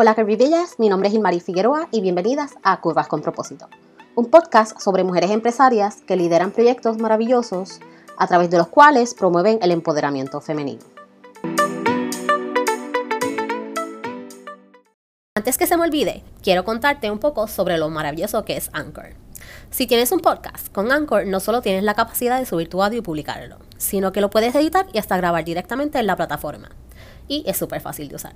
Hola 0.00 0.14
Bellas, 0.14 0.78
mi 0.78 0.88
nombre 0.88 1.08
es 1.08 1.14
Ilmari 1.16 1.40
Figueroa 1.40 1.88
y 1.90 2.00
bienvenidas 2.00 2.54
a 2.62 2.80
Curvas 2.80 3.08
con 3.08 3.20
Propósito, 3.20 3.68
un 4.14 4.26
podcast 4.26 4.78
sobre 4.78 5.02
mujeres 5.02 5.32
empresarias 5.32 6.02
que 6.02 6.14
lideran 6.14 6.52
proyectos 6.52 6.98
maravillosos 6.98 7.80
a 8.16 8.28
través 8.28 8.48
de 8.48 8.58
los 8.58 8.68
cuales 8.68 9.14
promueven 9.14 9.58
el 9.60 9.72
empoderamiento 9.72 10.40
femenino. 10.40 10.82
Antes 15.34 15.58
que 15.58 15.66
se 15.66 15.76
me 15.76 15.82
olvide, 15.82 16.22
quiero 16.44 16.64
contarte 16.64 17.10
un 17.10 17.18
poco 17.18 17.48
sobre 17.48 17.76
lo 17.76 17.88
maravilloso 17.88 18.44
que 18.44 18.56
es 18.56 18.70
Anchor. 18.74 19.16
Si 19.70 19.88
tienes 19.88 20.12
un 20.12 20.20
podcast 20.20 20.72
con 20.72 20.92
Anchor, 20.92 21.26
no 21.26 21.40
solo 21.40 21.60
tienes 21.60 21.82
la 21.82 21.94
capacidad 21.94 22.38
de 22.38 22.46
subir 22.46 22.68
tu 22.68 22.84
audio 22.84 23.00
y 23.00 23.02
publicarlo, 23.02 23.56
sino 23.78 24.12
que 24.12 24.20
lo 24.20 24.30
puedes 24.30 24.54
editar 24.54 24.86
y 24.92 24.98
hasta 24.98 25.16
grabar 25.16 25.44
directamente 25.44 25.98
en 25.98 26.06
la 26.06 26.14
plataforma. 26.14 26.68
Y 27.26 27.42
es 27.48 27.56
súper 27.56 27.80
fácil 27.80 28.08
de 28.08 28.14
usar. 28.14 28.34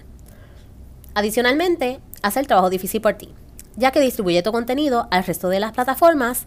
Adicionalmente, 1.15 2.01
hace 2.23 2.41
el 2.41 2.47
trabajo 2.47 2.71
difícil 2.71 3.01
por 3.01 3.15
ti, 3.15 3.35
ya 3.77 3.91
que 3.91 4.01
distribuye 4.01 4.43
tu 4.43 4.53
contenido 4.53 5.09
al 5.11 5.25
resto 5.25 5.49
de 5.49 5.61
las 5.61 5.73
plataformas 5.73 6.47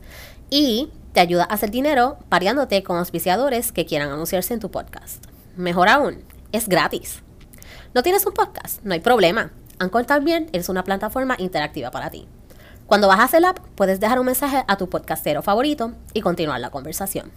y 0.49 0.89
te 1.13 1.19
ayuda 1.19 1.43
a 1.43 1.53
hacer 1.53 1.71
dinero 1.71 2.17
pariándote 2.29 2.83
con 2.83 2.97
auspiciadores 2.97 3.71
que 3.71 3.85
quieran 3.85 4.09
anunciarse 4.09 4.53
en 4.53 4.59
tu 4.59 4.71
podcast. 4.71 5.23
Mejor 5.55 5.87
aún, 5.89 6.23
es 6.51 6.67
gratis. 6.67 7.21
¿No 7.93 8.03
tienes 8.03 8.25
un 8.25 8.33
podcast? 8.33 8.83
No 8.83 8.93
hay 8.93 8.99
problema. 8.99 9.51
Anchor 9.79 10.05
también 10.05 10.49
es 10.51 10.69
una 10.69 10.83
plataforma 10.83 11.35
interactiva 11.37 11.91
para 11.91 12.09
ti. 12.09 12.27
Cuando 12.87 13.07
bajas 13.07 13.33
el 13.33 13.45
app, 13.45 13.59
puedes 13.75 13.99
dejar 13.99 14.19
un 14.19 14.27
mensaje 14.27 14.63
a 14.67 14.77
tu 14.77 14.89
podcastero 14.89 15.41
favorito 15.41 15.93
y 16.13 16.21
continuar 16.21 16.59
la 16.59 16.69
conversación. 16.69 17.31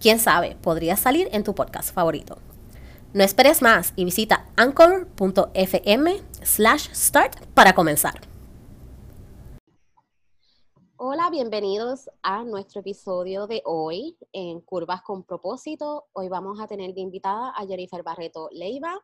Quién 0.00 0.18
sabe, 0.18 0.56
podrías 0.62 1.00
salir 1.00 1.28
en 1.32 1.44
tu 1.44 1.54
podcast 1.54 1.92
favorito. 1.92 2.38
No 3.12 3.22
esperes 3.24 3.62
más 3.62 3.92
y 3.96 4.04
visita 4.04 4.46
anchor.fm 4.56 6.16
slash 6.46 6.88
start 6.94 7.44
para 7.54 7.74
comenzar. 7.74 8.14
Hola, 10.98 11.28
bienvenidos 11.30 12.08
a 12.22 12.42
nuestro 12.42 12.80
episodio 12.80 13.46
de 13.46 13.60
hoy 13.66 14.16
en 14.32 14.60
Curvas 14.62 15.02
con 15.02 15.24
Propósito. 15.24 16.06
Hoy 16.12 16.28
vamos 16.28 16.58
a 16.58 16.66
tener 16.66 16.94
de 16.94 17.02
invitada 17.02 17.50
a 17.54 17.66
Jennifer 17.66 18.02
Barreto 18.02 18.48
Leiva. 18.50 18.98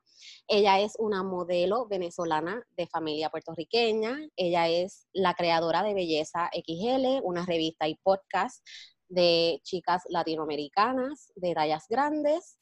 Ella 0.49 0.81
es 0.81 0.95
una 0.99 1.23
modelo 1.23 1.87
venezolana 1.89 2.65
de 2.77 2.87
familia 2.87 3.29
puertorriqueña. 3.29 4.17
Ella 4.37 4.69
es 4.69 5.07
la 5.13 5.35
creadora 5.35 5.83
de 5.83 5.93
Belleza 5.93 6.49
XL, 6.55 7.21
una 7.25 7.45
revista 7.45 7.87
y 7.89 7.97
podcast 7.97 8.67
de 9.09 9.61
chicas 9.63 10.05
latinoamericanas 10.09 11.31
de 11.37 11.53
tallas 11.53 11.85
grandes. 11.91 12.59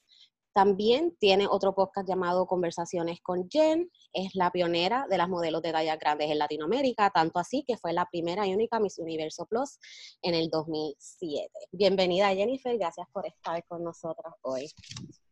También 0.53 1.17
tiene 1.21 1.47
otro 1.49 1.75
podcast 1.75 2.09
llamado 2.09 2.47
Conversaciones 2.47 3.21
con 3.21 3.49
Jen. 3.49 3.89
Es 4.13 4.35
la 4.35 4.51
pionera 4.51 5.07
de 5.09 5.17
las 5.17 5.29
modelos 5.29 5.63
de 5.63 5.71
tallas 5.71 5.99
grandes 5.99 6.29
en 6.29 6.39
Latinoamérica, 6.39 7.11
tanto 7.11 7.39
así 7.39 7.65
que 7.67 7.77
fue 7.77 7.93
la 7.93 8.07
primera 8.07 8.47
y 8.47 8.55
única 8.55 8.81
Miss 8.81 8.99
Universo 8.99 9.47
Plus 9.47 9.79
en 10.23 10.35
el 10.35 10.51
2007. 10.51 11.49
Bienvenida 11.71 12.35
Jennifer, 12.35 12.77
gracias 12.77 13.07
por 13.13 13.27
estar 13.27 13.65
con 13.67 13.85
nosotros 13.85 14.35
hoy. 14.43 14.67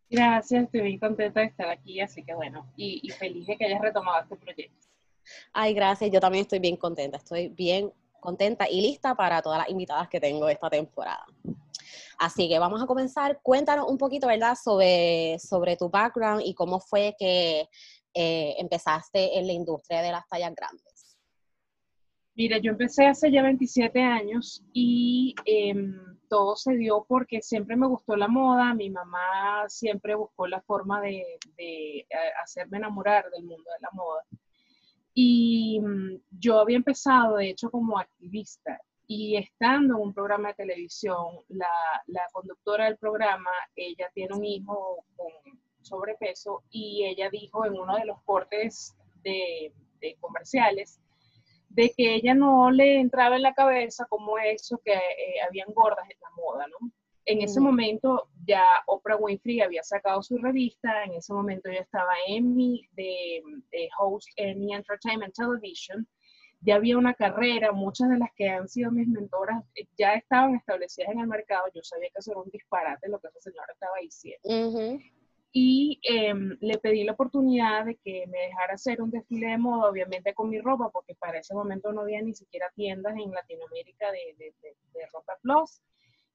Gracias, 0.08 0.64
estoy 0.64 0.82
muy 0.82 0.98
contenta 0.98 1.40
de 1.40 1.46
estar 1.46 1.68
aquí, 1.68 2.00
así 2.00 2.24
que 2.24 2.34
bueno, 2.34 2.72
y, 2.76 3.00
y 3.02 3.10
feliz 3.10 3.46
de 3.46 3.56
que 3.56 3.66
hayas 3.66 3.80
retomado 3.80 4.22
este 4.22 4.36
proyecto. 4.36 4.86
Ay, 5.52 5.74
gracias, 5.74 6.10
yo 6.10 6.20
también 6.20 6.42
estoy 6.42 6.60
bien 6.60 6.76
contenta, 6.76 7.18
estoy 7.18 7.48
bien 7.48 7.92
contenta 8.20 8.68
y 8.68 8.80
lista 8.80 9.14
para 9.14 9.42
todas 9.42 9.58
las 9.58 9.68
invitadas 9.68 10.08
que 10.08 10.20
tengo 10.20 10.48
esta 10.48 10.70
temporada. 10.70 11.24
Así 12.18 12.48
que 12.48 12.58
vamos 12.58 12.82
a 12.82 12.86
comenzar. 12.86 13.40
Cuéntanos 13.42 13.88
un 13.88 13.96
poquito, 13.96 14.26
¿verdad?, 14.26 14.56
sobre, 14.56 15.38
sobre 15.38 15.76
tu 15.76 15.88
background 15.88 16.42
y 16.44 16.52
cómo 16.54 16.80
fue 16.80 17.14
que 17.18 17.68
eh, 18.14 18.54
empezaste 18.58 19.38
en 19.38 19.46
la 19.46 19.52
industria 19.52 20.02
de 20.02 20.10
las 20.10 20.26
tallas 20.28 20.54
grandes. 20.54 21.16
Mira, 22.34 22.58
yo 22.58 22.70
empecé 22.70 23.06
hace 23.06 23.30
ya 23.32 23.42
27 23.42 24.00
años 24.00 24.64
y 24.72 25.34
em, 25.44 26.18
todo 26.28 26.54
se 26.54 26.76
dio 26.76 27.04
porque 27.08 27.42
siempre 27.42 27.74
me 27.74 27.88
gustó 27.88 28.14
la 28.16 28.28
moda. 28.28 28.74
Mi 28.74 28.90
mamá 28.90 29.64
siempre 29.68 30.14
buscó 30.14 30.46
la 30.46 30.60
forma 30.60 31.00
de, 31.00 31.24
eh, 31.56 32.06
hacerme 32.42 32.78
enamorar 32.78 33.28
del 33.30 33.42
mundo 33.42 33.70
de 33.70 33.80
la 33.80 33.88
moda. 33.92 34.24
Y 35.20 35.80
mm, 35.80 36.20
yo 36.38 36.60
había 36.60 36.76
empezado, 36.76 37.38
de 37.38 37.50
hecho, 37.50 37.72
como 37.72 37.98
activista 37.98 38.80
y 39.08 39.34
estando 39.36 39.96
en 39.96 40.02
un 40.02 40.14
programa 40.14 40.50
de 40.50 40.54
televisión, 40.54 41.40
la, 41.48 41.66
la, 42.06 42.22
conductora 42.32 42.84
del 42.84 42.98
programa, 42.98 43.50
ella 43.74 44.08
tiene 44.14 44.36
un 44.36 44.44
hijo 44.44 45.04
con 45.16 45.32
sobrepeso 45.82 46.62
y 46.70 47.04
ella 47.04 47.30
dijo 47.30 47.66
en 47.66 47.72
uno 47.72 47.96
de 47.96 48.04
los 48.04 48.22
cortes 48.22 48.96
de, 49.24 49.72
de 50.00 50.16
comerciales 50.20 51.00
de 51.68 51.92
que 51.96 52.14
ella 52.14 52.34
no 52.34 52.70
le 52.70 53.00
entraba 53.00 53.34
en 53.34 53.42
la 53.42 53.54
cabeza 53.54 54.06
como 54.08 54.38
eso 54.38 54.80
que 54.84 54.92
eh, 54.92 55.40
habían 55.48 55.72
gordas 55.74 56.08
en 56.08 56.20
la 56.22 56.30
moda, 56.36 56.66
¿no? 56.68 56.92
En 57.24 57.42
ese 57.42 57.58
momento 57.58 58.28
ya 58.48 58.64
Oprah 58.86 59.16
Winfrey 59.16 59.60
había 59.60 59.82
sacado 59.82 60.22
su 60.22 60.38
revista, 60.38 61.04
en 61.04 61.12
ese 61.12 61.32
momento 61.32 61.70
ya 61.70 61.80
estaba 61.80 62.14
Emmy 62.26 62.88
de, 62.92 63.42
de 63.70 63.88
host 63.98 64.28
Emmy 64.36 64.74
Entertainment 64.74 65.34
Television, 65.34 66.08
ya 66.60 66.76
había 66.76 66.98
una 66.98 67.14
carrera, 67.14 67.72
muchas 67.72 68.08
de 68.08 68.18
las 68.18 68.30
que 68.34 68.48
han 68.48 68.68
sido 68.68 68.90
mis 68.90 69.06
mentoras 69.06 69.62
eh, 69.74 69.86
ya 69.96 70.14
estaban 70.14 70.56
establecidas 70.56 71.10
en 71.10 71.20
el 71.20 71.28
mercado, 71.28 71.66
yo 71.74 71.82
sabía 71.82 72.08
que 72.08 72.18
eso 72.18 72.32
era 72.32 72.40
un 72.40 72.50
disparate 72.50 73.08
lo 73.08 73.20
que 73.20 73.28
esa 73.28 73.40
señora 73.40 73.72
estaba 73.72 73.98
diciendo. 74.00 74.98
Y 75.50 75.98
em, 76.02 76.58
le 76.60 76.78
pedí 76.78 77.04
la 77.04 77.12
oportunidad 77.12 77.86
de 77.86 77.96
que 77.96 78.26
me 78.26 78.38
dejara 78.38 78.74
hacer 78.74 79.00
un 79.00 79.10
desfile 79.10 79.48
de 79.48 79.58
moda, 79.58 79.90
obviamente 79.90 80.34
con 80.34 80.50
mi 80.50 80.60
ropa, 80.60 80.90
porque 80.90 81.14
para 81.14 81.38
ese 81.38 81.54
momento 81.54 81.90
no 81.92 82.02
había 82.02 82.20
ni 82.20 82.34
siquiera 82.34 82.70
tiendas 82.74 83.14
en 83.16 83.30
Latinoamérica 83.30 84.12
de, 84.12 84.34
de, 84.36 84.54
de, 84.60 85.06
ropa 85.12 85.38
plus. 85.40 85.80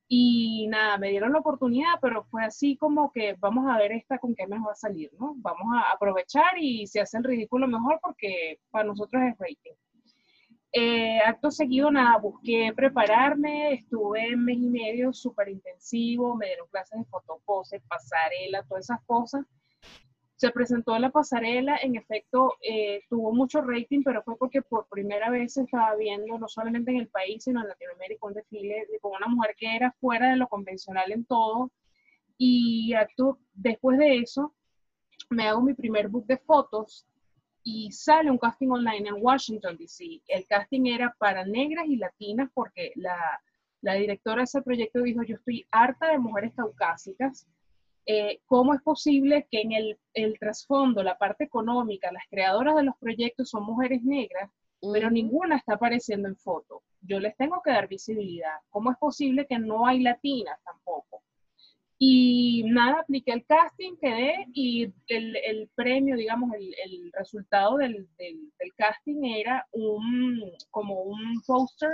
Y 0.07 0.67
nada, 0.67 0.97
me 0.97 1.09
dieron 1.09 1.31
la 1.31 1.39
oportunidad, 1.39 1.93
pero 2.01 2.23
fue 2.25 2.43
así 2.43 2.77
como 2.77 3.11
que 3.11 3.35
vamos 3.39 3.65
a 3.69 3.77
ver 3.77 3.93
esta 3.93 4.19
con 4.19 4.35
qué 4.35 4.45
me 4.47 4.59
va 4.59 4.73
a 4.73 4.75
salir, 4.75 5.11
¿no? 5.19 5.33
Vamos 5.37 5.67
a 5.75 5.95
aprovechar 5.95 6.57
y 6.59 6.85
se 6.87 7.01
hace 7.01 7.17
el 7.17 7.23
ridículo 7.23 7.67
mejor 7.67 7.99
porque 8.01 8.59
para 8.69 8.85
nosotros 8.85 9.23
es 9.23 9.37
rating. 9.37 9.73
Eh, 10.75 11.19
acto 11.19 11.51
seguido, 11.51 11.91
nada, 11.91 12.17
busqué 12.17 12.73
prepararme, 12.75 13.73
estuve 13.73 14.33
un 14.33 14.43
mes 14.43 14.57
y 14.57 14.69
medio 14.69 15.13
súper 15.13 15.49
intensivo, 15.49 16.35
me 16.35 16.47
dieron 16.47 16.67
clases 16.67 16.99
de 16.99 17.05
fotopose, 17.05 17.79
pasarela, 17.87 18.63
todas 18.63 18.85
esas 18.85 18.99
cosas. 19.05 19.45
Se 20.43 20.51
presentó 20.51 20.93
en 20.93 21.03
la 21.03 21.09
pasarela, 21.09 21.77
en 21.81 21.95
efecto, 21.95 22.55
eh, 22.61 23.03
tuvo 23.09 23.31
mucho 23.31 23.61
rating, 23.61 24.01
pero 24.03 24.21
fue 24.23 24.37
porque 24.37 24.61
por 24.61 24.89
primera 24.89 25.29
vez 25.29 25.53
se 25.53 25.61
estaba 25.61 25.95
viendo, 25.95 26.37
no 26.37 26.49
solamente 26.49 26.91
en 26.91 26.97
el 26.97 27.07
país, 27.07 27.45
sino 27.45 27.61
en 27.61 27.69
Latinoamérica, 27.69 28.27
un 28.27 28.33
desfile 28.33 28.85
con 28.99 29.13
una 29.15 29.27
mujer 29.27 29.55
que 29.57 29.73
era 29.73 29.95
fuera 30.01 30.31
de 30.31 30.35
lo 30.35 30.49
convencional 30.49 31.13
en 31.13 31.23
todo. 31.23 31.71
Y 32.37 32.93
después 33.53 33.97
de 33.97 34.17
eso, 34.17 34.53
me 35.29 35.47
hago 35.47 35.61
mi 35.61 35.75
primer 35.75 36.09
book 36.09 36.25
de 36.25 36.39
fotos 36.39 37.07
y 37.63 37.93
sale 37.93 38.29
un 38.29 38.37
casting 38.37 38.67
online 38.67 39.07
en 39.07 39.23
Washington, 39.23 39.77
D.C. 39.77 40.23
El 40.27 40.45
casting 40.45 40.87
era 40.87 41.15
para 41.19 41.45
negras 41.45 41.85
y 41.87 41.95
latinas 41.95 42.49
porque 42.53 42.91
la, 42.95 43.41
la, 43.79 43.93
directora 43.93 44.39
de 44.39 44.43
ese 44.43 44.61
proyecto 44.61 45.03
dijo, 45.03 45.23
yo 45.23 45.37
estoy 45.37 45.65
harta 45.71 46.11
de 46.11 46.19
mujeres 46.19 46.51
caucásicas. 46.53 47.47
Eh, 48.05 48.41
¿Cómo 48.45 48.73
es 48.73 48.81
posible 48.81 49.47
que 49.49 49.61
en 49.61 49.71
el, 49.71 49.97
el, 50.13 50.37
trasfondo, 50.37 51.03
la 51.03 51.17
parte 51.17 51.45
económica, 51.45 52.11
las 52.11 52.23
creadoras 52.29 52.75
de 52.75 52.83
los 52.83 52.97
proyectos 52.97 53.49
son 53.49 53.63
mujeres 53.63 54.03
negras, 54.03 54.51
pero 54.81 55.09
ninguna 55.09 55.57
está 55.57 55.75
apareciendo 55.75 56.27
en 56.27 56.35
foto? 56.35 56.83
Yo 57.01 57.19
les 57.19 57.35
tengo 57.37 57.61
que 57.63 57.71
dar 57.71 57.87
visibilidad. 57.87 58.57
¿Cómo 58.69 58.91
es 58.91 58.97
posible 58.97 59.45
que 59.47 59.57
no 59.57 59.87
hay 59.87 60.01
latinas 60.01 60.59
tampoco? 60.65 61.23
Y 61.97 62.63
nada, 62.65 62.99
apliqué 62.99 63.31
el 63.31 63.45
casting, 63.45 63.95
quedé 63.95 64.47
y 64.53 64.91
el, 65.07 65.37
el 65.37 65.69
premio, 65.73 66.17
digamos, 66.17 66.53
el, 66.53 66.75
el 66.83 67.11
resultado 67.13 67.77
del, 67.77 68.09
del, 68.17 68.51
del, 68.59 68.73
casting 68.75 69.23
era 69.23 69.65
un, 69.71 70.51
como 70.69 71.01
un 71.03 71.41
poster 71.47 71.91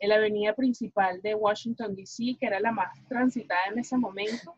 en 0.00 0.08
la 0.08 0.16
avenida 0.16 0.54
principal 0.54 1.22
de 1.22 1.36
Washington, 1.36 1.94
D.C., 1.94 2.36
que 2.40 2.46
era 2.46 2.58
la 2.58 2.72
más 2.72 2.88
transitada 3.08 3.66
en 3.72 3.78
ese 3.78 3.96
momento. 3.96 4.56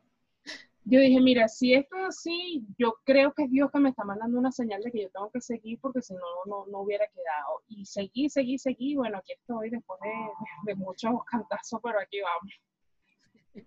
Yo 0.88 1.00
dije, 1.00 1.20
mira, 1.20 1.48
si 1.48 1.74
esto 1.74 1.96
es 1.96 2.04
así, 2.06 2.64
yo 2.78 2.94
creo 3.04 3.32
que 3.34 3.42
es 3.42 3.50
Dios 3.50 3.70
que 3.72 3.80
me 3.80 3.88
está 3.88 4.04
mandando 4.04 4.38
una 4.38 4.52
señal 4.52 4.80
de 4.82 4.92
que 4.92 5.02
yo 5.02 5.10
tengo 5.10 5.30
que 5.32 5.40
seguir 5.40 5.80
porque 5.80 6.00
si 6.00 6.14
no, 6.14 6.20
no, 6.46 6.64
no 6.66 6.82
hubiera 6.82 7.04
quedado. 7.08 7.62
Y 7.66 7.84
seguí, 7.84 8.30
seguí, 8.30 8.56
seguí. 8.56 8.94
Bueno, 8.94 9.18
aquí 9.18 9.32
estoy 9.32 9.70
después 9.70 9.98
de, 10.00 10.70
de 10.70 10.74
muchos 10.76 11.10
cantazos, 11.28 11.80
pero 11.82 11.98
aquí 11.98 12.18
vamos. 12.20 13.66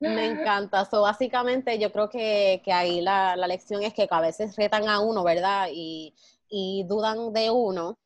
Me 0.00 0.26
encanta. 0.26 0.84
So, 0.86 1.02
básicamente, 1.02 1.78
yo 1.78 1.92
creo 1.92 2.10
que, 2.10 2.60
que 2.64 2.72
ahí 2.72 3.00
la, 3.00 3.36
la, 3.36 3.46
lección 3.46 3.84
es 3.84 3.94
que 3.94 4.08
a 4.10 4.20
veces 4.20 4.56
retan 4.56 4.88
a 4.88 4.98
uno, 4.98 5.22
¿verdad? 5.22 5.68
Y, 5.72 6.16
y 6.48 6.84
dudan 6.88 7.32
de 7.32 7.52
uno 7.52 7.96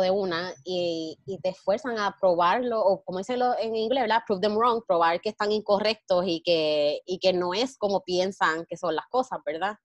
de 0.00 0.10
una 0.10 0.52
y, 0.64 1.18
te 1.42 1.50
esfuerzan 1.50 1.98
a 1.98 2.16
probarlo, 2.20 2.80
o 2.80 3.02
como 3.04 3.18
dicen 3.18 3.40
en 3.60 3.76
inglés, 3.76 4.04
¿verdad? 4.04 4.22
Prove 4.26 4.40
them 4.40 4.56
wrong, 4.56 4.82
probar 4.86 5.20
que 5.20 5.30
están 5.30 5.52
incorrectos 5.52 6.24
y 6.26 6.42
que, 6.42 7.00
y 7.06 7.18
que 7.18 7.32
no 7.32 7.54
es 7.54 7.76
como 7.76 8.02
piensan 8.02 8.64
que 8.66 8.76
son 8.76 8.94
las 8.94 9.06
cosas, 9.08 9.40
¿verdad? 9.44 9.76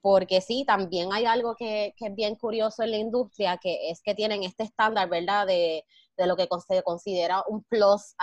porque 0.00 0.40
sí, 0.40 0.64
también 0.66 1.12
hay 1.12 1.24
algo 1.26 1.54
que, 1.56 1.94
es 1.98 2.14
bien 2.14 2.36
curioso 2.36 2.82
en 2.82 2.92
la 2.92 2.96
industria, 2.98 3.58
que 3.58 3.90
es 3.90 4.00
que 4.02 4.14
tienen 4.14 4.42
este 4.42 4.64
estándar, 4.64 5.08
¿verdad?, 5.08 5.46
de, 5.46 5.84
lo 6.26 6.36
que 6.36 6.48
se 6.66 6.82
considera 6.82 7.44
un 7.48 7.62
plus 7.64 8.14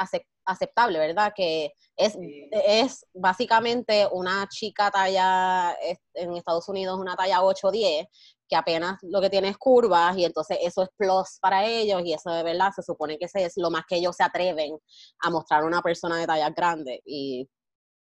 aceptable, 0.46 1.00
¿verdad? 1.00 1.34
Que 1.36 1.74
es, 1.96 2.18
es 2.52 3.06
básicamente 3.14 4.08
una 4.12 4.48
chica 4.50 4.92
talla, 4.92 5.76
en 6.14 6.36
Estados 6.36 6.68
Unidos, 6.70 7.00
una 7.00 7.16
talla 7.16 7.44
8 7.44 7.68
o 7.68 7.72
10, 7.72 8.08
que 8.48 8.56
apenas 8.56 9.00
lo 9.04 9.22
que 9.22 9.30
tiene 9.30 9.50
es 9.50 9.58
curvas 9.58 10.18
y 10.18 10.26
entonces 10.26 10.58
eso 10.62 10.84
es 10.84 10.90
plus 10.96 11.40
para 11.42 11.66
ellos 11.66 12.02
y 12.06 12.14
eso 12.14 12.30
de 12.32 12.44
verdad 12.44 12.72
se 12.76 12.84
supone 12.84 13.18
que 13.18 13.26
es 13.26 13.54
lo 13.58 13.72
más 13.72 13.84
que 13.88 13.96
ellos 13.98 14.16
se 14.16 14.24
atreven 14.24 14.78
a 15.20 15.30
mostrar 15.30 15.64
a 15.64 15.66
una 15.66 15.82
persona 15.82 16.18
de 16.18 16.28
talla 16.28 16.50
grande 16.52 17.02
y 17.06 17.50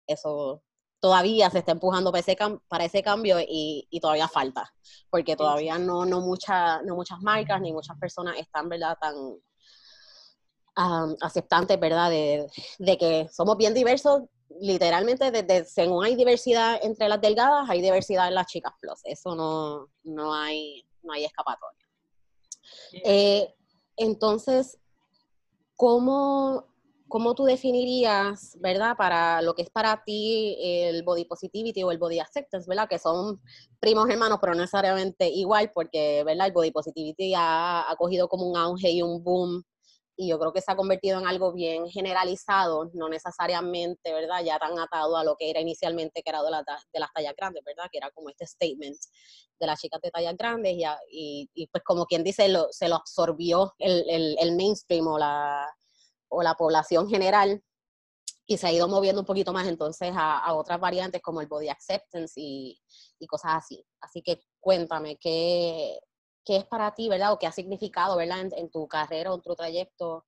eso 0.07 0.63
todavía 0.99 1.49
se 1.49 1.59
está 1.59 1.73
empujando 1.73 2.11
para 2.11 2.21
ese, 2.21 2.37
para 2.67 2.85
ese 2.85 3.03
cambio 3.03 3.37
y, 3.39 3.87
todavía 4.01 4.27
falta, 4.27 4.71
porque 5.09 5.35
todavía 5.35 5.77
no, 5.77 6.05
no, 6.05 6.21
mucha, 6.21 6.81
no 6.83 6.95
muchas 6.95 7.19
marcas 7.21 7.59
ni 7.59 7.73
muchas 7.73 7.97
personas 7.97 8.37
están, 8.37 8.69
¿verdad?, 8.69 8.97
tan 9.01 9.15
aceptantes, 10.75 11.79
¿verdad?, 11.79 12.09
de, 12.09 12.97
que 12.97 13.27
somos 13.31 13.57
bien 13.57 13.73
diversos, 13.73 14.23
literalmente, 14.59 15.31
desde, 15.31 15.65
según 15.65 16.03
hay 16.05 16.15
diversidad 16.15 16.79
entre 16.83 17.07
las 17.09 17.21
delgadas, 17.21 17.69
hay 17.69 17.81
diversidad 17.81 18.27
en 18.27 18.35
las 18.35 18.47
chicas 18.47 18.73
plus, 18.79 18.99
eso 19.03 19.35
no, 19.35 19.87
no, 20.03 20.33
hay, 20.33 20.85
no 21.03 21.13
hay 21.13 21.25
escapatoria. 21.25 21.87
Eh, 23.03 23.53
entonces, 23.97 24.77
¿cómo 25.75 26.71
¿cómo 27.11 27.35
tú 27.35 27.43
definirías, 27.43 28.57
verdad, 28.61 28.95
para 28.95 29.41
lo 29.41 29.53
que 29.53 29.63
es 29.63 29.69
para 29.69 30.01
ti 30.03 30.55
el 30.61 31.03
body 31.03 31.25
positivity 31.25 31.83
o 31.83 31.91
el 31.91 31.97
body 31.97 32.19
acceptance, 32.19 32.67
verdad, 32.67 32.87
que 32.87 32.97
son 32.97 33.41
primos 33.81 34.09
hermanos, 34.09 34.39
pero 34.39 34.53
no 34.53 34.61
necesariamente 34.61 35.27
igual, 35.27 35.71
porque, 35.73 36.23
verdad, 36.23 36.47
el 36.47 36.53
body 36.53 36.71
positivity 36.71 37.33
ha, 37.35 37.93
cogido 37.99 38.29
como 38.29 38.49
un 38.49 38.55
auge 38.55 38.89
y 38.91 39.01
un 39.01 39.21
boom, 39.21 39.61
y 40.21 40.27
yo 40.27 40.37
creo 40.37 40.53
que 40.53 40.61
se 40.61 40.71
ha 40.71 40.75
convertido 40.75 41.19
en 41.19 41.27
algo 41.27 41.51
bien 41.51 41.87
generalizado, 41.89 42.89
no 42.93 43.09
necesariamente, 43.09 44.13
verdad, 44.13 44.43
ya 44.43 44.59
tan 44.59 44.77
atado 44.77 45.17
a 45.17 45.23
lo 45.23 45.35
que 45.35 45.49
era 45.49 45.59
inicialmente, 45.59 46.21
que 46.21 46.29
era 46.29 46.43
de, 46.43 46.49
de 46.93 46.99
las 46.99 47.11
tallas 47.13 47.33
grandes, 47.35 47.63
verdad, 47.63 47.89
que 47.91 47.97
era 47.97 48.11
como 48.11 48.29
este 48.29 48.45
statement 48.45 48.97
de 49.59 49.67
las 49.67 49.79
chicas 49.79 50.01
de 50.01 50.11
tallas 50.11 50.37
grandes, 50.37 50.75
y, 51.11 51.49
y, 51.53 51.67
pues 51.67 51.83
como 51.83 52.05
quien 52.05 52.23
dice, 52.23 52.47
lo, 52.49 52.67
se 52.71 52.87
lo 52.87 52.95
absorbió 52.95 53.73
el, 53.79 54.05
el, 54.09 54.37
el 54.39 54.55
mainstream 54.55 55.07
o 55.07 55.17
la 55.17 55.67
o 56.31 56.41
la 56.41 56.55
población 56.55 57.09
general 57.09 57.61
y 58.45 58.57
se 58.57 58.67
ha 58.67 58.71
ido 58.71 58.87
moviendo 58.87 59.21
un 59.21 59.27
poquito 59.27 59.53
más 59.53 59.67
entonces 59.67 60.11
a, 60.15 60.53
otras 60.53 60.79
variantes 60.79 61.21
como 61.21 61.41
el 61.41 61.47
body 61.47 61.69
acceptance 61.69 62.33
y, 62.35 62.79
cosas 63.27 63.53
así. 63.55 63.85
Así 64.01 64.21
que 64.21 64.41
cuéntame, 64.59 65.17
¿qué, 65.17 65.99
¿qué, 66.45 66.57
es 66.57 66.65
para 66.65 66.93
ti, 66.93 67.09
verdad? 67.09 67.33
¿O 67.33 67.39
qué 67.39 67.47
ha 67.47 67.51
significado, 67.51 68.17
verdad, 68.17 68.47
en, 68.55 68.69
tu 68.69 68.87
carrera 68.87 69.31
o 69.31 69.35
en 69.35 69.41
tu 69.41 69.55
trayecto 69.55 70.25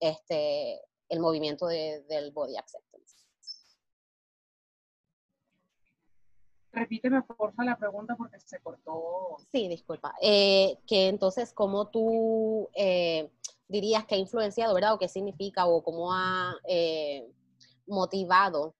este, 0.00 0.80
el 1.08 1.20
movimiento 1.20 1.66
del 1.66 2.32
body 2.32 2.56
acceptance? 2.56 3.16
Repíteme, 6.72 7.22
porfa, 7.22 7.64
la 7.64 7.78
pregunta 7.78 8.14
porque 8.16 8.38
se 8.38 8.60
cortó. 8.60 9.36
Sí, 9.50 9.66
disculpa. 9.66 10.14
Eh, 10.20 10.78
que 10.86 11.08
entonces, 11.08 11.52
¿cómo 11.52 11.88
tú... 11.88 12.68
Eh, 12.74 13.30
dirías 13.68 14.04
que 14.06 14.14
ha 14.14 14.18
influenciado, 14.18 14.74
¿verdad? 14.74 14.94
O 14.94 14.98
qué 14.98 15.08
significa 15.08 15.66
o 15.66 15.82
cómo 15.82 16.12
ha 16.12 16.54
eh, 16.68 17.28
motivado 17.86 18.74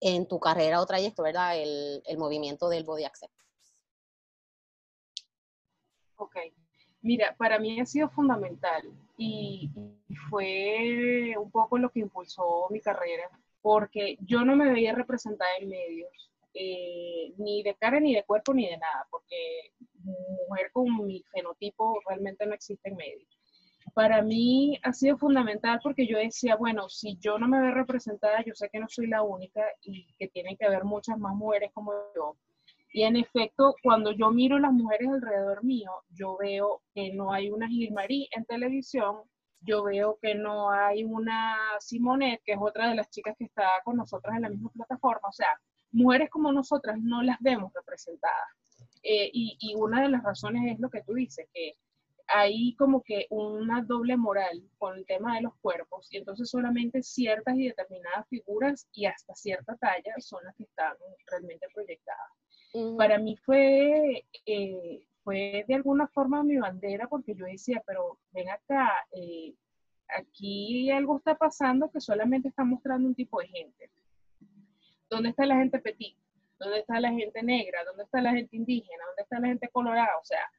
en 0.00 0.26
tu 0.26 0.40
carrera 0.40 0.80
o 0.80 0.86
trayecto, 0.86 1.22
¿verdad? 1.22 1.56
El, 1.56 2.18
movimiento 2.18 2.68
del 2.68 2.84
body 2.84 3.04
acceptance. 3.04 3.41
Ok. 6.22 6.36
Mira, 7.02 7.34
para 7.36 7.58
mí 7.58 7.80
ha 7.80 7.86
sido 7.86 8.08
fundamental 8.08 8.82
y, 9.16 9.70
fue 10.30 11.34
un 11.36 11.50
poco 11.50 11.78
lo 11.78 11.90
que 11.90 12.00
impulsó 12.00 12.68
mi 12.70 12.80
carrera, 12.80 13.28
porque 13.60 14.16
yo 14.20 14.44
no 14.44 14.56
me 14.56 14.70
veía 14.72 14.94
representada 14.94 15.50
en 15.58 15.68
medios, 15.68 16.30
eh, 16.54 17.32
ni 17.38 17.62
de 17.62 17.74
cara, 17.74 17.98
ni 17.98 18.14
de 18.14 18.24
cuerpo, 18.24 18.54
ni 18.54 18.68
de 18.68 18.76
nada, 18.76 19.06
porque 19.10 19.72
mujer 20.48 20.70
con 20.72 21.06
mi 21.06 21.24
fenotipo 21.32 22.00
realmente 22.06 22.46
no 22.46 22.54
existe 22.54 22.88
en 22.88 22.96
medios 22.96 23.28
para 23.94 24.22
mí 24.22 24.78
ha 24.82 24.92
sido 24.92 25.18
fundamental 25.18 25.80
porque 25.82 26.06
yo 26.06 26.18
decía, 26.18 26.56
bueno, 26.56 26.88
si 26.88 27.18
yo 27.18 27.38
no 27.38 27.48
me 27.48 27.60
veo 27.60 27.74
representada, 27.74 28.42
yo 28.44 28.54
sé 28.54 28.68
que 28.70 28.78
no 28.80 28.86
soy 28.88 29.06
la 29.06 29.22
única 29.22 29.62
y 29.82 30.06
que 30.18 30.28
tienen 30.28 30.56
que 30.56 30.66
haber 30.66 30.84
muchas 30.84 31.18
más 31.18 31.34
mujeres 31.34 31.70
como 31.74 31.92
yo. 32.14 32.36
Y 32.92 33.04
en 33.04 33.16
efecto, 33.16 33.74
cuando 33.82 34.12
yo 34.12 34.30
miro 34.30 34.58
las 34.58 34.72
mujeres 34.72 35.08
alrededor 35.08 35.64
mío, 35.64 35.90
yo 36.10 36.36
veo 36.38 36.82
que 36.94 37.12
no 37.14 37.32
hay 37.32 37.50
una 37.50 37.66
Gilmarie 37.68 38.28
en 38.32 38.44
televisión, 38.44 39.22
yo 39.60 39.82
veo 39.84 40.18
que 40.20 40.34
no 40.34 40.70
hay 40.70 41.02
una 41.04 41.56
Simonet, 41.80 42.42
que 42.44 42.52
es 42.52 42.58
otra 42.60 42.90
de 42.90 42.96
las 42.96 43.08
chicas 43.10 43.34
que 43.38 43.44
está 43.44 43.66
con 43.84 43.96
nosotras 43.96 44.36
en 44.36 44.42
la 44.42 44.50
misma 44.50 44.70
plataforma. 44.70 45.28
O 45.28 45.32
sea, 45.32 45.48
mujeres 45.92 46.28
como 46.30 46.52
nosotras 46.52 46.98
no 47.00 47.22
las 47.22 47.38
vemos 47.40 47.72
representadas. 47.74 48.48
Eh, 49.02 49.30
y, 49.32 49.56
y, 49.60 49.74
una 49.74 50.02
de 50.02 50.10
las 50.10 50.22
razones 50.22 50.72
es 50.72 50.78
lo 50.78 50.90
que 50.90 51.02
tú 51.02 51.14
dices, 51.14 51.48
que 51.52 51.76
hay 52.28 52.74
como 52.76 53.02
que 53.02 53.26
una 53.30 53.82
doble 53.82 54.16
moral 54.16 54.62
con 54.78 54.96
el 54.96 55.06
tema 55.06 55.36
de 55.36 55.42
los 55.42 55.54
cuerpos 55.60 56.08
y 56.10 56.18
entonces 56.18 56.50
solamente 56.50 57.02
ciertas 57.02 57.56
y 57.56 57.68
determinadas 57.68 58.28
figuras 58.28 58.86
y 58.92 59.06
hasta 59.06 59.34
cierta 59.34 59.76
talla 59.76 60.14
son 60.18 60.44
las 60.44 60.54
que 60.56 60.64
están 60.64 60.94
realmente 61.26 61.66
proyectadas. 61.74 62.41
Para 62.96 63.18
mí 63.18 63.36
fue, 63.36 64.24
eh, 64.46 65.06
fue 65.22 65.64
de 65.68 65.74
alguna 65.74 66.06
forma 66.08 66.42
mi 66.42 66.56
bandera 66.56 67.06
porque 67.08 67.34
yo 67.34 67.44
decía, 67.44 67.82
pero 67.86 68.18
ven 68.32 68.48
acá, 68.48 68.90
eh, 69.12 69.54
aquí 70.08 70.90
algo 70.90 71.18
está 71.18 71.34
pasando 71.36 71.90
que 71.90 72.00
solamente 72.00 72.48
está 72.48 72.64
mostrando 72.64 73.08
un 73.08 73.14
tipo 73.14 73.40
de 73.40 73.48
gente. 73.48 73.90
¿Dónde 75.10 75.30
está 75.30 75.44
la 75.44 75.56
gente 75.56 75.78
petit? 75.78 76.16
¿Dónde 76.58 76.80
está 76.80 76.98
la 77.00 77.10
gente 77.10 77.42
negra? 77.42 77.84
¿Dónde 77.84 78.04
está 78.04 78.22
la 78.22 78.32
gente 78.32 78.56
indígena? 78.56 79.04
¿Dónde 79.06 79.22
está 79.22 79.40
la 79.40 79.48
gente 79.48 79.68
colorada? 79.68 80.16
O 80.20 80.24
sea, 80.24 80.50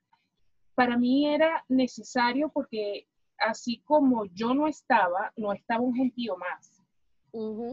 para 0.76 0.98
mí 0.98 1.34
era 1.34 1.64
necesario 1.70 2.50
porque 2.50 3.08
así 3.40 3.80
como 3.86 4.26
yo 4.26 4.54
no 4.54 4.68
estaba, 4.68 5.34
no 5.38 5.54
estaba 5.54 5.82
un 5.82 5.96
gentío 5.96 6.38
más. 6.38 6.73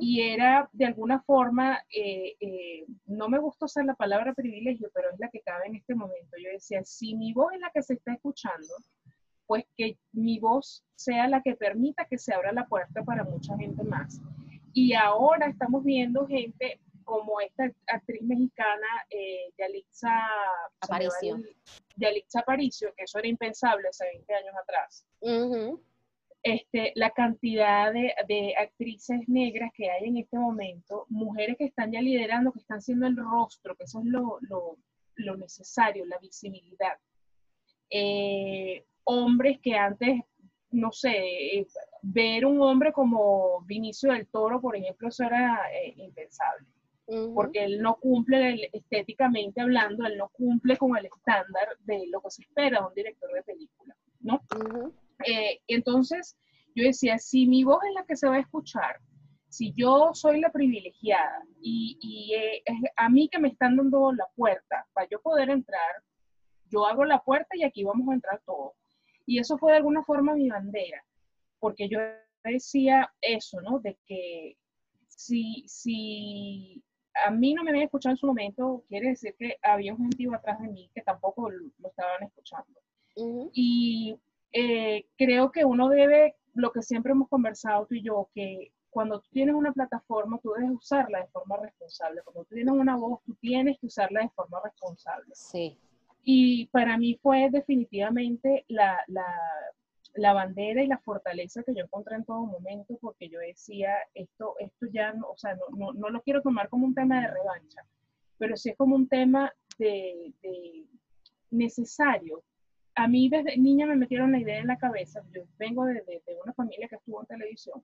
Y 0.00 0.22
era 0.22 0.68
de 0.72 0.86
alguna 0.86 1.20
forma, 1.20 1.78
eh, 1.94 2.34
eh, 2.40 2.86
no 3.06 3.28
me 3.28 3.38
gusta 3.38 3.66
usar 3.66 3.84
la 3.84 3.94
palabra 3.94 4.32
privilegio, 4.32 4.90
pero 4.94 5.10
es 5.10 5.18
la 5.18 5.28
que 5.28 5.40
cabe 5.40 5.66
en 5.66 5.76
este 5.76 5.94
momento. 5.94 6.36
Yo 6.42 6.50
decía, 6.50 6.82
si 6.84 7.14
mi 7.14 7.34
voz 7.34 7.52
es 7.52 7.60
la 7.60 7.70
que 7.70 7.82
se 7.82 7.94
está 7.94 8.14
escuchando, 8.14 8.74
pues 9.46 9.64
que 9.76 9.98
mi 10.12 10.38
voz 10.38 10.84
sea 10.94 11.28
la 11.28 11.42
que 11.42 11.56
permita 11.56 12.06
que 12.06 12.16
se 12.16 12.32
abra 12.32 12.52
la 12.52 12.66
puerta 12.66 13.02
para 13.02 13.24
mucha 13.24 13.56
gente 13.58 13.82
más. 13.84 14.20
Y 14.72 14.94
ahora 14.94 15.48
estamos 15.48 15.84
viendo 15.84 16.26
gente 16.26 16.80
como 17.04 17.40
esta 17.40 17.64
actriz 17.88 18.22
mexicana, 18.22 18.86
eh, 19.10 19.52
Yalitza 19.58 20.10
Aparicio. 20.80 21.38
Yalitza 21.96 22.40
Aparicio, 22.40 22.94
que 22.96 23.04
eso 23.04 23.18
era 23.18 23.28
impensable 23.28 23.88
hace 23.88 24.04
20 24.06 24.34
años 24.34 24.54
atrás. 24.62 25.04
Este, 26.42 26.92
la 26.94 27.10
cantidad 27.10 27.92
de, 27.92 28.54
actrices 28.56 29.28
negras 29.28 29.70
que 29.74 29.90
hay 29.90 30.04
en 30.08 30.16
este 30.16 30.38
momento, 30.38 31.06
mujeres 31.08 31.56
que 31.58 31.66
están 31.66 31.92
ya 31.92 32.00
liderando, 32.00 32.52
que 32.52 32.60
están 32.60 32.80
siendo 32.80 33.06
el 33.06 33.16
rostro, 33.16 33.76
que 33.76 33.84
eso 33.84 34.00
es 34.00 34.06
lo, 34.06 34.38
lo, 35.16 35.36
necesario, 35.36 36.06
la 36.06 36.18
visibilidad. 36.18 36.98
Eh, 37.90 38.84
hombres 39.04 39.58
que 39.62 39.74
antes, 39.74 40.20
no 40.70 40.92
sé, 40.92 41.58
eh, 41.58 41.66
ver 42.02 42.46
un 42.46 42.60
hombre 42.62 42.92
como 42.92 43.62
Vinicio 43.62 44.12
del 44.12 44.28
Toro, 44.28 44.60
por 44.60 44.76
ejemplo, 44.76 45.08
eso 45.08 45.24
era 45.24 45.60
eh, 45.72 45.94
impensable 45.96 46.66
porque 47.34 47.64
él 47.64 47.82
no 47.82 47.96
cumple 47.96 48.70
estéticamente 48.72 49.60
hablando, 49.60 50.06
él 50.06 50.16
no 50.16 50.28
cumple 50.28 50.76
con 50.76 50.96
el 50.96 51.06
estándar 51.06 51.68
de 51.80 52.06
lo 52.08 52.20
que 52.20 52.30
se 52.30 52.42
espera 52.42 52.80
de 52.80 52.86
un 52.86 52.94
director 52.94 53.32
de 53.32 53.42
película, 53.42 53.96
¿no? 54.20 54.40
Eh, 55.26 55.60
entonces, 55.68 56.36
yo 56.74 56.84
decía, 56.84 57.18
si 57.18 57.46
mi 57.46 57.64
voz 57.64 57.80
es 57.88 57.94
la 57.94 58.04
que 58.04 58.16
se 58.16 58.28
va 58.28 58.36
a 58.36 58.40
escuchar, 58.40 59.00
si 59.48 59.72
yo 59.76 60.10
soy 60.14 60.40
la 60.40 60.52
privilegiada 60.52 61.44
y, 61.60 62.32
eh, 62.34 62.62
es 62.64 62.76
a 62.96 63.08
mí 63.08 63.28
que 63.28 63.38
me 63.38 63.48
están 63.48 63.76
dando 63.76 64.12
la 64.12 64.26
puerta 64.36 64.86
para 64.92 65.08
yo 65.08 65.20
poder 65.20 65.50
entrar, 65.50 66.02
yo 66.66 66.86
abro 66.86 67.04
la 67.04 67.20
puerta 67.22 67.48
y 67.56 67.64
aquí 67.64 67.82
vamos 67.82 68.08
a 68.08 68.14
entrar 68.14 68.40
todos. 68.46 68.72
Y 69.26 69.38
eso 69.38 69.58
fue 69.58 69.72
de 69.72 69.78
alguna 69.78 70.04
forma 70.04 70.34
mi 70.34 70.48
bandera, 70.48 71.04
porque 71.58 71.88
yo 71.88 71.98
decía 72.44 73.12
eso, 73.20 73.60
¿no? 73.60 73.80
De 73.80 73.98
que 74.06 74.56
si, 75.08 75.64
si 75.66 76.82
a 77.26 77.30
mí 77.30 77.54
no 77.54 77.64
me 77.64 77.70
habían 77.70 77.84
escuchado 77.84 78.12
en 78.12 78.18
su 78.18 78.26
momento, 78.26 78.84
quiere 78.88 79.08
decir 79.08 79.34
que 79.38 79.56
había 79.62 79.92
un 79.92 79.98
gentío 79.98 80.34
atrás 80.34 80.60
de 80.60 80.68
mí 80.68 80.90
que 80.94 81.02
tampoco 81.02 81.50
lo, 81.50 81.88
estaban 81.88 82.22
escuchando. 82.22 82.80
Y 83.52 84.16
eh, 84.52 85.06
creo 85.16 85.50
que 85.50 85.64
uno 85.64 85.88
debe, 85.88 86.36
lo 86.54 86.72
que 86.72 86.82
siempre 86.82 87.12
hemos 87.12 87.28
conversado 87.28 87.86
tú 87.86 87.94
y 87.94 88.02
yo, 88.02 88.28
que 88.34 88.72
cuando 88.90 89.20
tú 89.20 89.28
tienes 89.30 89.54
una 89.54 89.72
plataforma, 89.72 90.38
tú 90.42 90.52
debes 90.56 90.72
usarla 90.72 91.20
de 91.20 91.28
forma 91.28 91.56
responsable. 91.56 92.22
Cuando 92.24 92.44
tú 92.44 92.54
tienes 92.54 92.74
una 92.74 92.96
voz, 92.96 93.20
tú 93.24 93.34
tienes 93.36 93.78
que 93.78 93.86
usarla 93.86 94.22
de 94.22 94.28
forma 94.30 94.60
responsable. 94.62 95.30
Sí. 95.32 95.78
Y 96.24 96.66
para 96.66 96.98
mí 96.98 97.18
fue 97.22 97.48
definitivamente 97.50 98.64
la, 98.68 99.02
la, 99.06 99.24
la, 100.14 100.32
bandera 100.32 100.82
y 100.82 100.86
la 100.86 100.98
fortaleza 100.98 101.62
que 101.62 101.74
yo 101.74 101.84
encontré 101.84 102.16
en 102.16 102.24
todo 102.24 102.44
momento, 102.44 102.98
porque 103.00 103.28
yo 103.28 103.38
decía, 103.38 103.94
esto, 104.14 104.54
esto 104.58 104.86
ya, 104.92 105.12
no, 105.12 105.30
o 105.30 105.36
sea, 105.36 105.54
no, 105.54 105.76
no, 105.76 105.92
no 105.92 106.10
lo 106.10 106.20
quiero 106.22 106.42
tomar 106.42 106.68
como 106.68 106.86
un 106.86 106.94
tema 106.94 107.20
de 107.20 107.28
revancha, 107.28 107.86
pero 108.36 108.56
sí 108.56 108.70
es 108.70 108.76
como 108.76 108.96
un 108.96 109.08
tema 109.08 109.50
de, 109.78 110.34
de 110.42 110.84
necesario. 111.50 112.42
A 112.94 113.08
mí 113.08 113.28
desde 113.28 113.56
niña 113.56 113.86
me 113.86 113.96
metieron 113.96 114.32
la 114.32 114.40
idea 114.40 114.58
en 114.58 114.66
la 114.66 114.78
cabeza, 114.78 115.22
yo 115.32 115.42
vengo 115.58 115.84
de, 115.84 115.94
de, 115.94 116.22
de 116.26 116.36
una 116.42 116.52
familia 116.52 116.88
que 116.88 116.96
estuvo 116.96 117.20
en 117.20 117.26
televisión, 117.26 117.82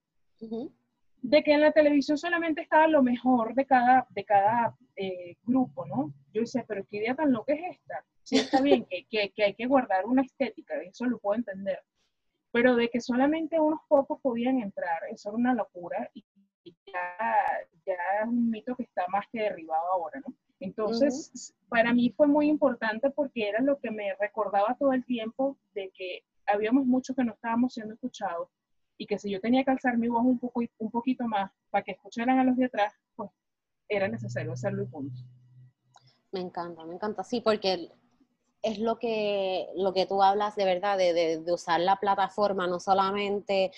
de 1.23 1.43
que 1.43 1.53
en 1.53 1.61
la 1.61 1.73
televisión 1.73 2.19
solamente 2.19 2.63
estaba 2.63 2.87
lo 2.87 3.03
mejor 3.03 3.55
de 3.55 3.67
cada, 3.67 4.07
de 4.11 4.25
cada 4.25 4.77
eh, 4.95 5.37
grupo, 5.43 5.87
¿no? 5.87 6.13
Yo 6.33 6.43
decía, 6.43 6.65
pero 6.67 6.85
qué 6.89 6.99
idea 6.99 7.15
tan 7.15 7.33
loca 7.33 7.53
es 7.55 7.77
esta. 7.77 8.05
Sí, 8.23 8.37
está 8.37 8.61
bien 8.61 8.85
que, 8.85 9.07
que, 9.09 9.31
que, 9.31 9.45
hay 9.45 9.55
que 9.55 9.67
guardar 9.67 10.05
una 10.07 10.23
estética, 10.23 10.75
eso 10.83 11.07
lo 11.07 11.19
puedo 11.19 11.39
entender. 11.39 11.81
Pero 12.53 12.77
de 12.77 12.89
que 12.89 13.01
solamente 13.01 13.59
unos 13.59 13.81
pocos 13.89 14.21
podían 14.21 14.61
entrar, 14.61 15.03
eso 15.11 15.31
era 15.31 15.39
una 15.39 15.55
locura 15.55 16.11
y, 16.15 16.25
ya, 16.65 17.47
ya, 17.87 17.95
es 18.23 18.29
un 18.29 18.51
mito 18.51 18.75
que 18.75 18.83
está 18.83 19.05
más 19.09 19.27
que 19.31 19.41
derribado 19.41 19.85
ahora, 19.93 20.21
¿no? 20.21 20.35
Entonces, 20.61 21.55
para 21.69 21.93
mí 21.93 22.11
fue 22.17 22.27
muy 22.27 22.49
importante 22.49 23.11
porque 23.11 23.49
era 23.49 23.61
lo 23.61 23.79
que 23.79 23.91
me 23.91 24.15
recordaba 24.19 24.77
todo 24.79 24.93
el 24.93 25.05
tiempo 25.05 25.57
de 25.75 25.91
que 25.91 26.25
habíamos 26.47 26.87
muchos 26.87 27.15
que 27.15 27.25
no 27.25 27.33
estábamos 27.33 27.75
siendo 27.75 27.95
escuchados 27.95 28.49
y 28.97 29.07
que 29.07 29.19
si 29.19 29.31
yo 29.31 29.41
tenía 29.41 29.65
que 29.65 29.71
alzar 29.71 29.99
mi 29.99 30.09
voz 30.09 30.25
un, 30.25 30.39
poco, 30.39 30.63
un 30.79 30.91
poquito 30.91 31.25
más 31.29 31.51
para 31.71 31.85
que 31.85 31.93
escucharan 31.93 32.39
a 32.39 32.45
los 32.45 32.57
de 32.57 32.67
atrás, 32.67 32.95
pues 33.15 33.31
era 33.89 34.09
necesario 34.09 34.53
hacerlo 34.53 34.83
y 34.83 34.87
punto. 34.87 35.21
Me 36.33 36.41
encanta, 36.41 36.85
me 36.85 36.95
encanta, 36.95 37.23
sí, 37.23 37.41
porque 37.43 37.91
es 38.63 38.79
lo 38.79 38.99
que, 38.99 39.69
lo 39.77 39.93
que 39.93 40.07
tú 40.07 40.23
hablas 40.23 40.57
de 40.57 40.65
verdad, 40.65 40.97
de, 40.97 41.13
de, 41.13 41.41
de 41.41 41.53
usar 41.53 41.81
la 41.81 41.97
plataforma 41.97 42.67
no 42.67 42.81
solamente 42.81 43.73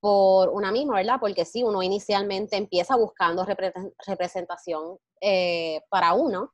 por 0.00 0.48
una 0.48 0.72
misma, 0.72 0.96
¿verdad? 0.96 1.18
Porque 1.20 1.44
sí, 1.44 1.62
uno 1.62 1.82
inicialmente 1.82 2.56
empieza 2.56 2.96
buscando 2.96 3.44
representación 4.06 4.98
eh, 5.20 5.80
para 5.90 6.14
uno, 6.14 6.52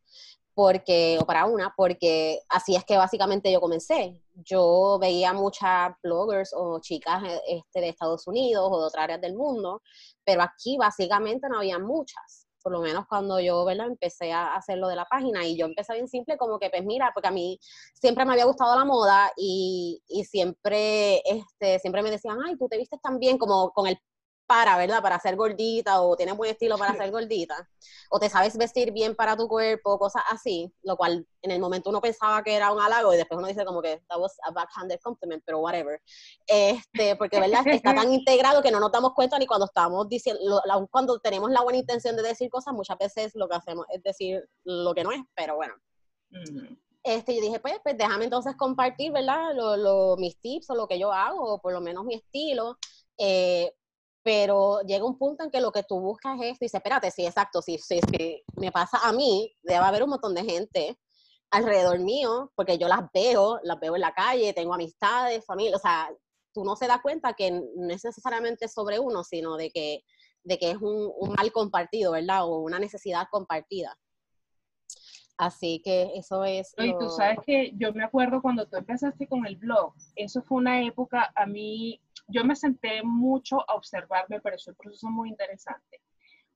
porque, 0.54 1.19
o 1.21 1.26
para 1.26 1.47
una, 1.47 1.73
porque 1.76 2.40
así 2.49 2.76
es 2.76 2.85
que 2.85 2.97
básicamente 2.97 3.50
yo 3.50 3.61
comencé. 3.61 4.21
Yo 4.35 4.99
veía 5.00 5.33
muchas 5.33 5.92
bloggers 6.02 6.52
o 6.54 6.78
chicas 6.81 7.23
eh, 7.25 7.40
este, 7.47 7.81
de 7.81 7.88
Estados 7.88 8.26
Unidos 8.26 8.69
o 8.71 8.78
de 8.81 8.87
otras 8.87 9.04
áreas 9.04 9.21
del 9.21 9.35
mundo, 9.35 9.83
pero 10.25 10.42
aquí 10.42 10.76
básicamente 10.76 11.49
no 11.49 11.59
había 11.59 11.78
muchas. 11.78 12.47
Por 12.62 12.73
lo 12.73 12.81
menos 12.81 13.07
cuando 13.09 13.40
yo 13.40 13.64
¿verdad? 13.64 13.88
empecé 13.88 14.31
a 14.33 14.54
hacer 14.54 14.78
lo 14.78 14.87
de 14.88 14.95
la 14.95 15.04
página 15.07 15.45
y 15.45 15.57
yo 15.57 15.66
empecé 15.66 15.95
bien 15.95 16.07
simple 16.07 16.37
como 16.37 16.59
que 16.61 16.71
pues 16.71 16.85
mira, 16.85 17.11
porque 17.12 17.28
a 17.28 17.33
mí 17.33 17.59
siempre 17.95 18.25
me 18.25 18.33
había 18.33 18.45
gustado 18.45 18.78
la 18.78 18.85
moda 18.85 19.33
y, 19.37 20.00
y 20.07 20.25
siempre, 20.25 21.23
este, 21.25 21.81
siempre 21.81 22.02
me 22.02 22.11
decían, 22.11 22.38
ay, 22.47 22.57
tú 22.57 22.69
te 22.69 22.78
vistes 22.78 23.00
tan 23.00 23.19
bien 23.19 23.37
como 23.37 23.71
con 23.73 23.88
el 23.88 23.99
para, 24.52 24.76
¿verdad? 24.76 25.00
Para 25.00 25.18
ser 25.18 25.35
gordita 25.35 26.02
o 26.02 26.14
tienes 26.14 26.37
buen 26.37 26.50
estilo 26.50 26.76
para 26.76 26.94
ser 26.94 27.11
gordita, 27.11 27.66
o 28.11 28.21
te 28.21 28.28
sabes 28.28 28.54
vestir 28.59 28.92
bien 28.92 29.16
para 29.16 29.35
tu 29.35 29.49
cuerpo, 29.49 29.99
cosas 29.99 30.23
así, 30.30 30.71
lo 30.82 30.94
cual 30.94 31.26
en 31.40 31.50
el 31.52 31.59
momento 31.59 31.88
uno 31.88 32.02
pensaba 32.02 32.42
que 32.42 32.54
era 32.54 32.71
un 32.71 32.78
halago 32.78 33.14
y 33.14 33.16
después 33.16 33.38
uno 33.38 33.49
dice 33.49 33.64
como 33.64 33.80
que 33.80 34.02
that 34.11 34.21
was 34.21 34.37
a 34.47 34.50
backhanded 34.50 35.00
compliment, 35.00 35.42
pero 35.47 35.61
whatever. 35.61 36.02
Este, 36.47 37.16
porque, 37.16 37.40
¿verdad? 37.40 37.66
Está 37.66 37.94
tan 37.94 38.12
integrado 38.12 38.61
que 38.61 38.71
no 38.71 38.78
nos 38.78 38.92
damos 38.92 39.14
cuenta 39.14 39.38
ni 39.38 39.47
cuando 39.47 39.64
estamos 39.64 40.06
diciendo, 40.06 40.61
cuando 40.90 41.18
tenemos 41.18 41.50
la 41.50 41.62
buena 41.62 41.78
intención 41.78 42.14
de 42.14 42.23
decir 42.23 42.50
cosas, 42.50 42.75
muchas 42.75 42.99
veces 42.99 43.32
lo 43.35 43.49
que 43.49 43.56
hacemos 43.56 43.87
es 43.88 44.02
decir 44.02 44.47
lo 44.64 44.92
que 44.92 45.02
no 45.02 45.12
es, 45.12 45.23
pero 45.35 45.56
bueno. 45.56 45.73
Este, 47.02 47.35
yo 47.35 47.40
dije, 47.40 47.59
pues, 47.59 47.76
pues 47.82 47.97
déjame 47.97 48.25
entonces 48.25 48.54
compartir, 48.54 49.12
¿verdad? 49.12 49.54
Lo, 49.54 49.78
lo, 49.78 50.16
mis 50.18 50.38
tips 50.38 50.68
o 50.68 50.75
lo 50.75 50.87
que 50.87 50.99
yo 50.99 51.11
hago, 51.11 51.54
o 51.54 51.59
por 51.59 51.73
lo 51.73 51.80
menos 51.80 52.04
mi 52.04 52.16
estilo. 52.16 52.76
Eh, 53.16 53.73
pero 54.23 54.81
llega 54.83 55.05
un 55.05 55.19
punto 55.19 55.45
en 55.45 55.50
que 55.50 55.61
lo 55.61 55.73
que 55.73 55.83
tú 55.83 56.00
buscas 56.00 56.38
es, 56.41 56.59
dice, 56.59 56.76
espérate, 56.76 57.11
sí, 57.11 57.26
exacto, 57.26 57.61
sí, 57.61 57.79
sí, 57.79 58.00
sí, 58.11 58.43
me 58.57 58.71
pasa 58.71 58.99
a 59.02 59.12
mí, 59.12 59.52
debe 59.62 59.81
haber 59.81 60.05
un 60.05 60.11
montón 60.11 60.35
de 60.35 60.45
gente 60.45 60.99
alrededor 61.50 61.99
mío, 61.99 62.50
porque 62.55 62.79
yo 62.79 62.88
las 62.88 63.02
veo, 63.12 63.59
las 63.62 63.79
veo 63.81 63.95
en 63.95 64.00
la 64.00 64.14
calle, 64.14 64.55
tengo 64.55 64.75
amistades, 64.75 65.45
familia, 65.45 65.76
o 65.76 65.81
sea, 65.81 66.09
tú 66.52 66.64
no 66.64 66.76
se 66.76 66.87
das 66.87 67.02
cuenta 67.02 67.35
que 67.35 67.50
no 67.50 67.93
es 67.93 68.05
necesariamente 68.05 68.69
sobre 68.69 68.99
uno, 68.99 69.25
sino 69.25 69.57
de 69.57 69.71
que, 69.71 70.05
de 70.45 70.59
que 70.59 70.71
es 70.71 70.76
un, 70.76 71.12
un 71.14 71.35
mal 71.35 71.50
compartido, 71.52 72.12
¿verdad? 72.12 72.45
O 72.45 72.59
una 72.59 72.79
necesidad 72.79 73.26
compartida. 73.31 73.99
Así 75.37 75.81
que 75.83 76.12
eso 76.14 76.45
es... 76.45 76.73
Y 76.79 76.97
tú 76.99 77.09
sabes 77.09 77.38
que 77.45 77.73
yo 77.76 77.93
me 77.93 78.05
acuerdo 78.05 78.41
cuando 78.41 78.67
tú 78.69 78.76
empezaste 78.76 79.26
con 79.26 79.45
el 79.47 79.57
blog, 79.57 79.93
eso 80.14 80.43
fue 80.43 80.59
una 80.59 80.83
época, 80.83 81.33
a 81.35 81.47
mí 81.47 82.00
yo 82.33 82.45
me 82.45 82.57
senté 82.57 83.03
mucho 83.03 83.61
a 83.69 83.75
observar, 83.75 84.27
me 84.29 84.41
pareció 84.41 84.71
el 84.71 84.77
proceso 84.77 85.09
muy 85.09 85.29
interesante, 85.29 86.01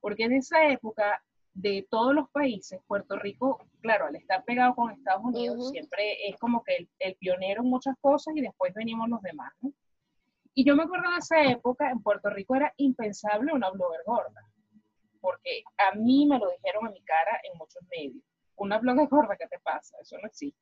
porque 0.01 0.25
en 0.25 0.33
esa 0.33 0.69
época 0.69 1.23
de 1.53 1.87
todos 1.91 2.15
los 2.15 2.29
países, 2.31 2.81
Puerto 2.87 3.17
Rico, 3.17 3.67
claro, 3.81 4.07
al 4.07 4.17
estar 4.17 4.45
pegado 4.45 4.75
con 4.75 4.91
Estados 4.91 5.25
Unidos, 5.25 5.57
uh 5.59 5.61
-huh. 5.63 5.71
siempre 5.71 6.29
es 6.29 6.37
como 6.39 6.63
que 6.63 6.77
el, 6.77 6.89
el, 6.99 7.15
pionero 7.17 7.63
en 7.63 7.71
muchas 7.71 7.95
cosas 8.01 8.37
y 8.37 8.43
después 8.43 8.75
venimos 8.75 9.09
los 9.09 9.23
demás, 9.23 9.53
¿no? 9.63 9.73
Y 10.55 10.65
yo 10.65 10.75
me 10.75 10.85
acuerdo 10.85 11.11
de 11.11 11.19
esa 11.19 11.43
época, 11.43 11.91
en 11.91 12.03
Puerto 12.03 12.31
Rico 12.31 12.55
era 12.55 12.73
impensable 12.79 13.53
una 13.53 13.71
blogger 13.71 14.01
gorda, 14.07 14.43
porque 15.21 15.65
a 15.77 15.95
mí 15.95 16.27
me 16.27 16.39
lo 16.39 16.51
dijeron 16.51 16.87
a 16.87 16.91
mi 16.91 17.03
cara 17.03 17.41
en 17.45 17.59
muchos 17.59 17.83
medios. 17.91 18.23
Una 18.57 18.79
blogger 18.79 19.09
gorda, 19.09 19.37
¿qué 19.37 19.47
te 19.49 19.59
pasa? 19.59 19.99
Eso 20.01 20.17
no 20.19 20.27
existe. 20.27 20.61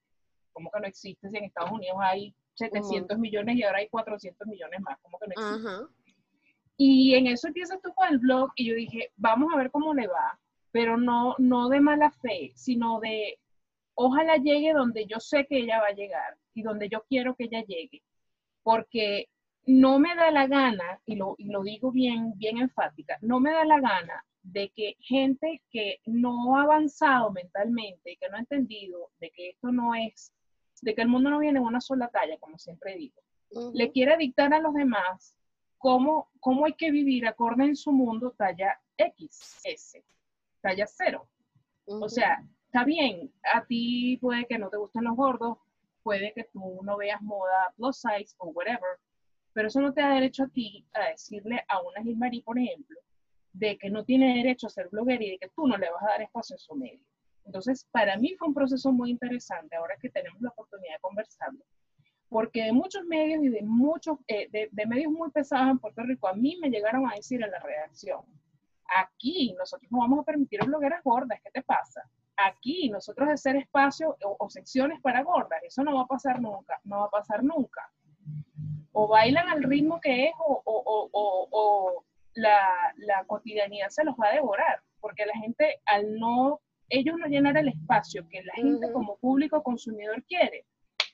¿Cómo 0.53 0.71
que 0.71 0.81
no 0.81 0.87
existe 0.87 1.29
si 1.29 1.37
en 1.37 1.45
Estados 1.45 1.71
Unidos 1.71 1.97
hay 2.01 2.35
700 2.55 3.17
uh 3.17 3.19
-huh. 3.19 3.21
millones 3.21 3.57
y 3.57 3.63
ahora 3.63 3.79
hay 3.79 3.89
400 3.89 4.47
millones 4.47 4.81
más, 4.81 4.99
como 5.01 5.19
que 5.19 5.27
no 5.29 5.33
existe. 5.33 5.95
Y 6.77 7.15
en 7.15 7.27
eso 7.29 7.47
empiezas 7.47 7.81
tú 7.83 7.93
con 7.95 8.09
el 8.09 8.19
blog 8.19 8.51
y 8.57 8.67
yo 8.67 8.75
dije, 8.75 9.13
vamos 9.17 9.53
a 9.53 9.57
ver 9.57 9.71
cómo 9.71 9.95
le 9.95 10.09
va, 10.09 10.39
pero 10.73 10.97
no, 10.97 11.37
no 11.39 11.69
de 11.69 11.81
mala 11.81 12.11
fe, 12.11 12.53
sino 12.57 12.99
de 13.01 13.39
ojalá 13.95 14.37
llegue 14.37 14.73
donde 14.73 15.07
yo 15.07 15.21
sé 15.21 15.47
que 15.47 15.59
ella 15.59 15.81
va 15.81 15.89
a 15.89 15.95
llegar 15.95 16.37
y 16.53 16.63
donde 16.63 16.89
yo 16.89 17.05
quiero 17.09 17.37
que 17.37 17.45
ella 17.45 17.63
llegue, 17.65 18.03
porque 18.63 19.29
no 19.67 19.99
me 19.99 20.15
da 20.15 20.31
la 20.31 20.47
gana, 20.47 21.01
y 21.07 21.17
lo, 21.17 21.37
y 21.39 21.45
lo 21.45 21.63
digo 21.63 21.91
bien, 21.91 22.37
bien 22.37 22.59
enfática, 22.59 23.17
no 23.23 23.41
me 23.41 23.53
da 23.53 23.65
la 23.65 23.81
gana 23.81 24.25
de 24.43 24.69
que 24.71 24.97
gente 25.01 25.63
que 25.71 26.01
no 26.05 26.57
ha 26.57 26.65
avanzado 26.65 27.33
mentalmente 27.33 28.13
y 28.13 28.17
que 28.17 28.29
no 28.29 28.37
ha 28.37 28.41
entendido 28.41 29.11
de 29.21 29.31
que 29.31 29.51
esto 29.51 29.73
no 29.73 29.95
es 29.95 30.33
de 30.85 30.95
que 30.95 31.03
el 31.03 31.09
mundo 31.09 31.31
no 31.31 31.39
viene 31.39 31.59
en 31.59 31.65
una 31.65 31.81
sola 31.81 32.09
talla, 32.09 32.37
como 32.39 32.59
siempre 32.59 32.95
digo, 32.95 33.21
uh 33.51 33.61
-huh. 33.61 33.71
le 33.75 33.91
quiere 33.91 34.17
dictar 34.19 34.53
a 34.53 34.61
los 34.61 34.75
demás 34.75 35.37
cómo, 35.79 36.31
cómo 36.41 36.67
hay 36.67 36.75
que 36.75 36.91
vivir 36.91 37.27
acorde 37.27 37.65
en 37.65 37.77
su 37.77 37.91
mundo 37.91 38.35
talla 38.37 38.79
XS, 38.99 40.03
talla 40.61 40.87
cero. 40.87 41.27
Uh 41.87 41.95
-huh. 41.95 42.05
O 42.05 42.09
sea, 42.09 42.45
está 42.67 42.85
bien, 42.85 43.33
a 43.43 43.65
ti 43.65 44.19
puede 44.21 44.45
que 44.45 44.59
no 44.59 44.69
te 44.69 44.77
gusten 44.77 45.05
los 45.05 45.17
gordos, 45.17 45.57
puede 46.03 46.35
que 46.35 46.45
tú 46.53 46.81
no 46.83 46.99
veas 46.99 47.23
moda 47.23 47.73
plus 47.77 47.97
size 47.97 48.35
o 48.39 48.49
whatever, 48.49 48.99
pero 49.55 49.69
eso 49.69 49.81
no 49.81 49.95
te 49.95 50.03
da 50.03 50.11
derecho 50.11 50.45
a 50.45 50.49
ti 50.49 50.87
a 50.93 51.09
decirle 51.11 51.65
a 51.69 51.81
una 51.81 52.03
Gilmarie, 52.03 52.43
por 52.43 52.59
ejemplo, 52.59 52.99
de 53.53 53.79
que 53.79 53.89
no 53.89 54.05
tiene 54.05 54.37
derecho 54.37 54.67
a 54.67 54.71
ser 54.71 54.89
bloguera 54.91 55.25
y 55.25 55.31
de 55.31 55.39
que 55.39 55.49
tú 55.57 55.67
no 55.67 55.79
le 55.79 55.91
vas 55.91 56.03
a 56.03 56.13
dar 56.13 56.23
espacio 56.23 56.57
en 56.57 56.61
su 56.61 56.75
medio. 56.75 57.07
Entonces, 57.45 57.87
para 57.91 58.17
mí 58.17 58.35
fue 58.39 58.49
un 58.49 58.55
proceso 58.55 58.93
muy 58.93 59.11
interesante, 59.11 59.77
ahora 59.77 59.97
que 60.01 60.11
tenemos 60.11 60.41
la 60.41 60.51
oportunidad 60.51 60.95
de 60.95 61.01
conversarlo, 61.01 61.65
porque 62.29 62.65
de 62.65 62.73
muchos 62.73 63.05
medios 63.05 63.45
y 63.45 63.49
de 63.49 63.63
muchos, 63.63 64.19
eh, 64.27 64.49
de, 64.51 64.87
medios 64.87 65.13
muy 65.13 65.31
pesados 65.31 65.71
en 65.71 65.79
Puerto 65.79 66.03
Rico, 66.03 66.27
a 66.27 66.35
mí 66.35 66.59
me 66.61 66.71
llegaron 66.71 67.09
a 67.09 67.15
decir 67.15 67.43
en 67.43 67.51
la 67.51 67.61
redacción, 67.61 68.23
aquí 69.03 69.55
nosotros 69.59 69.91
no 69.93 69.99
vamos 69.99 70.21
a 70.21 70.25
permitir 70.25 70.65
blogueras 70.65 71.03
gordas, 71.05 71.41
¿qué 71.43 71.51
te 71.51 71.63
pasa? 71.63 72.03
Aquí 72.37 72.89
nosotros 72.89 73.29
hacer 73.29 73.57
espacio 73.57 74.17
o, 74.25 74.37
o 74.39 74.51
secciones 74.51 75.01
para 75.01 75.23
gordas, 75.23 75.63
eso 75.63 75.85
no 75.85 75.95
va 75.95 76.03
a 76.03 76.07
pasar 76.07 76.41
nunca, 76.41 76.81
no 76.85 77.01
va 77.01 77.05
a 77.07 77.11
pasar 77.11 77.45
nunca. 77.45 77.89
O 78.93 79.07
bailan 79.07 79.49
al 79.49 79.63
ritmo 79.63 80.01
que 80.01 80.27
es 80.27 80.35
o, 80.39 80.63
o, 80.65 81.09
o 81.51 82.05
la, 82.35 82.95
la 82.97 83.25
cotidianidad 83.27 83.89
se 83.91 84.05
los 84.05 84.17
va 84.17 84.29
a 84.29 84.35
devorar, 84.35 84.81
porque 85.01 85.27
la 85.27 85.35
gente 85.35 85.81
al 85.87 86.19
no 86.19 86.61
ellos 86.89 87.17
no 87.19 87.27
llenar 87.27 87.57
el 87.57 87.69
espacio 87.69 88.27
que 88.29 88.43
la 88.43 88.55
gente 88.55 88.87
uh 88.87 88.89
-huh. 88.89 88.93
como 88.93 89.17
público 89.19 89.63
consumidor 89.63 90.23
quiere. 90.25 90.67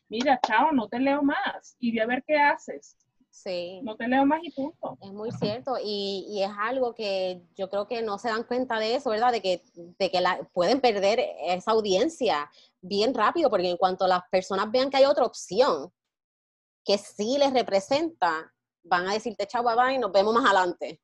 Mira, 0.08 0.40
chao, 0.46 0.72
no 0.72 0.88
te 0.88 0.98
leo 0.98 1.22
más 1.22 1.76
y 1.78 1.92
ve 1.92 2.02
a 2.02 2.06
ver 2.06 2.24
qué 2.26 2.36
haces. 2.36 2.96
Sí. 3.30 3.80
No 3.84 3.96
te 3.96 4.08
leo 4.08 4.26
más 4.26 4.40
y 4.42 4.50
punto. 4.50 4.98
Es 5.00 5.12
muy 5.12 5.30
cierto 5.30 5.76
y, 5.82 6.26
y, 6.28 6.42
es 6.42 6.50
algo 6.58 6.94
que 6.94 7.40
yo 7.56 7.70
creo 7.70 7.86
que 7.86 8.02
no 8.02 8.18
se 8.18 8.28
dan 8.28 8.42
cuenta 8.42 8.80
de 8.80 8.96
eso, 8.96 9.10
¿verdad? 9.10 9.30
De 9.30 9.40
que, 9.40 9.62
de 9.74 10.10
que 10.10 10.20
la, 10.20 10.40
pueden 10.52 10.80
perder 10.80 11.20
esa 11.46 11.70
audiencia 11.70 12.50
bien 12.80 13.14
rápido 13.14 13.48
porque 13.48 13.70
en 13.70 13.76
cuanto 13.76 14.06
las 14.08 14.22
personas 14.30 14.70
vean 14.70 14.90
que 14.90 14.96
hay 14.96 15.04
otra 15.04 15.24
opción 15.24 15.92
que 16.84 16.98
sí 16.98 17.36
les 17.38 17.52
representa, 17.52 18.52
van 18.82 19.06
a 19.06 19.12
decirte 19.12 19.46
chao, 19.46 19.62
bye 19.62 19.76
bye, 19.76 19.98
nos 19.98 20.10
vemos 20.10 20.34
más 20.34 20.44
adelante. 20.44 21.00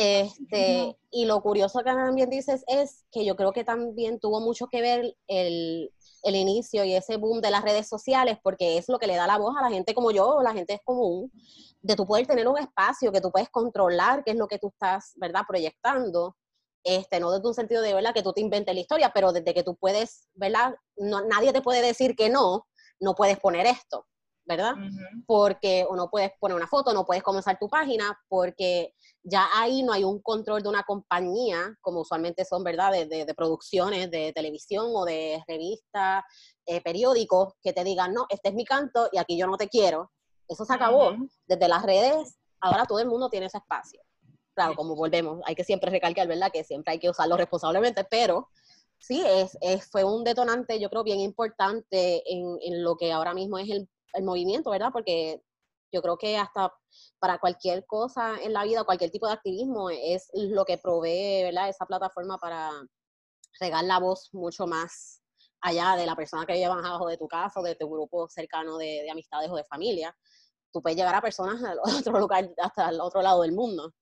Este, 0.00 0.96
y 1.10 1.24
lo 1.24 1.42
curioso 1.42 1.80
que 1.80 1.90
también 1.90 2.30
dices 2.30 2.62
es 2.68 3.04
que 3.10 3.24
yo 3.24 3.34
creo 3.34 3.52
que 3.52 3.64
también 3.64 4.20
tuvo 4.20 4.40
mucho 4.40 4.68
que 4.68 4.80
ver 4.80 5.16
el, 5.26 5.92
el 6.22 6.36
inicio 6.36 6.84
y 6.84 6.94
ese 6.94 7.16
boom 7.16 7.40
de 7.40 7.50
las 7.50 7.64
redes 7.64 7.88
sociales, 7.88 8.38
porque 8.40 8.78
es 8.78 8.88
lo 8.88 9.00
que 9.00 9.08
le 9.08 9.16
da 9.16 9.26
la 9.26 9.38
voz 9.38 9.56
a 9.58 9.62
la 9.62 9.70
gente 9.70 9.94
como 9.94 10.12
yo, 10.12 10.40
la 10.40 10.52
gente 10.52 10.74
es 10.74 10.80
común, 10.84 11.32
de 11.80 11.96
tú 11.96 12.06
poder 12.06 12.28
tener 12.28 12.46
un 12.46 12.58
espacio 12.58 13.10
que 13.10 13.20
tú 13.20 13.32
puedes 13.32 13.48
controlar, 13.48 14.22
qué 14.22 14.30
es 14.30 14.36
lo 14.36 14.46
que 14.46 14.60
tú 14.60 14.68
estás, 14.68 15.14
¿verdad?, 15.16 15.42
proyectando. 15.48 16.36
Este, 16.84 17.18
no 17.18 17.32
desde 17.32 17.48
un 17.48 17.54
sentido 17.54 17.82
de, 17.82 17.92
¿verdad?, 17.92 18.14
que 18.14 18.22
tú 18.22 18.32
te 18.32 18.40
inventes 18.40 18.72
la 18.72 18.80
historia, 18.80 19.10
pero 19.12 19.32
desde 19.32 19.52
que 19.52 19.64
tú 19.64 19.74
puedes, 19.74 20.28
¿verdad?, 20.34 20.76
no, 20.96 21.24
nadie 21.24 21.52
te 21.52 21.60
puede 21.60 21.82
decir 21.82 22.14
que 22.14 22.30
no, 22.30 22.68
no 23.00 23.16
puedes 23.16 23.40
poner 23.40 23.66
esto, 23.66 24.06
¿verdad? 24.48 24.74
Porque 25.26 25.86
o 25.88 25.94
no 25.94 26.08
puedes 26.10 26.32
poner 26.40 26.56
una 26.56 26.66
foto, 26.66 26.92
no 26.94 27.04
puedes 27.04 27.22
comenzar 27.22 27.58
tu 27.58 27.68
página, 27.68 28.18
porque 28.28 28.94
ya 29.22 29.46
ahí 29.54 29.82
no 29.82 29.92
hay 29.92 30.04
un 30.04 30.20
control 30.22 30.62
de 30.62 30.70
una 30.70 30.82
compañía, 30.82 31.76
como 31.82 32.00
usualmente 32.00 32.44
son, 32.46 32.64
¿verdad?, 32.64 32.92
de, 32.92 33.06
de, 33.06 33.34
producciones 33.34 34.10
de 34.10 34.32
televisión 34.32 34.86
o 34.94 35.04
de 35.04 35.44
revistas, 35.46 36.24
eh, 36.64 36.80
periódicos, 36.80 37.52
que 37.62 37.74
te 37.74 37.84
digan, 37.84 38.14
no, 38.14 38.26
este 38.30 38.48
es 38.48 38.54
mi 38.54 38.64
canto 38.64 39.08
y 39.12 39.18
aquí 39.18 39.36
yo 39.38 39.46
no 39.46 39.58
te 39.58 39.68
quiero. 39.68 40.10
Eso 40.48 40.64
se 40.64 40.72
acabó. 40.72 41.14
Desde 41.46 41.68
las 41.68 41.82
redes, 41.82 42.38
ahora 42.60 42.86
todo 42.86 43.00
el 43.00 43.06
mundo 43.06 43.28
tiene 43.28 43.46
ese 43.46 43.58
espacio. 43.58 44.00
Claro, 44.54 44.74
como 44.74 44.96
volvemos, 44.96 45.40
hay 45.44 45.54
que 45.54 45.62
siempre 45.62 45.90
recalcar, 45.90 46.26
¿verdad?, 46.26 46.50
que 46.50 46.64
siempre 46.64 46.92
hay 46.92 46.98
que 46.98 47.10
usarlo 47.10 47.36
responsablemente, 47.36 48.04
pero 48.04 48.48
sí, 48.98 49.22
es, 49.24 49.56
es 49.60 49.86
fue 49.90 50.04
un 50.04 50.24
detonante, 50.24 50.80
yo 50.80 50.88
creo, 50.88 51.04
bien 51.04 51.20
importante 51.20 52.22
en, 52.32 52.58
en 52.62 52.82
lo 52.82 52.96
que 52.96 53.12
ahora 53.12 53.34
mismo 53.34 53.58
es 53.58 53.68
el 53.68 53.88
el 54.14 54.24
movimiento, 54.24 54.70
¿verdad? 54.70 54.90
Porque 54.92 55.42
yo 55.92 56.02
creo 56.02 56.18
que 56.18 56.36
hasta 56.36 56.72
para 57.18 57.38
cualquier 57.38 57.86
cosa 57.86 58.36
en 58.42 58.52
la 58.52 58.64
vida, 58.64 58.84
cualquier 58.84 59.10
tipo 59.10 59.26
de 59.26 59.32
activismo, 59.34 59.90
es 59.90 60.28
lo 60.34 60.64
que 60.64 60.78
provee, 60.78 61.44
¿verdad? 61.44 61.68
Esa 61.68 61.86
plataforma 61.86 62.38
para 62.38 62.70
regar 63.60 63.84
la 63.84 63.98
voz 63.98 64.28
mucho 64.32 64.66
más 64.66 65.22
allá 65.60 65.96
de 65.96 66.06
la 66.06 66.14
persona 66.14 66.46
que 66.46 66.58
llevas 66.58 66.84
abajo 66.84 67.08
de 67.08 67.16
tu 67.16 67.26
casa 67.26 67.60
o 67.60 67.62
de 67.62 67.74
tu 67.74 67.88
grupo 67.88 68.28
cercano 68.28 68.78
de, 68.78 69.02
de, 69.02 69.10
amistades 69.10 69.50
o 69.50 69.56
de 69.56 69.64
familia. 69.64 70.16
Tú 70.72 70.82
puedes 70.82 70.96
llegar 70.96 71.14
a 71.14 71.22
personas 71.22 71.62
al 71.62 71.78
otro 72.12 72.18
lugar, 72.18 72.50
hasta 72.58 72.90
el 72.90 73.00
otro 73.00 73.22
lado 73.22 73.42
del 73.42 73.52
mundo. 73.52 73.92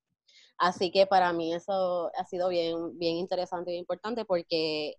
Así 0.58 0.90
que 0.90 1.06
para 1.06 1.32
mí 1.32 1.54
eso 1.54 2.10
ha 2.16 2.24
sido 2.24 2.48
bien, 2.48 2.98
bien 2.98 3.16
interesante 3.16 3.72
y 3.72 3.76
importante 3.76 4.24
porque 4.24 4.94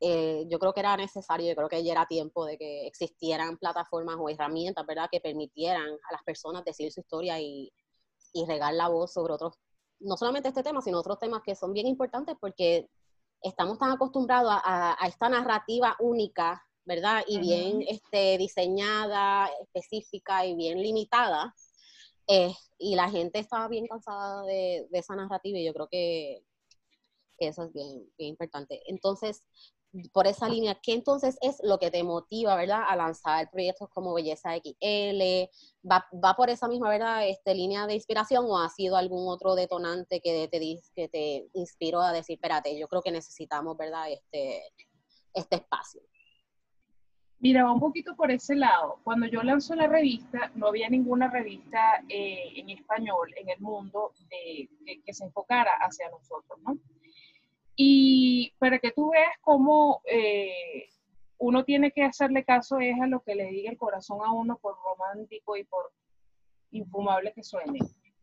eh, 0.00 0.46
yo 0.48 0.58
creo 0.58 0.72
que 0.72 0.80
era 0.80 0.96
necesario, 0.96 1.48
yo 1.48 1.56
creo 1.56 1.68
que 1.68 1.82
ya 1.82 1.92
era 1.92 2.06
tiempo 2.06 2.46
de 2.46 2.56
que 2.56 2.86
existieran 2.86 3.56
plataformas 3.58 4.16
o 4.18 4.28
herramientas, 4.28 4.86
¿verdad?, 4.86 5.08
que 5.10 5.20
permitieran 5.20 5.88
a 5.88 6.12
las 6.12 6.22
personas 6.24 6.64
decir 6.64 6.92
su 6.92 7.00
historia 7.00 7.40
y, 7.40 7.72
y 8.32 8.46
regar 8.46 8.74
la 8.74 8.88
voz 8.88 9.12
sobre 9.12 9.32
otros, 9.32 9.54
no 10.00 10.16
solamente 10.16 10.48
este 10.48 10.62
tema, 10.62 10.80
sino 10.82 11.00
otros 11.00 11.18
temas 11.18 11.42
que 11.44 11.56
son 11.56 11.72
bien 11.72 11.86
importantes 11.86 12.36
porque 12.40 12.88
estamos 13.42 13.78
tan 13.78 13.90
acostumbrados 13.90 14.52
a, 14.52 14.96
a 15.02 15.08
esta 15.08 15.28
narrativa 15.28 15.96
única, 15.98 16.62
¿verdad? 16.84 17.24
Y 17.26 17.38
bien 17.40 17.82
este, 17.86 18.38
diseñada, 18.38 19.50
específica 19.62 20.46
y 20.46 20.54
bien 20.54 20.80
limitada. 20.80 21.54
Eh, 22.28 22.52
y 22.78 22.94
la 22.94 23.10
gente 23.10 23.38
estaba 23.38 23.68
bien 23.68 23.86
cansada 23.86 24.42
de, 24.44 24.86
de, 24.90 24.98
esa 24.98 25.16
narrativa 25.16 25.58
y 25.58 25.64
yo 25.64 25.72
creo 25.72 25.88
que, 25.88 26.44
que 27.38 27.48
eso 27.48 27.64
es 27.64 27.72
bien, 27.72 28.10
bien 28.18 28.30
importante. 28.30 28.82
Entonces, 28.86 29.42
por 30.12 30.26
esa 30.26 30.48
línea, 30.48 30.78
¿qué 30.82 30.92
entonces 30.92 31.38
es 31.40 31.60
lo 31.62 31.78
que 31.78 31.90
te 31.90 32.02
motiva, 32.02 32.56
verdad, 32.56 32.82
a 32.86 32.96
lanzar 32.96 33.50
proyectos 33.50 33.88
como 33.88 34.14
Belleza 34.14 34.54
XL? 34.54 35.48
¿Va, 35.90 36.06
va 36.12 36.34
por 36.36 36.50
esa 36.50 36.68
misma, 36.68 36.90
verdad, 36.90 37.26
este, 37.26 37.54
línea 37.54 37.86
de 37.86 37.94
inspiración 37.94 38.44
o 38.46 38.58
ha 38.58 38.68
sido 38.68 38.96
algún 38.96 39.28
otro 39.28 39.54
detonante 39.54 40.20
que 40.20 40.48
te, 40.48 40.80
que 40.94 41.08
te 41.08 41.48
inspiró 41.54 42.00
a 42.02 42.12
decir, 42.12 42.34
espérate, 42.34 42.78
yo 42.78 42.86
creo 42.88 43.02
que 43.02 43.10
necesitamos, 43.10 43.76
verdad, 43.76 44.10
este, 44.10 44.62
este 45.32 45.56
espacio? 45.56 46.02
Mira, 47.40 47.64
va 47.64 47.72
un 47.72 47.80
poquito 47.80 48.16
por 48.16 48.32
ese 48.32 48.56
lado. 48.56 48.98
Cuando 49.04 49.26
yo 49.26 49.42
lanzo 49.42 49.74
la 49.76 49.86
revista, 49.86 50.50
no 50.56 50.66
había 50.66 50.90
ninguna 50.90 51.30
revista 51.30 52.02
eh, 52.08 52.52
en 52.56 52.70
español 52.70 53.32
en 53.36 53.48
el 53.48 53.60
mundo 53.60 54.12
de, 54.28 54.68
que, 54.84 55.02
que 55.02 55.14
se 55.14 55.24
enfocara 55.24 55.70
hacia 55.80 56.10
nosotros, 56.10 56.58
¿no? 56.66 56.76
Y 57.80 58.52
para 58.58 58.80
que 58.80 58.90
tú 58.90 59.10
veas 59.10 59.30
cómo 59.40 60.02
eh, 60.10 60.88
uno 61.38 61.64
tiene 61.64 61.92
que 61.92 62.02
hacerle 62.02 62.44
caso 62.44 62.80
es 62.80 63.00
a 63.00 63.06
lo 63.06 63.20
que 63.20 63.36
le 63.36 63.46
diga 63.46 63.70
el 63.70 63.78
corazón 63.78 64.18
a 64.24 64.32
uno 64.32 64.58
por 64.58 64.76
romántico 64.82 65.56
y 65.56 65.62
por 65.62 65.92
infumable 66.72 67.32
que 67.32 67.44
suene. 67.44 67.78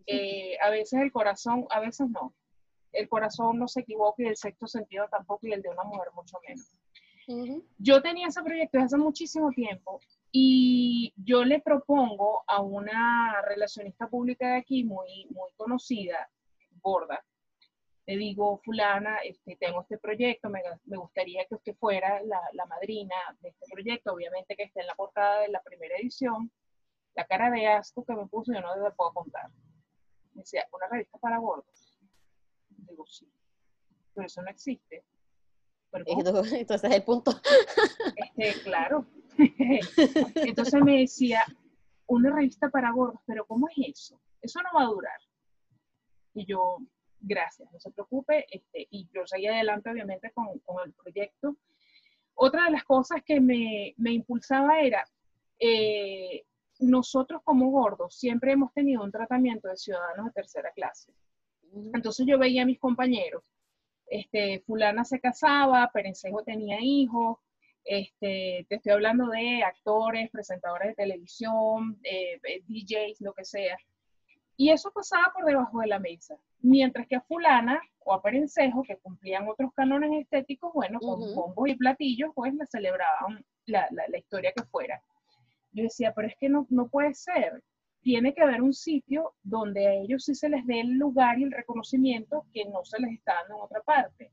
Eh, 0.08 0.58
a 0.62 0.70
veces 0.70 1.00
el 1.00 1.10
corazón, 1.10 1.68
a 1.70 1.80
veces 1.80 2.10
no. 2.10 2.34
El 2.92 3.08
corazón 3.08 3.58
no 3.58 3.70
se 3.70 3.80
equivoca 3.80 4.24
y 4.24 4.28
el 4.28 4.36
sexto 4.36 4.68
sentido 4.68 5.08
tampoco 5.10 5.48
y 5.48 5.54
el 5.54 5.62
de 5.62 5.70
una 5.70 5.86
mujer 5.86 6.10
mucho 6.14 6.38
menos. 6.46 7.64
Yo 7.78 8.02
tenía 8.02 8.28
ese 8.28 8.44
proyecto 8.44 8.78
hace 8.80 8.98
muchísimo 8.98 9.52
tiempo 9.52 10.02
y 10.34 11.14
yo 11.16 11.46
le 11.46 11.62
propongo 11.62 12.44
a 12.46 12.62
una 12.62 13.42
relacionista 13.42 14.08
pública 14.10 14.50
de 14.50 14.58
aquí 14.58 14.84
muy, 14.84 15.28
muy 15.30 15.50
conocida, 15.56 16.30
gorda, 16.82 17.24
le 18.08 18.18
digo, 18.18 18.62
fulana, 18.64 19.18
este, 19.24 19.56
tengo 19.56 19.82
este 19.82 19.98
proyecto, 19.98 20.50
me, 20.50 20.62
me 20.86 20.98
gustaría 20.98 21.46
que 21.46 21.56
usted 21.56 21.76
fuera 21.76 22.22
la, 22.24 22.40
la, 22.54 22.66
madrina 22.66 23.16
de 23.42 23.50
este 23.50 23.66
proyecto, 23.72 24.14
obviamente 24.14 24.56
que 24.56 24.64
esté 24.64 24.82
en 24.82 24.88
la 24.88 24.96
portada 24.96 25.42
de 25.42 25.50
la 25.50 25.62
primera 25.62 25.96
edición. 25.98 26.52
La 27.16 27.26
cara 27.26 27.50
de 27.50 27.66
asco 27.68 28.06
que 28.06 28.14
me 28.14 28.28
puso 28.28 28.54
yo 28.54 28.62
no 28.62 28.76
le 28.76 28.92
puedo 28.92 29.12
contar. 29.14 29.50
Me 30.34 30.42
decía, 30.42 30.66
una 30.72 30.88
revista 30.88 31.18
para 31.18 31.38
gordos. 31.40 32.00
Digo, 32.70 33.06
sí, 33.08 33.28
pero 34.14 34.28
eso 34.28 34.42
no 34.42 34.50
existe. 34.50 35.04
Pero, 35.90 36.06
Entonces 36.08 36.84
es 36.84 36.96
el 36.96 37.04
punto. 37.04 37.32
Este, 38.16 38.62
claro. 38.64 39.06
Entonces 40.36 40.82
me 40.84 41.00
decía, 41.00 41.44
una 42.06 42.36
revista 42.36 42.70
para 42.70 42.92
gordos, 42.92 43.22
pero 43.26 43.46
¿cómo 43.48 43.68
es 43.70 43.76
eso? 43.78 44.22
Eso 44.42 44.60
no 44.62 44.78
va 44.78 44.84
a 44.84 44.90
durar. 44.90 45.20
Y 46.34 46.46
yo, 46.46 46.78
gracias, 47.20 47.72
no 47.72 47.80
se 47.80 47.92
preocupe, 47.92 48.46
este, 48.50 48.88
y 48.90 49.08
yo 49.14 49.26
seguí 49.26 49.48
adelante 49.48 49.90
obviamente 49.90 50.32
con, 50.32 50.60
con, 50.60 50.78
el 50.86 50.94
proyecto. 50.94 51.58
Otra 52.34 52.66
de 52.66 52.72
las 52.72 52.84
cosas 52.84 53.24
que 53.24 53.40
me, 53.40 53.94
me 53.98 54.12
impulsaba 54.12 54.82
era, 54.82 55.08
eh, 55.60 56.44
nosotros 56.80 57.42
como 57.44 57.72
gordos 57.72 58.16
siempre 58.16 58.52
hemos 58.52 58.74
tenido 58.74 59.04
un 59.04 59.12
tratamiento 59.12 59.68
de 59.70 59.78
ciudadanos 59.78 60.26
de 60.28 60.32
tercera 60.32 60.72
clase. 60.72 61.14
Entonces 61.94 62.26
yo 62.28 62.38
veía 62.38 62.64
a 62.64 62.66
mis 62.66 62.80
compañeros, 62.80 63.44
este, 64.08 64.62
fulana 64.62 65.04
se 65.04 65.20
casaba, 65.20 65.90
Perencejo 65.94 66.44
tenía 66.44 66.78
hijos, 66.82 67.38
este, 67.84 68.66
te 68.68 68.76
estoy 68.76 68.94
hablando 68.94 69.28
de 69.28 69.64
actores, 69.64 70.30
presentadores 70.32 70.90
de 70.90 70.96
televisión, 70.96 72.00
eh, 72.04 72.40
eh 72.44 72.64
DJs, 72.68 73.22
lo 73.22 73.34
que 73.34 73.46
sea. 73.46 73.78
Y 74.58 74.70
eso 74.70 74.92
pasaba 74.92 75.32
por 75.34 75.46
debajo 75.46 75.80
de 75.82 75.88
la 75.88 76.00
mesa. 76.00 76.38
Mientras 76.62 77.08
que 77.08 77.18
a 77.18 77.22
fulana 77.22 77.82
o 78.00 78.14
a 78.14 78.22
Perencejo, 78.22 78.84
que 78.84 78.98
cumplían 78.98 79.48
otros 79.48 79.72
cánones 79.74 80.12
estéticos, 80.14 80.72
bueno, 80.74 81.00
con 81.00 81.22
uh 81.22 81.26
-huh. 81.26 81.36
bombos 81.36 81.70
y 81.70 81.76
platillos, 81.76 82.32
pues 82.34 82.54
le 82.54 82.66
celebraban 82.68 83.44
la, 83.66 83.88
la, 83.92 84.06
la, 84.08 84.18
historia 84.18 84.54
que 84.56 84.64
fuera. 84.64 85.02
Yo 85.72 85.84
decía, 85.84 86.14
pero 86.14 86.28
es 86.28 86.36
que 86.40 86.48
no, 86.48 86.66
no 86.70 86.88
puede 86.88 87.14
ser. 87.14 87.62
Tiene 88.02 88.34
que 88.34 88.44
haber 88.44 88.62
un 88.62 88.74
sitio 88.74 89.34
donde 89.44 89.88
a 89.88 89.94
ellos 89.94 90.24
sí 90.24 90.36
se 90.36 90.48
les 90.48 90.66
dé 90.68 90.82
el 90.82 90.92
lugar 90.92 91.40
y 91.40 91.44
el 91.44 91.52
reconocimiento 91.52 92.46
que 92.54 92.66
no 92.66 92.86
se 92.86 93.00
les 93.02 93.14
está 93.14 93.34
dando 93.34 93.56
en 93.56 93.62
otra 93.62 93.82
parte. 93.82 94.32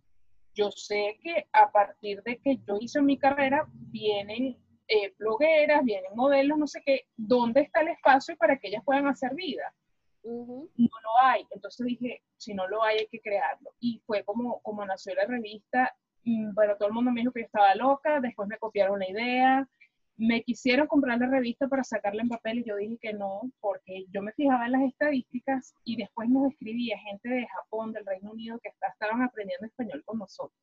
Yo 0.55 0.71
sé 0.71 1.19
que 1.23 1.47
a 1.53 1.73
partir 1.73 2.23
de 2.23 2.39
que 2.39 2.59
yo 2.59 2.77
hice 2.79 3.01
mi 3.01 3.19
carrera, 3.19 3.67
vienen 3.73 4.59
eh, 4.89 5.15
blogueras, 5.19 5.83
vienen 5.85 6.15
modelos, 6.15 6.59
no 6.59 6.67
sé 6.67 6.83
qué, 6.85 7.07
¿dónde 7.17 7.63
está 7.63 7.81
el 7.81 7.89
espacio 7.89 8.37
para 8.37 8.59
que 8.59 8.69
ellas 8.69 8.85
puedan 8.85 9.07
hacer 9.07 9.35
vida? 9.35 9.75
Uh 10.23 10.47
-huh. 10.47 10.71
No 10.77 11.01
lo 11.03 11.21
hay. 11.21 11.47
Entonces 11.51 11.87
dije, 11.87 12.23
si 12.37 12.55
no 12.55 12.69
lo 12.69 12.83
hay, 12.83 12.99
hay 12.99 13.07
que 13.09 13.21
crearlo. 13.21 13.71
Y 13.81 14.01
fue 14.07 14.25
como, 14.25 14.61
como 14.63 14.85
nació 14.85 15.15
la 15.15 15.25
revista. 15.27 15.95
Bueno, 16.25 16.77
todo 16.77 16.89
el 16.89 16.95
mundo 16.95 17.11
me 17.11 17.21
dijo 17.21 17.33
que 17.33 17.41
yo 17.41 17.47
estaba 17.47 17.75
loca, 17.75 18.21
después 18.21 18.49
me 18.49 18.59
copiaron 18.59 19.01
la 19.01 19.11
idea, 19.11 19.69
me 20.17 20.43
quisieron 20.45 20.87
comprar 20.87 21.19
la 21.19 21.27
revista 21.27 21.67
para 21.67 21.83
sacarla 21.83 22.23
en 22.23 22.29
papel 22.29 22.61
y 22.61 22.65
yo 22.65 22.77
dije 22.77 22.97
que 23.01 23.13
no, 23.13 23.41
porque 23.61 24.07
yo 24.13 24.23
me 24.23 24.33
fijaba 24.33 24.67
en 24.67 24.73
las 24.73 24.83
estadísticas 24.83 25.75
y 25.85 25.97
después 25.97 26.29
nos 26.29 26.53
escribía 26.53 26.97
gente 26.99 27.29
de 27.29 27.47
Japón, 27.49 27.93
del 27.93 28.07
Reino 28.07 28.31
Unido, 28.31 28.61
que 28.61 28.69
hasta 28.69 28.89
estaban 28.89 29.23
aprendiendo 29.23 29.67
español 29.67 30.03
con 30.05 30.19
nosotros. 30.19 30.61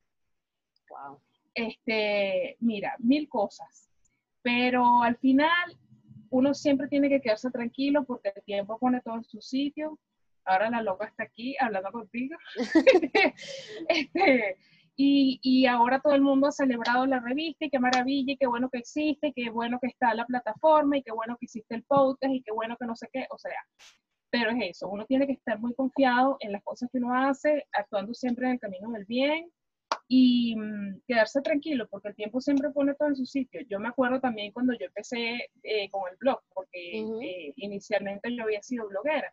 Wow. 0.90 1.20
Este, 1.54 2.56
mira, 2.60 2.96
mil 3.00 3.28
cosas. 3.28 3.90
Pero 4.42 5.04
al 5.04 5.18
final 5.18 5.78
uno 6.32 6.54
siempre 6.54 6.88
tiene 6.88 7.10
que 7.10 7.22
quedarse 7.22 7.50
tranquilo 7.52 8.04
porque 8.06 8.32
el 8.36 8.44
tiempo 8.44 8.78
pone 8.78 9.02
todo 9.02 9.16
en 9.16 9.24
su 9.24 9.42
sitio. 9.42 10.00
Ahora 10.46 10.70
la 10.70 10.82
loca 10.82 11.06
está 11.06 11.24
aquí 11.24 11.56
hablando 11.60 11.92
contigo. 11.92 12.38
este, 13.90 14.58
y, 14.96 15.40
y, 15.42 15.66
ahora 15.66 16.02
todo 16.02 16.14
el 16.14 16.22
mundo 16.22 16.48
ha 16.48 16.52
celebrado 16.52 17.06
la 17.06 17.20
revista 17.20 17.66
y 17.66 17.70
qué 17.70 17.80
maravilla 17.80 18.34
y 18.34 18.38
qué 18.38 18.48
bueno 18.48 18.70
que 18.70 18.80
existe, 18.80 19.32
qué 19.34 19.50
bueno 19.50 19.80
que 19.82 19.88
está 19.88 20.14
la 20.14 20.26
plataforma 20.26 20.98
y 20.98 21.04
qué 21.04 21.12
bueno 21.12 21.38
que 21.40 21.46
existe 21.46 21.76
el 21.76 21.84
podcast 21.84 22.34
y 22.34 22.42
qué 22.44 22.52
bueno 22.52 22.76
que 22.78 22.86
no 22.86 22.96
sé 22.96 23.08
qué. 23.14 23.26
O 23.30 23.38
sea, 23.38 23.54
pero 24.30 24.52
es 24.52 24.58
eso, 24.62 24.90
uno 24.90 25.06
tiene 25.06 25.26
que 25.26 25.34
estar 25.34 25.60
muy 25.60 25.74
confiado 25.74 26.38
en 26.42 26.52
las 26.52 26.64
cosas 26.64 26.90
que 26.92 26.98
uno 26.98 27.14
hace, 27.14 27.66
actuando 27.72 28.14
siempre 28.14 28.48
en 28.48 28.54
el 28.54 28.60
camino 28.60 28.92
del 28.92 29.06
bien 29.06 29.50
y 30.12 30.56
mm, 30.58 31.02
quedarse 31.08 31.40
tranquilo, 31.42 31.88
porque 31.88 32.10
el 32.10 32.16
tiempo 32.16 32.42
siempre 32.42 32.72
pone 32.72 32.96
todo 32.96 33.10
en 33.10 33.16
su 33.16 33.26
sitio. 33.28 33.62
Yo 33.70 33.80
me 33.80 33.90
acuerdo 33.90 34.20
también 34.20 34.52
cuando 34.52 34.74
yo 34.74 34.88
empecé 34.88 35.52
eh, 35.62 35.88
con 35.92 36.02
el 36.12 36.18
blog, 36.18 36.42
porque 36.52 37.00
eh, 37.00 37.54
inicialmente 37.58 38.36
yo 38.36 38.44
había 38.44 38.62
sido 38.64 38.88
bloguera. 38.88 39.32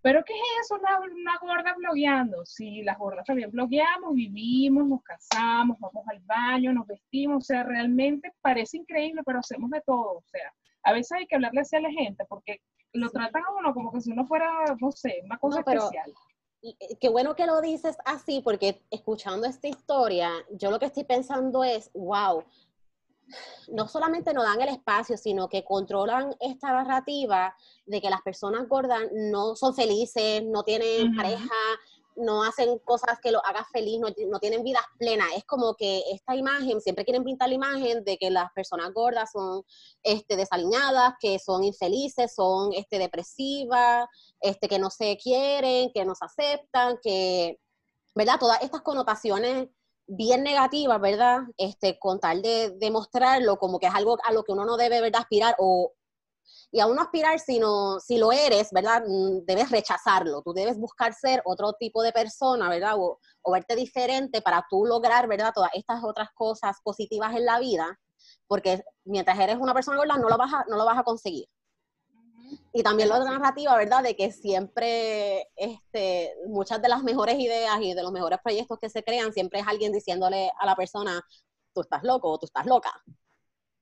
Pero 0.00 0.24
¿qué 0.24 0.32
es 0.32 0.64
eso? 0.64 0.76
Una, 0.76 0.98
una, 0.98 1.38
gorda 1.40 1.74
blogueando. 1.76 2.44
Sí, 2.46 2.82
las 2.82 2.98
gordas 2.98 3.26
también 3.26 3.50
blogueamos, 3.50 4.14
vivimos, 4.14 4.88
nos 4.88 5.02
casamos, 5.02 5.78
vamos 5.78 6.08
al 6.08 6.20
baño, 6.20 6.72
nos 6.72 6.86
vestimos. 6.86 7.44
O 7.44 7.46
sea, 7.46 7.62
realmente 7.62 8.32
parece 8.40 8.78
increíble, 8.78 9.20
pero 9.26 9.40
hacemos 9.40 9.70
de 9.70 9.82
todo. 9.82 10.18
O 10.18 10.24
sea, 10.26 10.52
a 10.84 10.92
veces 10.94 11.12
hay 11.12 11.26
que 11.26 11.34
hablarle 11.34 11.60
así 11.60 11.76
a 11.76 11.80
la 11.80 11.90
gente 11.90 12.24
porque 12.28 12.62
lo 12.94 13.10
tratan 13.10 13.42
a 13.44 13.54
uno 13.58 13.74
como 13.74 13.92
que 13.92 14.00
si 14.00 14.10
uno 14.10 14.26
fuera, 14.26 14.50
no 14.80 14.90
sé, 14.90 15.20
una 15.24 15.38
cosa 15.38 15.60
especial. 15.60 16.12
Eh, 16.62 16.96
qué 17.00 17.08
bueno 17.08 17.34
que 17.34 17.46
lo 17.46 17.60
dices 17.60 17.96
así, 18.04 18.40
porque 18.40 18.82
escuchando 18.90 19.46
esta 19.46 19.68
historia, 19.68 20.30
yo 20.50 20.70
lo 20.70 20.78
que 20.78 20.86
estoy 20.86 21.04
pensando 21.04 21.64
es, 21.64 21.90
wow, 21.92 22.44
no 23.72 23.88
solamente 23.88 24.34
no 24.34 24.42
dan 24.42 24.60
el 24.60 24.68
espacio, 24.68 25.16
sino 25.16 25.48
que 25.48 25.64
controlan 25.64 26.34
esta 26.40 26.72
narrativa 26.72 27.56
de 27.86 28.00
que 28.00 28.10
las 28.10 28.22
personas 28.22 28.68
gordas 28.68 29.00
no 29.12 29.56
son 29.56 29.74
felices, 29.74 30.44
no 30.44 30.62
tienen 30.62 31.14
pareja, 31.16 31.48
no 32.16 32.42
hacen 32.44 32.78
cosas 32.80 33.18
que 33.22 33.30
lo 33.30 33.44
hagan 33.44 33.64
feliz, 33.72 34.00
no, 34.00 34.38
tienen 34.38 34.62
vidas 34.62 34.82
plenas. 34.98 35.28
Es 35.36 35.44
como 35.44 35.74
que 35.74 36.02
esta 36.12 36.36
imagen, 36.36 36.80
siempre 36.80 37.04
quieren 37.04 37.24
pintar 37.24 37.48
la 37.48 37.54
imagen 37.54 38.04
de 38.04 38.18
que 38.18 38.30
las 38.30 38.50
personas 38.52 38.92
gordas 38.92 39.30
son 39.32 39.62
este, 40.02 40.36
desaliñadas, 40.36 41.14
que 41.20 41.38
son 41.38 41.64
infelices, 41.64 42.34
son 42.34 42.72
este, 42.72 42.98
depresivas, 42.98 44.06
este, 44.40 44.68
que 44.68 44.78
no 44.78 44.90
se 44.90 45.16
quieren, 45.16 45.90
que 45.92 46.04
no 46.04 46.14
se 46.14 46.24
aceptan, 46.24 46.98
que, 47.02 47.58
¿verdad? 48.14 48.38
Todas 48.38 48.62
estas 48.62 48.82
connotaciones 48.82 49.68
bien 50.06 50.42
negativas, 50.42 51.00
¿verdad? 51.00 51.40
Este, 51.56 51.98
con 51.98 52.20
tal 52.20 52.42
de 52.42 52.70
demostrarlo 52.78 53.58
como 53.58 53.78
que 53.78 53.86
es 53.86 53.94
algo 53.94 54.18
a 54.24 54.32
lo 54.32 54.44
que 54.44 54.52
uno 54.52 54.64
no 54.64 54.76
debe, 54.76 55.00
¿verdad? 55.00 55.22
Aspirar 55.22 55.54
o, 55.58 55.92
y 56.74 56.80
aún 56.80 56.96
no 56.96 57.02
aspirar, 57.02 57.38
sino 57.38 58.00
si 58.00 58.16
lo 58.16 58.32
eres, 58.32 58.70
¿verdad? 58.72 59.04
Mm, 59.06 59.44
debes 59.44 59.70
rechazarlo, 59.70 60.40
tú 60.40 60.54
debes 60.54 60.78
buscar 60.78 61.12
ser 61.12 61.42
otro 61.44 61.74
tipo 61.74 62.02
de 62.02 62.12
persona, 62.12 62.70
¿verdad? 62.70 62.94
O, 62.96 63.18
verte 63.52 63.76
diferente 63.76 64.40
para 64.40 64.64
tú 64.70 64.86
lograr, 64.86 65.28
¿verdad? 65.28 65.52
Todas 65.54 65.70
estas 65.74 66.02
otras 66.02 66.30
cosas 66.34 66.78
positivas 66.82 67.36
en 67.36 67.44
la 67.44 67.60
vida, 67.60 68.00
porque 68.46 68.82
mientras 69.04 69.38
eres 69.38 69.58
una 69.60 69.74
persona 69.74 69.98
gorda 69.98 70.16
no 70.16 70.30
lo 70.30 70.38
vas 70.38 70.52
a, 70.52 70.64
no 70.68 70.78
lo 70.78 70.86
vas 70.86 70.98
a 70.98 71.02
conseguir. 71.02 71.46
Y 72.72 72.82
también 72.82 73.10
la 73.10 73.18
narrativa, 73.18 73.76
¿verdad? 73.76 74.02
De 74.02 74.16
que 74.16 74.32
siempre 74.32 75.50
este, 75.56 76.34
muchas 76.46 76.80
de 76.80 76.88
las 76.88 77.02
mejores 77.02 77.38
ideas 77.38 77.80
y 77.82 77.92
de 77.92 78.02
los 78.02 78.12
mejores 78.12 78.38
proyectos 78.42 78.78
que 78.78 78.88
se 78.88 79.04
crean, 79.04 79.32
siempre 79.34 79.60
es 79.60 79.66
alguien 79.66 79.92
diciéndole 79.92 80.50
a 80.58 80.64
la 80.64 80.74
persona, 80.74 81.20
tú 81.74 81.82
estás 81.82 82.02
loco 82.02 82.30
o 82.30 82.38
tú 82.38 82.46
estás 82.46 82.64
loca. 82.64 82.90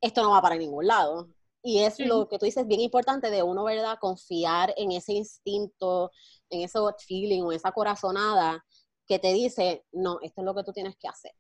Esto 0.00 0.22
no 0.22 0.31
va 0.31 0.42
para 0.42 0.57
ningún 0.57 0.87
lado. 0.87 1.29
Y 1.62 1.81
es 1.81 1.99
lo 2.01 2.27
que 2.29 2.38
tú 2.38 2.46
dices 2.46 2.66
bien 2.66 2.81
importante 2.81 3.31
de 3.31 3.42
uno, 3.42 3.64
¿verdad? 3.64 3.99
Confiar 4.01 4.73
en 4.77 4.92
ese 4.92 5.12
instinto, 5.12 6.11
en 6.49 6.62
ese 6.62 6.79
feeling 7.07 7.42
o 7.42 7.53
esa 7.53 7.73
corazonada 7.73 8.64
que 9.07 9.18
te 9.18 9.33
dice, 9.33 9.85
no, 9.92 10.18
esto 10.23 10.40
es 10.40 10.44
lo 10.44 10.55
que 10.55 10.64
tú 10.64 10.73
tienes 10.73 10.96
que 10.96 11.09
hacer. 11.09 11.33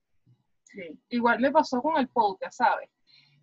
Sí. 0.64 1.00
Igual 1.08 1.40
me 1.40 1.50
pasó 1.50 1.80
con 1.80 1.96
el 1.96 2.08
podcast, 2.08 2.58
¿sabes? 2.58 2.90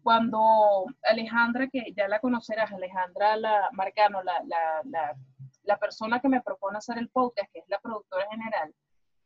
Cuando 0.03 0.85
Alejandra, 1.03 1.67
que 1.67 1.93
ya 1.95 2.07
la 2.07 2.19
conocerás, 2.19 2.71
Alejandra 2.71 3.35
la, 3.37 3.69
Marcano, 3.73 4.21
la, 4.23 4.41
la, 4.45 4.81
la, 4.85 5.15
la 5.63 5.79
persona 5.79 6.21
que 6.21 6.29
me 6.29 6.41
propone 6.41 6.77
hacer 6.77 6.97
el 6.99 7.09
podcast, 7.09 7.51
que 7.51 7.59
es 7.59 7.65
la 7.67 7.79
productora 7.79 8.27
general, 8.29 8.73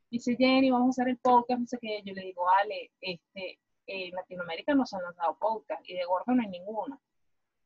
dice, 0.09 0.35
Jenny, 0.37 0.71
vamos 0.71 0.87
a 0.97 1.01
hacer 1.01 1.09
el 1.11 1.17
podcast, 1.19 1.59
no 1.59 1.67
sé 1.67 1.77
qué, 1.79 2.01
yo 2.05 2.13
le 2.13 2.21
digo, 2.21 2.49
Ale, 2.49 2.91
este, 3.01 3.59
en 3.87 4.11
Latinoamérica 4.15 4.73
no 4.73 4.85
se 4.85 4.95
han 4.95 5.03
lanzado 5.03 5.37
podcast 5.37 5.87
y 5.87 5.95
de 5.95 6.05
gordo 6.05 6.33
no 6.33 6.41
hay 6.41 6.49
ninguna 6.49 6.99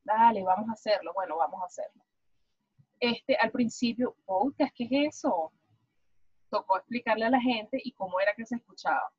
dale, 0.06 0.44
vamos 0.44 0.70
a 0.70 0.74
hacerlo, 0.74 1.12
bueno, 1.14 1.38
vamos 1.38 1.62
a 1.62 1.66
hacerlo. 1.66 2.04
Este, 3.00 3.36
al 3.36 3.52
principio, 3.52 4.16
podcast, 4.26 4.74
¿qué 4.76 4.86
es 4.86 5.16
eso? 5.16 5.52
Tocó 6.50 6.78
explicarle 6.78 7.26
a 7.26 7.30
la 7.30 7.42
gente 7.42 7.82
y 7.84 7.92
cómo 7.92 8.20
era 8.20 8.34
que 8.36 8.46
se 8.46 8.56
escuchaba. 8.56 9.12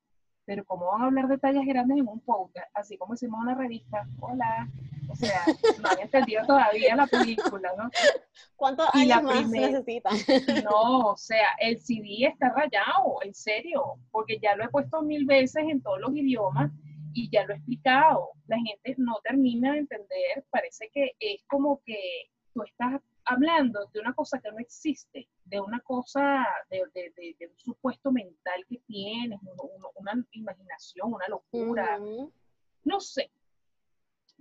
Pero 0.47 0.65
cómo 0.65 0.87
van 0.87 1.03
a 1.03 1.07
hablar 1.07 1.27
de 1.27 1.39
tallas 1.39 1.67
grandes 1.67 1.99
en 1.99 2.07
un 2.07 2.21
podcast, 2.21 2.71
así 2.73 2.97
como 2.97 3.15
hicimos 3.15 3.41
una 3.41 3.57
revista, 3.57 4.07
hola, 4.21 4.69
o 5.11 5.17
sea, 5.17 5.43
no 5.81 5.89
había 5.89 6.05
entendido 6.05 6.47
todavía 6.47 6.95
la 6.95 7.07
película, 7.09 7.73
¿no? 7.77 7.91
¿Cuántos 8.55 8.89
años 8.95 9.25
más 9.25 9.49
necesitan? 9.49 10.15
No, 10.65 11.11
o 11.11 11.17
sea, 11.17 11.49
el 11.59 11.81
CD 11.81 12.29
está 12.29 12.51
rayado, 12.51 13.19
en 13.23 13.35
serio, 13.35 13.99
porque 14.13 14.39
ya 14.41 14.55
lo 14.55 14.65
he 14.65 14.69
puesto 14.69 15.03
mil 15.03 15.27
veces 15.27 15.65
en 15.69 15.83
todos 15.83 15.99
los 16.01 16.15
idiomas 16.15 16.71
y 17.17 17.31
ya 17.31 17.47
lo 17.47 17.55
he 17.55 17.57
explicado, 17.57 18.29
la 18.47 18.59
gente 18.59 18.95
no 18.99 19.19
termina 19.25 19.73
de 19.73 19.79
entender, 19.79 20.45
parece 20.51 20.91
que 20.93 21.13
es 21.19 21.43
como 21.49 21.81
que 21.83 22.29
tú 22.53 22.63
estás 22.63 23.01
hablando 23.25 23.87
de 23.93 24.01
una 24.01 24.13
cosa 24.13 24.39
que 24.39 24.53
no 24.53 24.59
existe, 24.59 25.27
de 25.47 25.59
una 25.59 25.81
cosa, 25.81 26.47
de, 26.69 26.83
un 26.83 27.59
supuesto 27.59 28.13
mental 28.13 28.67
que 28.69 28.83
tienes, 28.87 29.41
una 29.95 30.25
imaginación, 30.33 31.15
una 31.15 31.27
locura, 31.29 31.99
no 32.85 33.01
sé. 33.01 33.31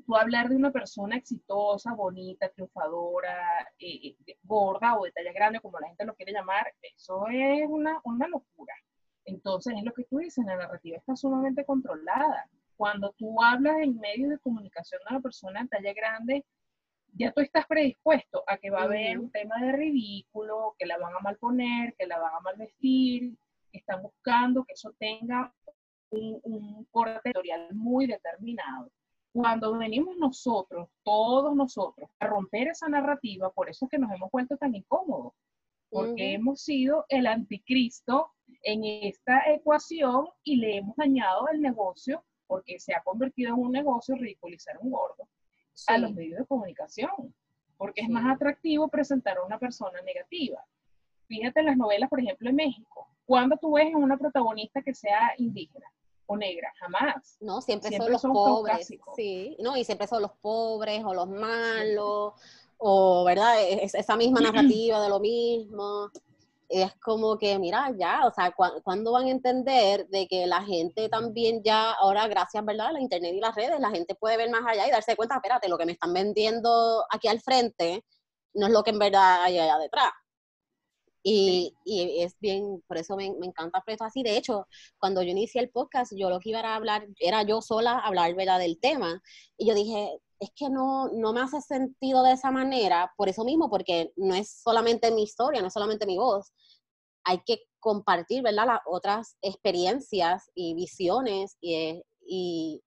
Tú 0.06 0.14
hablar 0.14 0.50
de 0.50 0.58
una 0.58 0.72
persona 0.72 1.16
exitosa, 1.16 1.94
bonita, 1.94 2.50
triunfadora, 2.50 3.70
eh, 3.80 4.18
eh, 4.28 4.38
gorda 4.44 5.00
o 5.00 5.06
de 5.06 5.14
talla 5.14 5.32
grande, 5.32 5.62
como 5.62 5.80
la 5.80 5.88
gente 5.88 6.04
lo 6.04 6.14
quiere 6.16 6.34
llamar, 6.34 6.74
eso 6.82 7.26
es 7.30 7.66
una, 7.70 8.02
una 8.04 8.28
locura. 8.28 8.74
Entonces, 9.24 9.74
es 9.78 9.84
lo 9.84 9.94
que 9.94 10.04
tú 10.04 10.18
dices, 10.18 10.46
la 10.46 10.58
narrativa 10.58 10.98
está 10.98 11.16
sumamente 11.16 11.64
controlada 11.64 12.50
cuando 12.76 13.14
tú 13.18 13.42
hablas 13.42 13.78
en 13.82 13.98
medios 13.98 14.30
de 14.30 14.40
comunicación 14.40 15.00
de 15.00 15.14
una 15.14 15.22
persona 15.22 15.62
en 15.62 15.70
talla 15.70 15.94
grande, 15.94 16.46
ya 17.14 17.32
tú 17.32 17.42
estás 17.42 17.66
predispuesto 17.66 18.44
a 18.48 18.58
que 18.58 18.70
va 18.70 18.82
a 18.82 18.84
haber 18.84 19.20
un 19.20 19.32
tema 19.32 19.56
de 19.62 19.72
ridículo, 19.72 20.76
que 20.78 20.86
la 20.86 20.98
van 20.98 21.16
a 21.16 21.20
malponer, 21.20 21.96
que 21.98 22.08
la 22.08 22.20
van 22.20 22.34
a 22.34 22.40
mal 22.42 22.56
vestir, 22.58 23.38
que 23.72 23.80
están 23.80 24.02
buscando 24.02 24.66
que 24.66 24.74
eso 24.74 24.94
tenga 25.00 25.54
un, 26.10 26.40
un 26.44 26.86
corte 26.92 27.22
editorial 27.30 27.74
muy 27.74 28.06
determinado. 28.06 28.92
Cuando 29.34 29.78
venimos 29.78 30.18
nosotros, 30.18 30.90
todos 31.04 31.56
nosotros, 31.56 32.10
a 32.20 32.28
romper 32.28 32.70
esa 32.70 32.88
narrativa, 32.88 33.52
por 33.52 33.70
eso 33.70 33.86
es 33.86 33.92
que 33.92 33.98
nos 33.98 34.12
hemos 34.12 34.32
vuelto 34.32 34.58
tan 34.58 34.76
incómodos, 34.76 35.34
porque 35.90 36.34
hemos 36.34 36.62
sido 36.62 37.06
el 37.10 37.28
anticristo 37.28 38.32
en 38.64 38.84
esta 38.84 39.52
ecuación 39.52 40.28
y 40.44 40.58
le 40.58 40.78
hemos 40.78 40.96
dañado 40.96 41.48
el 41.50 41.62
negocio 41.62 42.24
porque 42.48 42.80
se 42.80 42.94
ha 42.94 43.02
convertido 43.04 43.54
en 43.54 43.60
un 43.60 43.72
negocio 43.72 44.16
ridiculizar 44.16 44.78
un 44.80 44.92
gordo 44.92 45.28
a 45.88 45.98
los 45.98 46.14
medios 46.14 46.40
de 46.40 46.46
comunicación, 46.46 47.36
porque 47.78 48.02
es 48.02 48.10
más 48.10 48.34
atractivo 48.34 48.88
presentar 48.88 49.38
a 49.38 49.44
una 49.44 49.60
persona 49.60 50.02
negativa. 50.02 50.64
Fíjate 51.28 51.60
en 51.60 51.66
las 51.66 51.78
novelas, 51.78 52.10
por 52.10 52.20
ejemplo, 52.20 52.50
en 52.50 52.56
México. 52.56 53.08
¿Cuándo 53.26 53.58
tú 53.58 53.74
ves 53.74 53.94
a 53.94 53.98
una 53.98 54.18
protagonista 54.18 54.82
que 54.82 54.94
sea 54.94 55.34
indígena 55.38 55.88
o 56.28 56.38
negra? 56.38 56.72
Jamás. 56.80 57.38
No, 57.42 57.62
siempre, 57.62 57.96
son 57.98 58.12
los 58.12 58.22
pobres. 58.22 58.88
Sí, 59.16 59.58
no, 59.60 59.76
y 59.76 59.84
siempre 59.84 60.08
son 60.08 60.22
los 60.22 60.32
pobres 60.34 61.04
o 61.04 61.14
los 61.14 61.28
malos, 61.28 62.34
o, 62.78 63.24
¿verdad? 63.26 63.62
Es, 63.68 63.96
esa 63.96 64.16
misma 64.16 64.40
narrativa 64.42 65.02
de 65.02 65.10
lo 65.10 65.20
mismo 65.20 66.12
es 66.70 66.94
como 67.02 67.38
que, 67.38 67.60
mira, 67.60 67.92
ya, 67.98 68.26
o 68.28 68.32
sea, 68.32 68.52
¿cuándo 68.84 69.12
van 69.12 69.26
a 69.28 69.32
entender 69.32 70.08
de 70.08 70.28
que 70.28 70.48
la 70.48 70.64
gente 70.64 71.10
también 71.10 71.62
ya, 71.64 71.92
ahora 71.94 72.28
gracias, 72.28 72.64
¿verdad? 72.66 72.88
A 72.88 72.92
la 72.94 73.02
internet 73.02 73.34
y 73.36 73.40
las 73.40 73.56
redes, 73.56 73.80
la 73.80 73.90
gente 73.92 74.16
puede 74.16 74.38
ver 74.38 74.50
más 74.50 74.64
allá 74.66 74.88
y 74.88 74.92
darse 74.92 75.16
cuenta, 75.16 75.36
espérate, 75.36 75.70
lo 75.70 75.78
que 75.78 75.86
me 75.86 75.94
están 75.94 76.14
vendiendo 76.14 77.06
aquí 77.12 77.28
al 77.28 77.42
frente 77.42 78.04
no 78.54 78.68
es 78.68 78.74
lo 78.74 78.84
que 78.84 78.92
en 78.92 79.00
verdad 79.00 79.44
hay 79.44 79.60
allá 79.60 79.78
detrás. 79.78 80.12
Y, 81.28 81.74
y 81.84 82.22
es 82.22 82.36
bien, 82.40 82.84
por 82.88 82.98
eso 82.98 83.16
me, 83.18 83.34
me 83.40 83.48
encanta 83.48 83.84
esto 83.88 84.04
así. 84.04 84.22
De 84.22 84.38
hecho, 84.38 84.68
cuando 85.00 85.24
yo 85.24 85.32
inicié 85.32 85.60
el 85.62 85.72
podcast, 85.72 86.14
yo 86.16 86.30
lo 86.30 86.40
que 86.40 86.50
iba 86.50 86.60
a 86.60 86.76
hablar, 86.76 87.08
era 87.20 87.42
yo 87.44 87.62
sola 87.62 87.98
hablar, 87.98 88.36
¿verdad? 88.36 88.60
Del 88.60 88.80
tema. 88.80 89.22
Y 89.58 89.68
yo 89.68 89.74
dije, 89.74 90.20
es 90.40 90.50
que 90.56 90.70
no, 90.70 91.10
no 91.10 91.34
me 91.34 91.42
hace 91.42 91.62
sentido 91.62 92.24
de 92.24 92.34
esa 92.34 92.52
manera, 92.52 93.14
por 93.18 93.30
eso 93.30 93.44
mismo, 93.44 93.70
porque 93.70 94.12
no 94.16 94.36
es 94.36 94.62
solamente 94.62 95.12
mi 95.12 95.24
historia, 95.24 95.62
no 95.62 95.68
es 95.68 95.74
solamente 95.74 96.06
mi 96.06 96.18
voz. 96.18 96.52
Hay 97.24 97.42
que 97.46 97.64
compartir, 97.80 98.44
¿verdad?, 98.44 98.68
las 98.68 98.80
otras 98.86 99.38
experiencias 99.42 100.50
y 100.54 100.74
visiones 100.76 101.58
y, 101.62 102.04
y, 102.28 102.82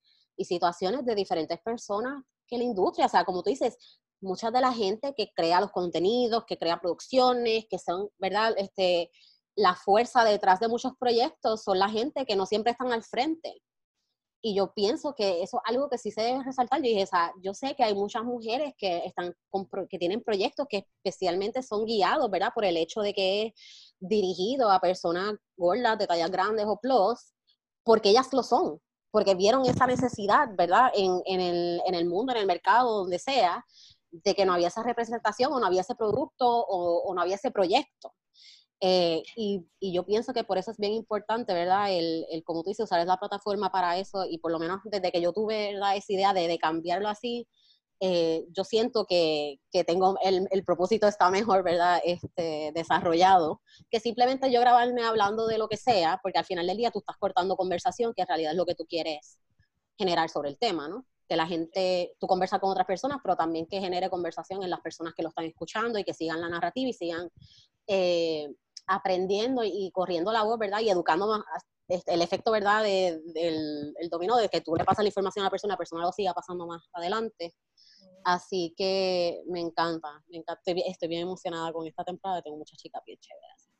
situaciones 0.44 1.04
de 1.04 1.16
diferentes 1.16 1.58
personas 1.61 2.22
que 2.46 2.58
la 2.58 2.64
industria, 2.64 3.06
o 3.06 3.08
sea, 3.08 3.24
como 3.24 3.42
tú 3.42 3.50
dices, 3.50 3.76
mucha 4.20 4.50
de 4.50 4.61
la 4.61 4.72
gente 4.72 5.14
que 5.16 5.32
crea 5.34 5.61
los 5.61 5.72
contenidos, 5.72 6.44
que 6.46 6.58
crea 6.58 6.80
producciones, 6.80 7.66
que 7.68 7.78
son, 7.78 8.08
¿verdad?, 8.18 8.54
este, 8.56 9.11
la 9.56 9.74
fuerza 9.74 10.22
detrás 10.24 10.61
de 10.61 10.68
muchos 10.68 10.92
proyectos 10.98 11.64
son 11.64 11.78
la 11.78 11.88
gente 11.88 12.24
que 12.24 12.37
no 12.37 12.46
siempre 12.46 12.72
están 12.72 12.92
al 12.92 13.02
frente 13.02 13.62
y 14.40 14.55
yo 14.55 14.72
pienso 14.72 15.14
que 15.14 15.42
eso 15.42 15.59
es 15.59 15.62
algo 15.70 15.88
que 15.88 15.98
sí 15.98 16.11
se 16.11 16.22
debe 16.22 16.44
resaltar. 16.44 16.79
Yo 16.81 16.88
dije, 16.88 17.03
o 17.03 17.07
sea, 17.07 17.33
yo 17.42 17.55
sé 17.55 17.74
que 17.74 17.83
hay 17.85 17.94
muchas 17.94 18.22
mujeres 18.22 18.74
que, 18.79 18.98
están 19.05 19.35
que 19.88 19.98
tienen 19.98 20.22
proyectos 20.22 20.66
que 20.68 20.87
especialmente 21.03 21.62
son 21.62 21.85
guiados, 21.85 22.31
¿verdad? 22.31 22.53
Por 22.55 22.64
el 22.64 22.77
hecho 22.77 23.01
de 23.01 23.14
que 23.14 23.46
es 23.46 23.53
dirigido 23.98 24.70
a 24.70 24.81
personas 24.81 25.35
gordas, 25.57 25.98
de 25.98 26.07
tallas 26.07 26.31
grandes 26.31 26.66
o 26.68 26.79
plus, 26.79 27.33
porque 27.83 28.11
ellas 28.11 28.33
lo 28.33 28.42
son, 28.44 28.81
porque 29.11 29.35
vieron 29.35 29.64
esa 29.66 29.87
necesidad, 29.87 30.48
¿verdad? 30.57 30.90
En, 30.94 31.20
en, 31.27 31.40
el, 31.40 31.83
en 31.87 31.94
el 31.94 32.07
mundo, 32.07 32.33
en 32.33 32.38
el 32.38 32.46
mercado, 32.46 32.98
donde 32.98 33.18
sea, 33.18 33.64
de 34.11 34.35
que 34.35 34.46
no 34.46 34.53
había 34.55 34.68
esa 34.68 34.83
representación 34.83 35.53
o 35.53 35.59
no 35.61 35.66
había 35.66 35.81
ese 35.81 35.94
producto 35.96 36.46
o, 36.48 37.03
o 37.09 37.14
no 37.14 37.20
había 37.22 37.35
ese 37.35 37.51
proyecto. 37.51 38.14
Eh, 38.80 39.22
y, 39.34 39.66
y, 39.80 39.92
yo 39.92 40.04
pienso 40.06 40.32
que 40.32 40.44
por 40.44 40.56
eso 40.56 40.70
es 40.70 40.78
bien 40.78 40.92
importante, 40.92 41.52
¿verdad? 41.52 41.92
El, 41.92 42.26
el, 42.30 42.44
como 42.44 42.62
tú 42.62 42.70
dices, 42.70 42.84
usar 42.84 43.00
esa 43.00 43.16
plataforma 43.16 43.72
para 43.72 43.98
eso 43.98 44.24
y 44.24 44.38
por 44.38 44.52
lo 44.52 44.60
menos 44.60 44.80
desde 44.84 45.10
que 45.10 45.20
yo 45.20 45.32
tuve 45.32 45.72
¿verdad? 45.74 45.96
esa 45.96 46.12
idea 46.12 46.32
de, 46.32 46.46
de 46.46 46.58
cambiarlo 46.58 47.08
así, 47.08 47.48
eh, 48.00 48.46
yo 48.52 48.62
siento 48.62 49.06
que, 49.06 49.58
que 49.72 49.82
tengo 49.82 50.16
el, 50.22 50.46
el, 50.52 50.64
propósito 50.64 51.08
está 51.08 51.30
mejor, 51.30 51.64
¿verdad? 51.64 52.00
Este, 52.04 52.70
desarrollado, 52.72 53.60
que 53.90 53.98
simplemente 53.98 54.52
yo 54.52 54.60
grabarme 54.60 55.02
hablando 55.02 55.48
de 55.48 55.58
lo 55.58 55.68
que 55.68 55.76
sea, 55.76 56.20
porque 56.22 56.38
al 56.38 56.44
final 56.44 56.66
del 56.68 56.76
día 56.76 56.92
tú 56.92 57.00
estás 57.00 57.16
cortando 57.16 57.56
conversación, 57.56 58.14
que 58.14 58.22
en 58.22 58.28
realidad 58.28 58.52
es 58.52 58.56
lo 58.56 58.66
que 58.66 58.76
tú 58.76 58.86
quieres 58.86 59.38
generar 59.98 60.28
sobre 60.28 60.50
el 60.50 60.58
tema, 60.58 60.88
¿no? 60.88 61.04
Que 61.28 61.34
la 61.34 61.46
gente, 61.48 62.14
tú 62.20 62.28
conversas 62.28 62.60
con 62.60 62.70
otras 62.70 62.86
personas, 62.86 63.18
pero 63.22 63.36
también 63.36 63.66
que 63.66 63.80
genere 63.80 64.08
conversación 64.08 64.62
en 64.62 64.70
las 64.70 64.80
personas 64.80 65.12
que 65.14 65.22
lo 65.24 65.30
están 65.30 65.46
escuchando 65.46 65.98
y 65.98 66.04
que 66.04 66.14
sigan 66.14 66.40
la 66.40 66.48
narrativa 66.48 66.88
y 66.88 66.92
sigan 66.92 67.28
eh, 67.88 68.48
aprendiendo 68.88 69.62
y 69.64 69.90
corriendo 69.92 70.33
la 70.33 70.42
voz, 70.42 70.59
¿verdad? 70.59 70.81
Y 70.81 70.90
educando 70.90 71.27
más 71.27 71.44
este, 71.88 72.12
el 72.12 72.20
efecto, 72.20 72.51
¿verdad? 72.51 72.83
De, 72.83 73.20
del 73.33 73.94
el 73.98 74.09
dominó, 74.11 74.37
de 74.37 74.48
que 74.48 74.61
tú 74.61 74.74
le 74.77 74.85
pasas 74.85 75.05
la 75.05 75.09
información 75.09 75.42
a 75.42 75.46
la 75.46 75.51
persona, 75.51 75.74
la 75.74 75.79
persona 75.79 76.03
lo 76.03 76.12
siga 76.12 76.35
pasando 76.35 76.66
más 76.66 76.88
adelante. 76.92 77.55
Así 78.24 78.74
que 78.77 79.42
me 79.46 79.61
encanta, 79.61 80.22
me 80.29 80.38
encanta. 80.38 80.61
Estoy, 80.66 81.09
bien 81.09 81.22
emocionada 81.22 81.72
con 81.72 81.87
esta 81.87 82.05
temporada, 82.05 82.42
tengo 82.42 82.59
muchas 82.59 82.79
chicas 82.79 83.03
bien 83.07 83.18
chéveres. 83.18 83.70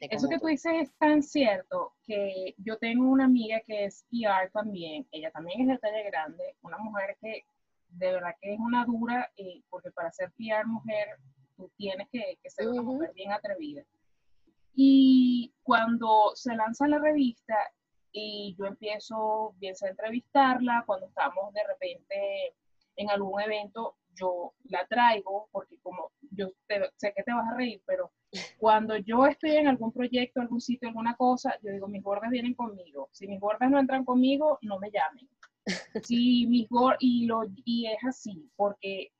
Eso 0.00 0.28
que 0.28 0.38
tú 0.38 0.46
dices 0.46 0.72
es 0.82 0.98
tan 0.98 1.22
cierto 1.22 1.92
que 2.06 2.54
yo 2.58 2.78
tengo 2.78 3.06
una 3.06 3.24
amiga 3.24 3.60
que 3.66 3.84
es 3.84 4.06
PR 4.10 4.50
también, 4.50 5.06
ella 5.10 5.30
también 5.30 5.62
es 5.62 5.68
de 5.68 5.78
talla 5.78 6.02
grande, 6.04 6.56
una 6.62 6.78
mujer 6.78 7.18
que 7.20 7.44
de 7.88 8.12
verdad 8.12 8.34
que 8.40 8.54
es 8.54 8.58
una 8.58 8.86
dura, 8.86 9.30
eh, 9.36 9.62
porque 9.68 9.90
para 9.90 10.10
ser 10.10 10.30
PR 10.32 10.66
mujer 10.66 11.18
tú 11.56 11.70
tienes 11.76 12.08
que, 12.10 12.38
que 12.42 12.50
ser 12.50 12.68
una 12.68 12.82
mujer 12.82 13.12
bien 13.14 13.32
atrevida. 13.32 13.82
Y 14.80 15.52
cuando 15.64 16.30
se 16.36 16.54
lanza 16.54 16.86
la 16.86 17.00
revista 17.00 17.56
y 18.12 18.54
yo 18.56 18.64
empiezo, 18.66 19.56
a 19.60 19.88
entrevistarla, 19.88 20.84
cuando 20.86 21.08
estamos 21.08 21.52
de 21.52 21.64
repente 21.66 22.54
en 22.94 23.10
algún 23.10 23.40
evento, 23.40 23.96
yo 24.14 24.54
la 24.66 24.86
traigo, 24.86 25.48
porque 25.50 25.80
como 25.80 26.12
yo 26.30 26.46
sé 26.96 27.12
que 27.12 27.24
te 27.24 27.32
vas 27.32 27.48
a 27.50 27.56
reír, 27.56 27.82
pero 27.86 28.12
cuando 28.56 28.96
yo 28.98 29.26
estoy 29.26 29.56
en 29.56 29.66
algún 29.66 29.90
proyecto, 29.90 30.40
algún 30.40 30.60
sitio, 30.60 30.86
alguna 30.86 31.16
cosa, 31.16 31.58
yo 31.60 31.72
digo, 31.72 31.88
mis 31.88 32.04
gordas 32.04 32.30
vienen 32.30 32.54
conmigo. 32.54 33.08
Si 33.10 33.26
mis 33.26 33.40
gordas 33.40 33.68
no 33.72 33.80
entran 33.80 34.04
conmigo, 34.04 34.60
no 34.62 34.78
me 34.78 34.92
llamen. 34.92 35.28
Si 36.08 36.46
mis 36.46 36.68
gordas, 36.68 36.98
y, 37.00 37.26
lo, 37.26 37.42
y 37.64 37.86
es 37.86 37.98
así, 38.06 38.48
porque 38.54 39.10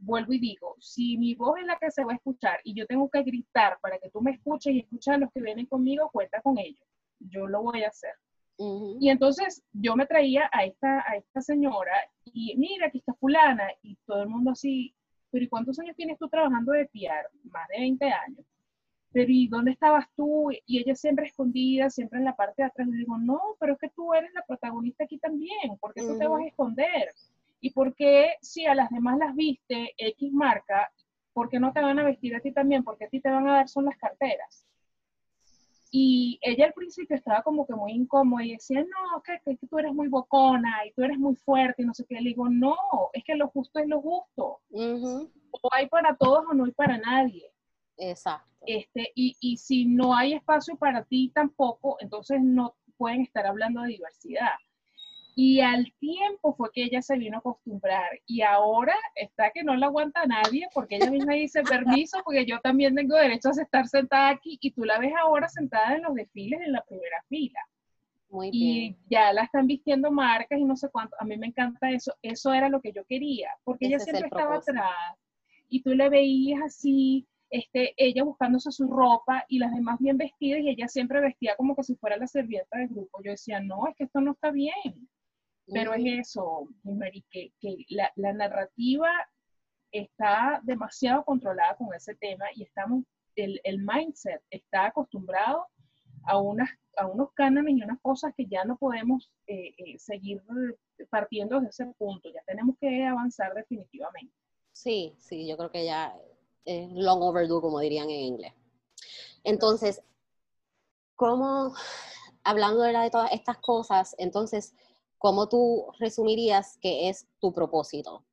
vuelvo 0.00 0.32
y 0.32 0.38
digo, 0.38 0.76
si 0.80 1.16
mi 1.18 1.34
voz 1.34 1.58
es 1.58 1.66
la 1.66 1.78
que 1.78 1.90
se 1.90 2.04
va 2.04 2.12
a 2.12 2.16
escuchar 2.16 2.60
y 2.64 2.74
yo 2.74 2.86
tengo 2.86 3.08
que 3.10 3.22
gritar 3.22 3.78
para 3.80 3.98
que 3.98 4.10
tú 4.10 4.20
me 4.20 4.32
escuches 4.32 4.74
y 4.74 4.80
escuches 4.80 5.14
a 5.14 5.18
los 5.18 5.32
que 5.32 5.40
vienen 5.40 5.66
conmigo, 5.66 6.10
cuenta 6.10 6.40
con 6.42 6.58
ellos. 6.58 6.86
Yo 7.18 7.46
lo 7.46 7.62
voy 7.62 7.82
a 7.82 7.88
hacer. 7.88 8.14
Y 8.56 9.08
entonces 9.08 9.64
yo 9.72 9.96
me 9.96 10.06
traía 10.06 10.48
a 10.52 10.64
esta, 10.64 11.00
a 11.10 11.16
esta 11.16 11.40
señora 11.40 11.92
y 12.24 12.56
mira, 12.56 12.86
aquí 12.86 12.98
está 12.98 13.12
fulana 13.14 13.68
y 13.82 13.96
todo 14.06 14.22
el 14.22 14.28
mundo 14.28 14.52
así, 14.52 14.94
pero 15.30 15.44
¿y 15.44 15.48
cuántos 15.48 15.78
años 15.80 15.96
tienes 15.96 16.18
tú 16.18 16.28
trabajando 16.28 16.72
de 16.72 16.86
PR? 16.86 17.28
Más 17.50 17.68
de 17.68 17.80
20 17.80 18.04
años. 18.04 18.46
Pero 19.10 19.30
¿y 19.30 19.48
dónde 19.48 19.72
estabas 19.72 20.06
tú? 20.16 20.50
Y 20.66 20.78
ella 20.78 20.94
siempre 20.94 21.26
escondida, 21.26 21.90
siempre 21.90 22.18
en 22.18 22.24
la 22.24 22.36
parte 22.36 22.62
de 22.62 22.66
atrás. 22.66 22.86
Le 22.86 22.98
digo, 22.98 23.18
no, 23.18 23.40
pero 23.58 23.72
es 23.72 23.78
que 23.80 23.90
tú 23.90 24.14
eres 24.14 24.32
la 24.34 24.42
protagonista 24.42 25.04
aquí 25.04 25.18
también, 25.18 25.76
¿por 25.80 25.92
qué 25.92 26.02
tú 26.02 26.16
te 26.18 26.26
vas 26.26 26.40
a 26.40 26.46
esconder? 26.46 27.08
¿Y 27.64 27.70
por 27.70 27.94
qué 27.94 28.34
si 28.42 28.66
a 28.66 28.74
las 28.74 28.90
demás 28.90 29.16
las 29.16 29.34
viste 29.34 29.94
X 29.96 30.30
marca, 30.34 30.92
por 31.32 31.48
qué 31.48 31.58
no 31.58 31.72
te 31.72 31.80
van 31.80 31.98
a 31.98 32.04
vestir 32.04 32.36
a 32.36 32.40
ti 32.40 32.52
también? 32.52 32.84
Porque 32.84 33.06
a 33.06 33.08
ti 33.08 33.20
te 33.20 33.30
van 33.30 33.48
a 33.48 33.54
dar 33.54 33.68
son 33.70 33.86
las 33.86 33.96
carteras. 33.96 34.66
Y 35.90 36.38
ella 36.42 36.66
al 36.66 36.74
principio 36.74 37.16
estaba 37.16 37.40
como 37.42 37.66
que 37.66 37.74
muy 37.74 37.92
incómoda 37.92 38.44
y 38.44 38.52
decía, 38.52 38.82
no, 38.82 39.22
que, 39.22 39.40
que, 39.42 39.66
tú 39.66 39.78
eres 39.78 39.94
muy 39.94 40.08
bocona 40.08 40.84
y 40.86 40.92
tú 40.92 41.04
eres 41.04 41.18
muy 41.18 41.36
fuerte 41.36 41.80
y 41.80 41.86
no 41.86 41.94
sé 41.94 42.04
qué. 42.06 42.16
Le 42.16 42.28
digo, 42.28 42.50
no, 42.50 42.76
es 43.14 43.24
que 43.24 43.34
lo 43.34 43.48
justo 43.48 43.78
es 43.78 43.88
lo 43.88 44.02
justo. 44.02 44.60
O 44.70 45.68
hay 45.72 45.88
para 45.88 46.14
todos 46.16 46.44
o 46.46 46.52
no 46.52 46.66
hay 46.66 46.72
para 46.72 46.98
nadie. 46.98 47.50
Exacto. 47.96 48.50
Este, 48.66 49.10
y, 49.14 49.38
y 49.40 49.56
si 49.56 49.86
no 49.86 50.14
hay 50.14 50.34
espacio 50.34 50.76
para 50.76 51.02
ti 51.04 51.32
tampoco, 51.34 51.96
entonces 52.00 52.42
no 52.42 52.76
pueden 52.98 53.22
estar 53.22 53.46
hablando 53.46 53.80
de 53.80 53.88
diversidad. 53.88 54.52
Y 55.36 55.60
al 55.60 55.92
tiempo 55.98 56.54
fue 56.54 56.70
que 56.72 56.84
ella 56.84 57.02
se 57.02 57.16
vino 57.16 57.36
a 57.36 57.40
acostumbrar. 57.40 58.20
Y 58.26 58.42
ahora 58.42 58.94
está 59.16 59.50
que 59.50 59.64
no 59.64 59.74
la 59.74 59.86
aguanta 59.86 60.24
nadie 60.26 60.68
porque 60.72 60.96
ella 60.96 61.10
misma 61.10 61.34
dice 61.34 61.62
permiso 61.62 62.18
porque 62.24 62.46
yo 62.46 62.60
también 62.60 62.94
tengo 62.94 63.16
derecho 63.16 63.48
a 63.48 63.62
estar 63.62 63.88
sentada 63.88 64.30
aquí 64.30 64.58
y 64.60 64.70
tú 64.70 64.84
la 64.84 64.98
ves 64.98 65.12
ahora 65.20 65.48
sentada 65.48 65.96
en 65.96 66.02
los 66.02 66.14
desfiles 66.14 66.60
en 66.60 66.72
la 66.72 66.84
primera 66.84 67.22
fila. 67.28 67.58
Muy 68.30 68.50
y 68.52 68.96
ya 69.10 69.32
la 69.32 69.42
están 69.42 69.66
vistiendo 69.66 70.10
marcas 70.10 70.58
y 70.58 70.64
no 70.64 70.76
sé 70.76 70.88
cuánto. 70.90 71.16
A 71.18 71.24
mí 71.24 71.36
me 71.36 71.48
encanta 71.48 71.90
eso. 71.90 72.14
Eso 72.22 72.52
era 72.52 72.68
lo 72.68 72.80
que 72.80 72.92
yo 72.92 73.04
quería 73.04 73.50
porque 73.64 73.86
ella 73.86 73.98
siempre 73.98 74.26
estaba 74.26 74.56
atrás 74.56 75.18
y 75.68 75.82
tú 75.82 75.90
le 75.94 76.08
veías 76.08 76.62
así. 76.62 77.26
Este, 77.50 77.94
ella 77.96 78.24
buscándose 78.24 78.72
su 78.72 78.88
ropa 78.88 79.44
y 79.48 79.58
las 79.58 79.72
demás 79.72 79.98
bien 80.00 80.16
vestidas 80.16 80.60
y 80.60 80.70
ella 80.70 80.88
siempre 80.88 81.20
vestía 81.20 81.54
como 81.56 81.76
que 81.76 81.84
si 81.84 81.94
fuera 81.94 82.16
la 82.16 82.26
servienta 82.26 82.78
del 82.78 82.88
grupo. 82.88 83.20
Yo 83.22 83.30
decía, 83.30 83.60
no, 83.60 83.86
es 83.86 83.94
que 83.96 84.04
esto 84.04 84.20
no 84.20 84.32
está 84.32 84.50
bien 84.50 85.08
pero 85.66 85.94
es 85.94 86.28
eso, 86.28 86.68
Mary, 86.82 87.24
que, 87.30 87.52
que 87.60 87.84
la, 87.88 88.12
la, 88.16 88.32
narrativa 88.32 89.08
está 89.90 90.60
demasiado 90.64 91.24
controlada 91.24 91.76
con 91.76 91.94
ese 91.94 92.14
tema 92.16 92.44
y 92.54 92.64
estamos, 92.64 93.04
el, 93.36 93.60
el 93.64 93.78
mindset 93.78 94.42
está 94.50 94.86
acostumbrado 94.86 95.66
a, 96.24 96.38
unas, 96.38 96.68
a 96.96 97.06
unos 97.06 97.32
cánones 97.34 97.76
y 97.76 97.82
unas 97.82 98.00
cosas 98.00 98.32
que 98.36 98.46
ya 98.46 98.64
no 98.64 98.76
podemos 98.76 99.30
eh, 99.46 99.74
eh, 99.78 99.98
seguir 99.98 100.42
partiendo 101.10 101.60
de 101.60 101.68
ese 101.68 101.86
punto, 101.98 102.28
ya 102.32 102.42
tenemos 102.46 102.76
que 102.80 103.04
avanzar 103.04 103.54
definitivamente. 103.54 104.34
Sí, 104.72 105.14
sí, 105.18 105.46
yo 105.46 105.56
creo 105.56 105.70
que 105.70 105.84
ya 105.84 106.14
es 106.64 106.90
long 106.92 107.22
overdue, 107.22 107.60
como 107.60 107.80
dirían 107.80 108.10
en 108.10 108.20
inglés. 108.20 108.52
Entonces, 109.44 110.02
¿cómo, 111.14 111.74
hablando 112.42 112.82
de, 112.82 112.92
de 112.96 113.10
todas 113.10 113.32
estas 113.32 113.58
cosas, 113.58 114.14
entonces, 114.18 114.74
¿cómo 115.24 115.48
tú 115.48 115.86
resumirías 115.98 116.76
qué 116.82 117.08
es 117.08 117.26
tu 117.38 117.50
propósito? 117.54 118.26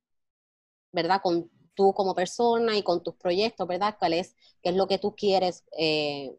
¿Verdad? 0.92 1.22
Con 1.22 1.50
tú 1.72 1.94
como 1.94 2.14
persona 2.14 2.76
y 2.76 2.82
con 2.82 3.02
tus 3.02 3.14
proyectos, 3.14 3.66
¿verdad? 3.66 3.96
¿Cuál 3.98 4.12
es, 4.12 4.36
qué 4.62 4.68
es 4.68 4.76
lo 4.76 4.86
que 4.86 4.98
tú 4.98 5.16
quieres 5.16 5.64
eh, 5.78 6.36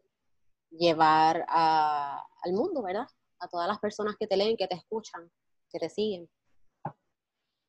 llevar 0.70 1.44
al 1.48 2.52
mundo, 2.52 2.84
¿verdad? 2.84 3.08
A 3.40 3.48
todas 3.48 3.66
las 3.66 3.80
personas 3.80 4.14
que 4.16 4.28
te 4.28 4.36
leen, 4.36 4.56
que 4.56 4.68
te 4.68 4.76
escuchan, 4.76 5.28
que 5.68 5.80
te 5.80 5.90
siguen. 5.90 6.30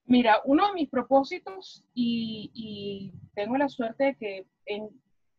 Mira, 0.03 0.43
uno 0.45 0.67
de 0.67 0.73
mis 0.73 0.87
propósitos, 0.87 1.83
y 1.95 3.11
tengo 3.33 3.57
la 3.57 3.67
suerte 3.67 4.03
de 4.03 4.15
que 4.15 4.47
en, 4.67 4.91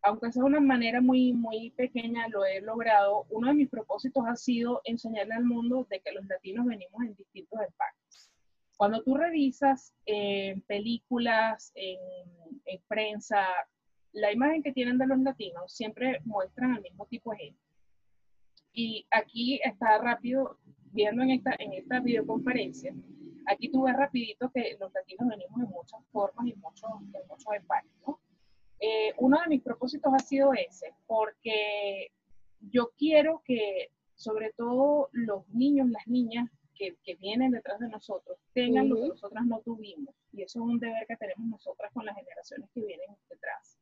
aunque 0.07 0.31
sea 0.31 0.45
una 0.45 0.61
manera 0.61 1.01
muy, 1.01 1.33
muy 1.33 1.71
pequeña, 1.71 2.29
lo 2.29 2.45
he 2.45 2.61
logrado. 2.61 3.27
Uno 3.29 3.49
de 3.49 3.55
mis 3.55 3.69
propósitos 3.69 4.25
ha 4.27 4.37
sido 4.37 4.81
enseñarle 4.85 5.35
al 5.35 5.45
mundo 5.45 5.85
de 5.90 6.01
que 6.01 6.12
los 6.12 6.25
latinos 6.27 6.64
venimos 6.64 7.03
en 7.03 7.16
distintos 7.16 7.61
empaques. 7.61 8.31
Cuando 8.77 9.03
tú 9.03 9.16
revisas 9.16 9.92
en 10.05 10.61
películas, 10.62 11.73
en, 11.75 11.99
en, 12.66 12.81
prensa, 12.87 13.45
la 14.12 14.31
imagen 14.31 14.62
que 14.62 14.73
tienen 14.73 14.97
de 14.97 15.09
los 15.09 15.19
latinos 15.19 15.73
siempre 15.73 16.21
muestran 16.25 16.75
al 16.75 16.83
mismo 16.83 17.07
tipo 17.07 17.33
de 17.33 17.38
gente. 17.38 17.61
Y 18.73 19.07
aquí 19.11 19.59
está 19.64 19.99
rápido, 19.99 20.59
viendo 20.92 21.23
en 21.23 21.31
esta, 21.31 21.57
en 21.59 21.73
esta 21.73 21.99
videoconferencia, 21.99 22.95
aquí 23.47 23.71
tú 23.73 23.83
ves 23.83 23.97
rapidito 23.97 24.53
que 24.55 24.77
los 24.79 24.92
latinos 24.92 25.29
venimos 25.29 25.61
en 25.61 25.71
muchas 25.71 26.01
formas 26.12 26.47
y 26.47 26.55
muchos, 26.55 26.90
en 27.12 27.27
muchos 27.29 27.55
empaques, 27.55 27.90
¿no? 28.07 28.21
Eh, 28.81 29.15
uno 29.19 29.39
de 29.41 29.49
mis 29.49 29.62
propósitos 29.62 30.12
ha 30.15 30.19
sido 30.19 30.53
ese, 30.53 30.95
porque 31.07 32.12
yo 32.61 32.91
quiero 32.97 33.43
que 33.45 33.91
sobre 34.15 34.53
todo 34.57 35.09
los 35.12 35.49
niños, 35.49 35.89
las 35.91 36.07
niñas 36.07 36.51
que, 36.75 36.97
que 37.03 37.15
vienen 37.17 37.53
detrás 37.53 37.79
de 37.81 37.89
nosotros 37.89 38.39
tengan 38.53 38.89
lo 38.89 38.97
que 38.97 39.09
nosotras 39.09 39.47
no 39.47 39.61
tuvimos. 39.61 40.15
Y 40.33 40.43
eso 40.43 40.61
es 40.61 40.65
un 40.67 40.79
deber 40.79 41.07
que 41.07 41.17
tenemos 41.17 41.47
nosotras 41.47 41.91
con 41.93 42.05
las 42.05 42.17
generaciones 42.17 42.69
que 42.75 42.85
vienen 42.85 43.17
detrás. 43.31 43.79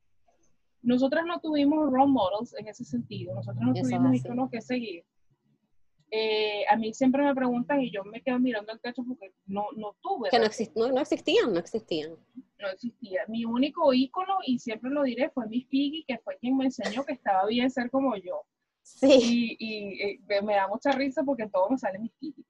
Nosotras 0.83 1.24
no 1.26 1.40
tuvimos 1.40 1.90
role 1.90 2.12
models 2.12 2.54
en 2.59 2.68
ese 2.68 2.85
sentido, 2.85 3.35
nosotros 3.35 3.64
no 3.64 3.72
tuvimos 3.72 4.14
íconos 4.16 4.50
que 4.50 4.61
seguir. 4.61 5.04
Eh, 6.10 6.64
a 6.70 6.76
mí 6.76 6.92
siempre 6.92 7.22
me 7.22 7.34
preguntan 7.34 7.80
y 7.80 7.90
yo 7.90 8.04
me 8.04 8.22
quedo 8.22 8.38
mirando 8.38 8.72
el 8.72 8.80
techo 8.80 9.02
porque 9.06 9.32
no, 9.46 9.66
no 9.76 9.96
tuve. 10.00 10.30
Que 10.30 10.38
no, 10.38 10.44
no, 10.44 11.00
existían, 11.00 11.52
no 11.52 11.58
existían. 11.58 12.16
No 12.58 12.68
existía. 12.68 13.24
Mi 13.28 13.44
único 13.44 13.92
ícono, 13.92 14.38
y 14.46 14.58
siempre 14.58 14.90
lo 14.90 15.02
diré, 15.02 15.30
fue 15.30 15.46
mi 15.46 15.64
Piggy, 15.64 16.04
que 16.06 16.18
fue 16.18 16.36
quien 16.38 16.56
me 16.56 16.66
enseñó 16.66 17.04
que 17.04 17.14
estaba 17.14 17.46
bien 17.46 17.70
ser 17.70 17.90
como 17.90 18.16
yo. 18.16 18.42
Sí. 18.82 19.56
Y, 19.58 20.02
eh, 20.02 20.42
me 20.42 20.54
da 20.54 20.68
mucha 20.68 20.92
risa 20.92 21.22
porque 21.24 21.48
todo 21.48 21.70
me 21.70 21.78
sale 21.78 21.98
mi 21.98 22.10
Piggy. 22.20 22.44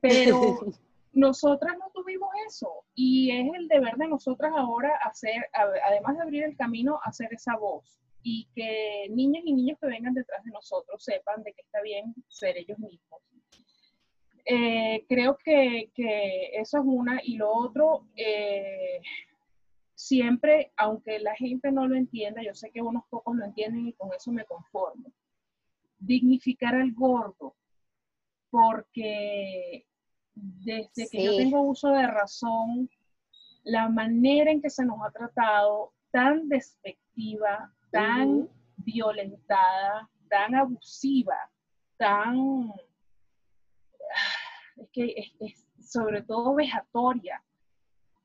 Pero 0.00 0.60
nosotras 1.12 1.76
no 1.78 1.90
tuvimos 1.92 2.30
eso. 2.46 2.84
Y 2.94 3.30
es 3.30 3.52
el 3.54 3.68
deber 3.68 3.96
de 3.96 4.08
nosotras 4.08 4.52
ahora 4.56 4.96
hacer, 5.04 5.48
además 5.52 6.16
de 6.16 6.22
abrir 6.22 6.44
el 6.44 6.56
camino, 6.56 6.98
hacer 7.04 7.28
esa 7.32 7.56
voz 7.56 8.01
y 8.22 8.48
que 8.54 9.08
niñas 9.10 9.42
y 9.44 9.52
niños 9.52 9.78
que 9.80 9.88
vengan 9.88 10.14
detrás 10.14 10.42
de 10.44 10.50
nosotros 10.50 11.02
sepan 11.02 11.42
de 11.42 11.52
que 11.52 11.62
está 11.62 11.82
bien 11.82 12.14
ser 12.28 12.56
ellos 12.56 12.78
mismos. 12.78 13.20
Eh, 14.44 15.04
creo 15.08 15.36
que, 15.38 15.90
eso 16.54 16.78
es 16.78 16.84
una. 16.84 17.20
Y 17.22 17.36
lo 17.36 17.52
otro, 17.52 18.06
eh, 18.16 19.00
siempre, 19.94 20.72
aunque 20.76 21.18
la 21.18 21.34
gente 21.34 21.70
no 21.70 21.86
lo 21.86 21.96
entienda, 21.96 22.42
yo 22.42 22.54
sé 22.54 22.70
que 22.70 22.82
unos 22.82 23.04
pocos 23.08 23.36
lo 23.36 23.44
entienden 23.44 23.88
y 23.88 23.92
con 23.92 24.12
eso 24.14 24.32
me 24.32 24.44
conformo. 24.44 25.12
Dignificar 25.98 26.74
al 26.74 26.92
gordo, 26.92 27.54
porque 28.50 29.86
desde 30.34 31.08
que 31.08 31.24
yo 31.24 31.36
tengo 31.36 31.62
uso 31.62 31.90
de 31.90 32.06
razón, 32.06 32.90
la 33.64 33.88
manera 33.88 34.50
en 34.50 34.60
que 34.60 34.70
se 34.70 34.84
nos 34.84 34.98
ha 35.04 35.10
tratado 35.12 35.92
tan 36.10 36.48
despectiva, 36.48 37.72
tan 37.92 38.48
violentada, 38.78 40.10
tan 40.28 40.54
abusiva, 40.54 41.36
tan, 41.96 42.72
es 44.76 44.88
que 44.92 45.14
es, 45.38 45.64
sobre 45.78 46.22
todo 46.22 46.54
vejatoria. 46.54 47.42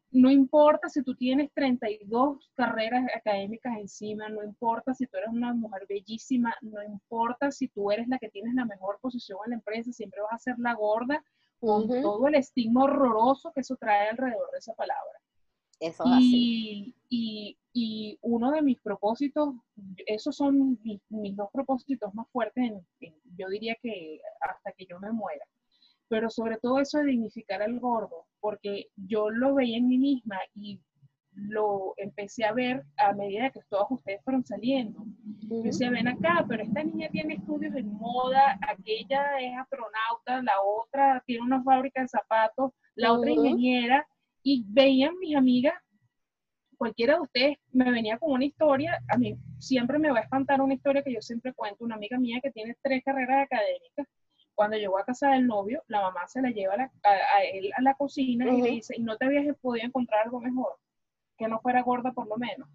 No 0.10 0.32
importa 0.32 0.88
si 0.88 1.04
tú 1.04 1.14
tienes 1.16 1.52
32 1.54 2.52
carreras 2.56 3.06
académicas 3.14 3.78
encima, 3.78 4.30
no 4.30 4.42
importa 4.42 4.94
si 4.94 5.06
tú 5.06 5.18
eres 5.18 5.30
una 5.30 5.54
mujer 5.54 5.86
bellísima, 5.88 6.56
no 6.62 6.82
importa 6.82 7.52
si 7.52 7.68
tú 7.68 7.92
eres 7.92 8.08
la 8.08 8.18
que 8.18 8.30
tienes 8.30 8.54
la 8.56 8.66
mejor 8.66 9.00
posición 9.02 9.38
en 9.46 9.52
la 9.52 9.56
empresa, 9.58 9.92
siempre 9.92 10.22
vas 10.22 10.34
a 10.34 10.38
ser 10.38 10.56
la 10.60 10.74
gorda 10.74 11.24
con 11.60 11.88
todo 11.88 12.28
el 12.28 12.36
estigma 12.36 12.86
horroroso 12.86 13.52
que 13.52 13.62
eso 13.62 13.76
trae 13.76 14.10
alrededor 14.10 14.50
de 14.52 14.60
esa 14.60 14.74
palabra. 14.76 15.20
Eso 15.80 16.04
y, 16.20 16.96
y, 17.10 17.58
y, 17.74 18.18
uno 18.22 18.52
de 18.52 18.64
mis 18.64 18.80
propósitos, 18.80 19.54
esos 20.08 20.36
son 20.36 20.80
mis, 20.84 21.36
dos 21.36 21.50
propósitos 21.54 22.14
más 22.16 22.28
fuertes, 22.32 22.74
yo 23.38 23.48
diría 23.50 23.76
que 23.82 24.20
hasta 24.42 24.72
que 24.72 24.88
yo 24.88 25.00
me 25.00 25.12
muera. 25.12 25.46
Pero 26.10 26.30
sobre 26.30 26.58
todo 26.58 26.80
eso 26.80 27.00
de 27.00 27.06
dignificar 27.06 27.62
al 27.62 27.80
gordo, 27.80 28.26
porque 28.40 28.88
yo 28.96 29.30
lo 29.30 29.54
veía 29.54 29.78
en 29.78 29.88
mí 29.88 29.98
misma 29.98 30.40
y 30.56 30.80
lo 31.34 31.94
empecé 31.98 32.46
a 32.46 32.54
ver 32.54 32.84
a 32.98 33.14
medida 33.14 33.52
que 33.52 33.60
todos 33.70 33.88
ustedes 33.92 34.24
fueron 34.24 34.44
saliendo. 34.44 35.06
Yo 35.42 35.62
decía, 35.62 35.92
ven 35.92 36.08
acá, 36.08 36.44
pero 36.48 36.64
esta 36.64 36.84
niña 36.84 37.10
tiene 37.12 37.36
estudios 37.36 37.76
en 37.76 37.94
moda, 37.94 38.58
aquella 38.68 39.40
es 39.40 39.56
astronauta, 39.58 40.42
la 40.42 40.62
otra 40.62 41.24
tiene 41.28 41.44
una 41.44 41.62
fábrica 41.64 42.02
de 42.02 42.08
zapatos, 42.08 42.72
la 42.96 43.14
otra 43.14 43.30
ingeniera, 43.30 44.08
y 44.50 44.64
veían 44.70 45.18
mis 45.20 45.36
amigas, 45.36 45.74
cualquiera 46.78 47.16
de 47.16 47.22
ustedes 47.22 47.58
me 47.74 47.92
venía 47.92 48.18
con 48.18 48.32
una 48.32 48.46
historia, 48.46 48.98
a 49.10 49.18
mí 49.18 49.36
siempre 49.60 50.00
me 50.00 50.10
va 50.10 50.20
a 50.20 50.22
espantar 50.22 50.62
una 50.62 50.74
historia 50.74 51.04
que 51.04 51.14
yo 51.14 51.22
siempre 51.22 51.54
cuento, 51.54 51.84
una 51.84 51.96
amiga 51.96 52.18
mía 52.18 52.40
que 52.42 52.52
tiene 52.52 52.78
tres 52.82 53.04
carreras 53.04 53.46
académicas, 53.46 54.08
cuando 54.56 54.78
llegó 54.78 54.98
a 54.98 55.04
casa 55.04 55.32
del 55.32 55.46
novio, 55.46 55.84
la 55.88 56.02
mamá 56.02 56.28
se 56.28 56.42
la 56.42 56.50
lleva 56.50 56.76
a, 56.76 57.44
él 57.44 57.72
a 57.78 57.82
la 57.82 57.94
cocina 57.96 58.50
y 58.50 58.62
le 58.62 58.70
dice, 58.72 58.96
¿y 58.98 59.04
no 59.04 59.18
te 59.18 59.26
habías 59.26 59.56
podido 59.58 59.86
encontrar 59.86 60.24
algo 60.24 60.40
mejor? 60.40 60.78
Que 61.38 61.50
no 61.50 61.60
fuera 61.60 61.84
gorda 61.84 62.14
por 62.14 62.28
lo 62.28 62.38
menos. 62.38 62.70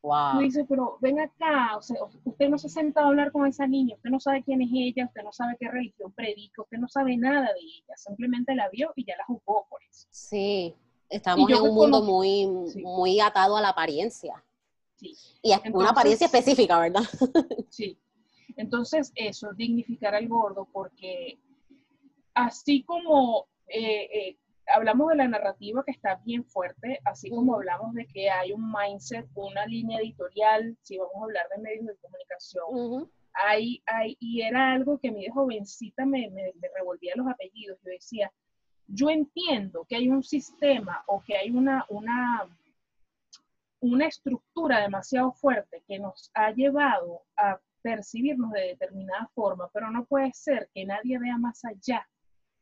Wow. 0.00 0.40
Y 0.40 0.44
dice, 0.44 0.64
pero 0.68 0.98
ven 1.00 1.18
acá, 1.18 1.76
o 1.76 1.82
sea, 1.82 1.96
usted 2.24 2.48
no 2.48 2.56
se 2.56 2.68
ha 2.68 2.70
sentado 2.70 3.06
a 3.06 3.08
hablar 3.10 3.32
con 3.32 3.46
esa 3.46 3.66
niña, 3.66 3.96
usted 3.96 4.10
no 4.10 4.20
sabe 4.20 4.44
quién 4.44 4.62
es 4.62 4.70
ella, 4.72 5.06
usted 5.06 5.22
no 5.22 5.32
sabe 5.32 5.56
qué 5.58 5.68
religión 5.68 6.12
predica, 6.12 6.62
usted 6.62 6.78
no 6.78 6.88
sabe 6.88 7.16
nada 7.16 7.52
de 7.52 7.60
ella, 7.60 7.96
simplemente 7.96 8.54
la 8.54 8.68
vio 8.68 8.92
y 8.96 9.04
ya 9.04 9.16
la 9.16 9.24
juzgó 9.24 9.66
por 9.68 9.82
eso. 9.82 10.06
Sí, 10.10 10.74
estamos 11.16 11.50
en 11.50 11.60
un 11.60 11.74
mundo 11.74 12.02
muy, 12.02 12.46
muy 12.82 13.20
atado 13.20 13.56
a 13.56 13.62
la 13.62 13.70
apariencia. 13.70 14.44
Sí. 14.96 15.14
Y 15.42 15.52
es 15.52 15.60
una 15.72 15.90
apariencia 15.90 16.26
específica, 16.26 16.78
¿verdad? 16.78 17.02
sí. 17.70 17.98
Entonces, 18.56 19.12
eso, 19.14 19.52
dignificar 19.52 20.14
al 20.14 20.28
gordo, 20.28 20.68
porque 20.72 21.38
así 22.34 22.82
como 22.84 23.46
eh, 23.68 24.08
eh, 24.12 24.38
hablamos 24.66 25.08
de 25.10 25.16
la 25.16 25.28
narrativa 25.28 25.82
que 25.84 25.92
está 25.92 26.20
bien 26.24 26.44
fuerte, 26.44 27.00
así 27.04 27.30
como 27.30 27.54
hablamos 27.54 27.94
de 27.94 28.06
que 28.06 28.30
hay 28.30 28.52
un 28.52 28.72
mindset, 28.72 29.26
una 29.34 29.66
línea 29.66 29.98
editorial, 30.00 30.76
si 30.82 30.98
vamos 30.98 31.14
a 31.16 31.24
hablar 31.24 31.46
de 31.54 31.62
medios 31.62 31.86
de 31.86 31.96
comunicación, 31.96 33.10
hay, 33.32 33.82
hay, 33.86 34.16
y 34.20 34.42
era 34.42 34.72
algo 34.72 34.98
que 34.98 35.10
mi 35.10 35.26
jovencita 35.28 36.06
me, 36.06 36.30
me, 36.30 36.52
me 36.60 36.68
revolvía 36.76 37.14
los 37.16 37.26
apellidos, 37.26 37.78
yo 37.84 37.90
decía, 37.90 38.32
yo 38.86 39.10
entiendo 39.10 39.84
que 39.88 39.96
hay 39.96 40.08
un 40.08 40.22
sistema 40.22 41.02
o 41.06 41.22
que 41.22 41.36
hay 41.36 41.50
una, 41.50 41.84
una, 41.88 42.48
una 43.80 44.06
estructura 44.06 44.80
demasiado 44.80 45.32
fuerte 45.32 45.82
que 45.86 45.98
nos 45.98 46.30
ha 46.34 46.50
llevado 46.52 47.22
a 47.36 47.58
percibirnos 47.82 48.50
de 48.52 48.68
determinada 48.68 49.28
forma, 49.34 49.68
pero 49.72 49.90
no 49.90 50.04
puede 50.06 50.32
ser 50.32 50.70
que 50.72 50.86
nadie 50.86 51.18
vea 51.18 51.36
más 51.36 51.64
allá 51.64 52.06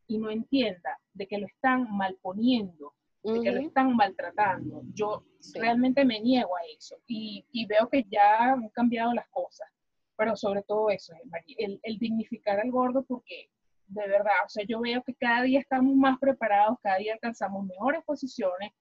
y 0.09 0.19
no 0.19 0.31
entienda 0.31 0.99
de 1.15 1.27
que 1.27 1.39
lo 1.39 1.47
están 1.47 1.87
malponiendo, 1.97 2.93
de 3.23 3.41
que 3.41 3.53
lo 3.53 3.61
están 3.61 3.95
maltratando. 3.95 4.83
Yo 4.93 5.25
realmente 5.55 6.05
me 6.05 6.21
niego 6.21 6.57
a 6.57 6.61
eso 6.77 6.97
y, 7.07 7.45
veo 7.67 7.89
que 7.89 8.05
ya 8.11 8.53
han 8.53 8.69
cambiado 8.71 9.15
las 9.15 9.29
cosas, 9.29 9.69
pero 10.17 10.37
sobre 10.37 10.63
todo 10.63 10.91
eso, 10.91 11.15
el, 11.57 11.81
el 11.83 11.99
dignificar 11.99 12.59
al 12.59 12.71
gordo 12.71 13.05
porque 13.05 13.49
de 13.93 14.09
verdad, 14.09 14.33
o 14.45 14.49
sea, 14.49 14.65
yo 14.67 14.81
veo 14.81 15.03
que 15.03 15.15
cada 15.15 15.43
día 15.43 15.61
estamos 15.61 15.95
más 15.95 16.19
preparados, 16.19 16.79
cada 16.83 16.99
día 16.99 17.15
alcanzamos 17.15 17.67
mejores 17.67 18.03
posiciones, 18.05 18.73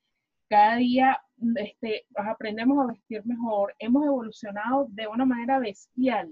cada 0.49 0.75
día 0.77 1.21
este, 1.55 2.05
aprendemos 2.15 2.77
a 2.83 2.91
vestir 2.91 3.25
mejor, 3.25 3.75
hemos 3.79 4.05
evolucionado 4.05 4.87
de 4.89 5.07
una 5.07 5.25
manera 5.25 5.59
bestial 5.59 6.29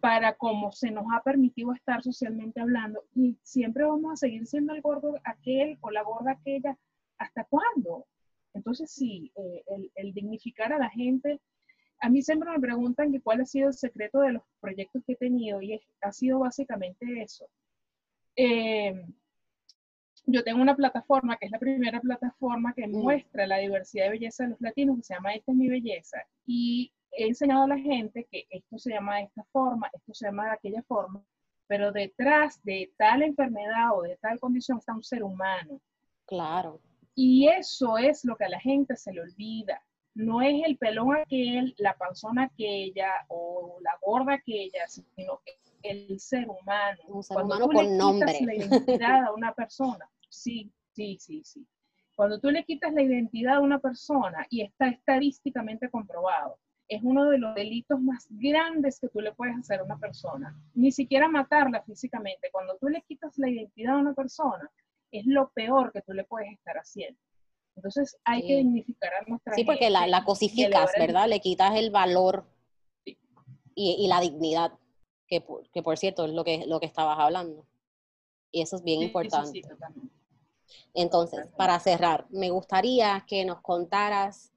para 0.00 0.34
cómo 0.34 0.72
se 0.72 0.90
nos 0.90 1.04
ha 1.12 1.22
permitido 1.22 1.72
estar 1.74 2.02
socialmente 2.02 2.60
hablando 2.60 3.04
y 3.14 3.36
siempre 3.42 3.84
vamos 3.84 4.12
a 4.12 4.16
seguir 4.16 4.46
siendo 4.46 4.74
el 4.74 4.80
gordo 4.80 5.14
aquel 5.24 5.76
o 5.82 5.90
la 5.90 6.02
gorda 6.02 6.32
aquella, 6.32 6.78
¿hasta 7.18 7.44
cuándo? 7.44 8.06
Entonces 8.54 8.90
sí, 8.90 9.30
eh, 9.36 9.90
el, 9.96 10.14
dignificar 10.14 10.72
a 10.72 10.78
la 10.78 10.88
gente, 10.88 11.38
a 12.00 12.08
mí 12.08 12.22
siempre 12.22 12.50
me 12.50 12.60
preguntan 12.60 13.12
que 13.12 13.20
cuál 13.20 13.42
ha 13.42 13.44
sido 13.44 13.68
el 13.68 13.74
secreto 13.74 14.20
de 14.20 14.32
los 14.32 14.42
proyectos 14.60 15.02
que 15.06 15.12
he 15.12 15.16
tenido 15.16 15.60
y 15.60 15.80
ha 16.00 16.12
sido 16.12 16.40
básicamente 16.40 17.22
eso. 17.22 17.46
Eh, 18.36 19.04
yo 20.26 20.44
tengo 20.44 20.62
una 20.62 20.76
plataforma 20.76 21.36
que 21.36 21.46
es 21.46 21.52
la 21.52 21.58
primera 21.58 22.00
plataforma 22.00 22.72
que 22.74 22.86
mm. 22.86 22.92
muestra 22.92 23.46
la 23.46 23.58
diversidad 23.58 24.04
de 24.04 24.10
belleza 24.12 24.44
de 24.44 24.50
los 24.50 24.60
latinos, 24.60 24.96
que 24.96 25.02
se 25.02 25.14
llama 25.14 25.34
Esta 25.34 25.52
es 25.52 25.58
mi 25.58 25.68
belleza. 25.68 26.18
Y 26.46 26.92
he 27.12 27.26
enseñado 27.26 27.64
a 27.64 27.68
la 27.68 27.78
gente 27.78 28.26
que 28.30 28.46
esto 28.50 28.78
se 28.78 28.90
llama 28.90 29.16
de 29.16 29.24
esta 29.24 29.44
forma, 29.52 29.90
esto 29.92 30.14
se 30.14 30.26
llama 30.26 30.46
de 30.46 30.52
aquella 30.52 30.82
forma, 30.82 31.22
pero 31.66 31.92
detrás 31.92 32.62
de 32.64 32.92
tal 32.96 33.22
enfermedad 33.22 33.96
o 33.96 34.02
de 34.02 34.16
tal 34.16 34.38
condición 34.38 34.78
está 34.78 34.94
un 34.94 35.02
ser 35.02 35.22
humano. 35.22 35.80
Claro. 36.26 36.80
Y 37.14 37.48
eso 37.48 37.98
es 37.98 38.24
lo 38.24 38.36
que 38.36 38.44
a 38.44 38.48
la 38.48 38.60
gente 38.60 38.96
se 38.96 39.12
le 39.12 39.20
olvida. 39.20 39.82
No 40.14 40.42
es 40.42 40.62
el 40.64 40.76
pelón 40.76 41.16
aquel, 41.16 41.74
la 41.78 41.96
panzona 41.96 42.44
aquella 42.44 43.10
o 43.28 43.78
la 43.80 43.98
gorda 44.00 44.34
aquella, 44.34 44.86
sino 44.86 45.40
que 45.44 45.52
el 45.82 46.20
ser 46.20 46.48
humano. 46.48 46.98
Un 47.08 47.22
ser 47.22 47.34
Cuando 47.34 47.54
humano 47.56 47.68
tú 47.68 47.76
con 47.76 47.84
le 47.86 47.96
nombre. 47.96 48.38
la 48.40 48.54
identidad 48.54 49.24
a 49.24 49.32
una 49.32 49.52
persona, 49.54 50.08
sí, 50.28 50.72
sí, 50.92 51.16
sí, 51.20 51.42
sí. 51.44 51.66
Cuando 52.14 52.38
tú 52.40 52.50
le 52.50 52.64
quitas 52.64 52.92
la 52.92 53.02
identidad 53.02 53.56
a 53.56 53.60
una 53.60 53.78
persona 53.78 54.46
y 54.50 54.62
está 54.62 54.88
estadísticamente 54.88 55.90
comprobado, 55.90 56.58
es 56.88 57.00
uno 57.02 57.30
de 57.30 57.38
los 57.38 57.54
delitos 57.54 58.00
más 58.00 58.26
grandes 58.28 59.00
que 59.00 59.08
tú 59.08 59.20
le 59.20 59.32
puedes 59.32 59.56
hacer 59.56 59.80
a 59.80 59.84
una 59.84 59.98
persona. 59.98 60.54
Ni 60.74 60.92
siquiera 60.92 61.26
matarla 61.28 61.82
físicamente. 61.82 62.50
Cuando 62.52 62.76
tú 62.76 62.88
le 62.88 63.00
quitas 63.02 63.32
la 63.38 63.48
identidad 63.48 63.94
a 63.94 63.98
una 63.98 64.12
persona, 64.14 64.70
es 65.10 65.24
lo 65.26 65.50
peor 65.54 65.90
que 65.92 66.02
tú 66.02 66.12
le 66.12 66.24
puedes 66.24 66.52
estar 66.52 66.76
haciendo. 66.76 67.18
Entonces 67.76 68.18
hay 68.24 68.46
que 68.46 68.56
dignificar 68.56 69.14
a 69.14 69.22
nuestra 69.26 69.54
Sí, 69.54 69.64
porque 69.64 69.88
la, 69.88 70.06
la 70.06 70.24
cosificas, 70.24 70.90
¿verdad? 70.98 71.28
Le 71.28 71.40
quitas 71.40 71.74
el 71.76 71.90
valor 71.90 72.44
y, 73.06 73.16
y, 73.74 74.06
la 74.08 74.20
dignidad 74.20 74.72
que 75.40 75.82
por, 75.82 75.96
cierto 75.96 76.26
es 76.26 76.32
lo 76.32 76.44
que, 76.44 76.66
lo 76.66 76.78
que 76.78 76.86
estabas 76.86 77.18
hablando. 77.18 77.66
Y 78.50 78.60
eso 78.60 78.76
es 78.76 78.82
bien 78.82 79.00
importante. 79.00 79.62
Entonces, 80.92 81.46
para 81.56 81.80
cerrar, 81.80 82.26
me 82.28 82.50
gustaría 82.50 83.24
que 83.26 83.44
nos 83.46 83.62
contaras 83.62 84.52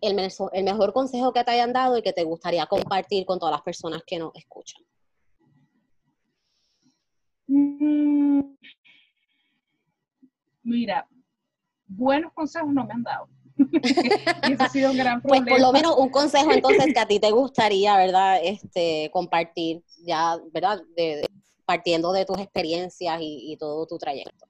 el, 0.00 0.18
el 0.18 0.64
mejor 0.64 0.92
consejo 0.92 1.32
que 1.32 1.44
te 1.44 1.52
hayan 1.52 1.72
dado 1.72 1.96
y 1.96 2.02
que 2.02 2.12
te 2.12 2.24
gustaría 2.24 2.66
compartir 2.66 3.24
con 3.24 3.38
todas 3.38 3.52
las 3.52 3.62
personas 3.62 4.02
que 4.04 4.18
nos 4.18 4.34
escuchan. 4.34 4.82
Mm, 7.46 8.56
mira, 10.64 11.08
buenos 11.86 12.32
consejos 12.32 12.72
no 12.72 12.84
me 12.84 12.94
han 12.94 13.02
dado. 13.04 13.28
Y 13.58 14.52
eso 14.52 14.62
ha 14.62 14.68
sido 14.68 14.90
un 14.90 14.96
gran 14.96 15.22
problema. 15.22 15.46
Pues 15.46 15.54
por 15.54 15.66
lo 15.66 15.72
menos 15.72 15.96
un 15.96 16.10
consejo 16.10 16.52
entonces 16.52 16.92
que 16.92 17.00
a 17.00 17.06
ti 17.06 17.20
te 17.20 17.30
gustaría, 17.32 17.96
¿verdad? 17.96 18.40
Este, 18.42 19.10
compartir 19.12 19.82
ya, 20.04 20.38
¿verdad? 20.52 20.80
De, 20.96 21.26
partiendo 21.64 22.12
de 22.12 22.24
tus 22.24 22.38
experiencias 22.38 23.18
y, 23.20 23.56
todo 23.58 23.86
tu 23.86 23.98
trayecto. 23.98 24.46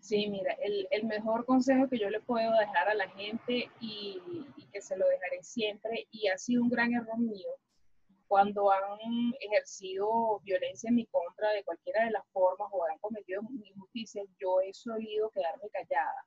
Sí, 0.00 0.28
mira, 0.28 0.56
el, 0.62 1.04
mejor 1.04 1.44
consejo 1.44 1.88
que 1.88 1.98
yo 1.98 2.08
le 2.08 2.20
puedo 2.20 2.52
dejar 2.52 2.88
a 2.88 2.94
la 2.94 3.08
gente 3.10 3.68
y, 3.80 4.22
y, 4.56 4.66
que 4.72 4.80
se 4.80 4.96
lo 4.96 5.04
dejaré 5.08 5.42
siempre, 5.42 6.06
y 6.12 6.28
ha 6.28 6.38
sido 6.38 6.62
un 6.62 6.68
gran 6.68 6.94
error 6.94 7.18
mío, 7.18 7.48
cuando 8.28 8.70
han 8.70 9.34
ejercido 9.40 10.40
violencia 10.44 10.88
en 10.88 10.96
mi 10.96 11.06
contra 11.06 11.50
de 11.52 11.64
cualquiera 11.64 12.04
de 12.04 12.12
las 12.12 12.26
formas 12.32 12.68
o 12.72 12.84
han 12.84 12.98
cometido 12.98 13.42
injusticias, 13.64 14.26
yo 14.38 14.60
he 14.60 14.72
solido 14.72 15.30
quedarme 15.30 15.68
callada. 15.70 16.26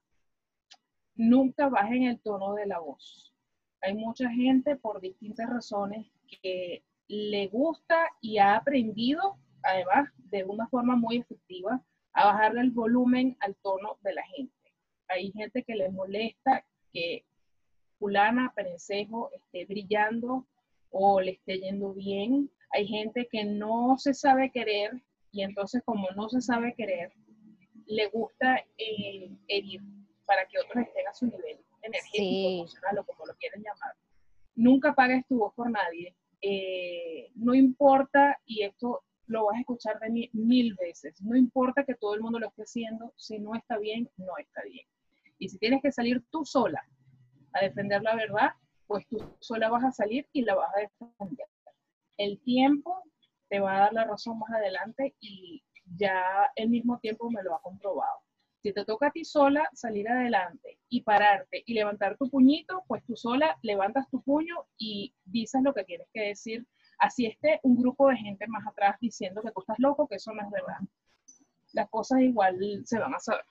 Nunca 1.20 1.68
bajen 1.68 2.04
el 2.04 2.22
tono 2.22 2.54
de 2.54 2.66
la 2.66 2.80
voz. 2.80 3.34
Hay 3.82 3.94
mucha 3.94 4.30
gente 4.30 4.78
por 4.78 5.02
distintas 5.02 5.50
razones 5.50 6.08
que 6.42 6.82
le 7.10 7.48
gusta 7.48 8.08
y 8.22 8.38
ha 8.38 8.56
aprendido, 8.56 9.38
además 9.64 10.10
de 10.16 10.46
una 10.46 10.70
forma 10.70 10.96
muy 10.96 11.18
efectiva, 11.18 11.84
a 12.14 12.24
bajarle 12.24 12.62
el 12.62 12.72
volumen 12.72 13.36
al 13.42 13.54
tono 13.58 13.98
de 14.02 14.14
la 14.14 14.24
gente. 14.28 14.74
Hay 15.10 15.34
gente 15.34 15.62
que 15.66 15.76
le 15.76 15.90
molesta 15.90 16.66
que 16.94 17.26
fulana, 17.98 18.54
perencejo, 18.56 19.30
esté 19.34 19.66
brillando 19.66 20.48
o 20.90 21.20
le 21.20 21.32
esté 21.32 21.60
yendo 21.60 21.94
bien. 21.94 22.50
Hay 22.72 22.88
gente 22.88 23.28
que 23.30 23.44
no 23.44 23.98
se 23.98 24.14
sabe 24.14 24.52
querer 24.52 25.04
y 25.34 25.42
entonces 25.42 25.84
como 25.84 26.10
no 26.12 26.30
se 26.30 26.40
sabe 26.40 26.76
querer, 26.76 27.12
le 27.88 28.08
gusta 28.08 28.64
eh, 28.78 29.30
herir 29.50 29.82
para 30.30 30.46
que 30.48 30.60
otros 30.60 30.86
estén 30.86 31.08
a 31.08 31.14
su 31.14 31.26
nivel 31.26 31.60
energético, 31.82 32.50
emocional 32.50 33.00
o 33.00 33.04
como 33.04 33.26
lo 33.26 33.36
quieren 33.38 33.64
llamar. 33.64 33.96
Nunca 34.54 34.94
pagues 34.94 35.26
tu 35.26 35.40
voz 35.40 35.56
por 35.56 35.72
nadie. 35.72 36.16
Eh, 36.40 37.32
no 37.34 37.56
importa, 37.56 38.40
y 38.46 38.62
esto 38.62 39.04
lo 39.26 39.46
vas 39.46 39.58
a 39.58 39.62
escuchar 39.62 40.00
de 40.00 40.12
mí 40.12 40.30
mil 40.34 40.76
veces, 40.76 41.20
no 41.24 41.36
importa 41.36 41.84
que 41.84 41.96
todo 41.96 42.14
el 42.14 42.22
mundo 42.22 42.38
lo 42.38 42.48
esté 42.48 42.62
haciendo, 42.62 43.12
si 43.18 43.40
no 43.40 43.56
está 43.56 43.80
bien, 43.80 44.08
no 44.18 44.38
está 44.38 44.62
bien. 44.62 44.86
Y 45.40 45.50
si 45.50 45.58
tienes 45.58 45.82
que 45.82 45.92
salir 45.92 46.24
tú 46.30 46.46
sola 46.46 46.84
a 47.54 47.62
defender 47.62 48.04
la 48.04 48.16
verdad, 48.16 48.50
pues 48.86 49.08
tú 49.08 49.18
sola 49.40 49.68
vas 49.70 49.84
a 49.84 49.92
salir 49.92 50.28
y 50.32 50.44
la 50.44 50.54
vas 50.54 50.70
a 50.76 50.82
defender. 50.82 51.48
El 52.18 52.40
tiempo 52.42 53.04
te 53.50 53.60
va 53.60 53.78
a 53.78 53.80
dar 53.80 53.94
la 53.94 54.06
razón 54.06 54.38
más 54.38 54.52
adelante 54.52 55.16
y 55.20 55.64
ya 55.98 56.52
el 56.56 56.70
mismo 56.70 57.00
tiempo 57.00 57.32
me 57.32 57.42
lo 57.42 57.56
ha 57.56 57.62
comprobado. 57.62 58.20
Si 58.62 58.74
te 58.74 58.84
toca 58.84 59.08
a 59.08 59.12
ti 59.12 59.24
sola 59.24 59.70
salir 59.74 60.10
adelante 60.10 60.80
y 60.90 61.02
pararte 61.02 61.64
y 61.66 61.74
levantar 61.74 62.18
tu 62.18 62.30
puñito, 62.30 62.84
pues 62.88 63.04
tú 63.06 63.16
sola 63.16 63.58
levantas 63.62 64.10
tu 64.10 64.22
puño 64.22 64.66
y 64.78 65.14
dices 65.24 65.62
lo 65.64 65.74
que 65.74 65.86
tienes 65.86 66.08
que 66.14 66.28
decir. 66.28 66.68
Así 66.98 67.26
esté 67.26 67.62
un 67.64 67.78
grupo 67.78 68.10
de 68.10 68.18
gente 68.18 68.46
más 68.48 68.68
atrás 68.68 68.98
diciendo 69.00 69.42
que 69.42 69.52
tú 69.52 69.62
estás 69.62 69.80
loco, 69.80 70.08
que 70.08 70.16
eso 70.16 70.34
no 70.34 70.44
es 70.44 70.52
verdad. 70.52 70.80
Las 71.72 71.90
cosas 71.90 72.20
igual 72.20 72.60
se 72.84 73.00
van 73.00 73.14
a 73.14 73.20
saber. 73.20 73.46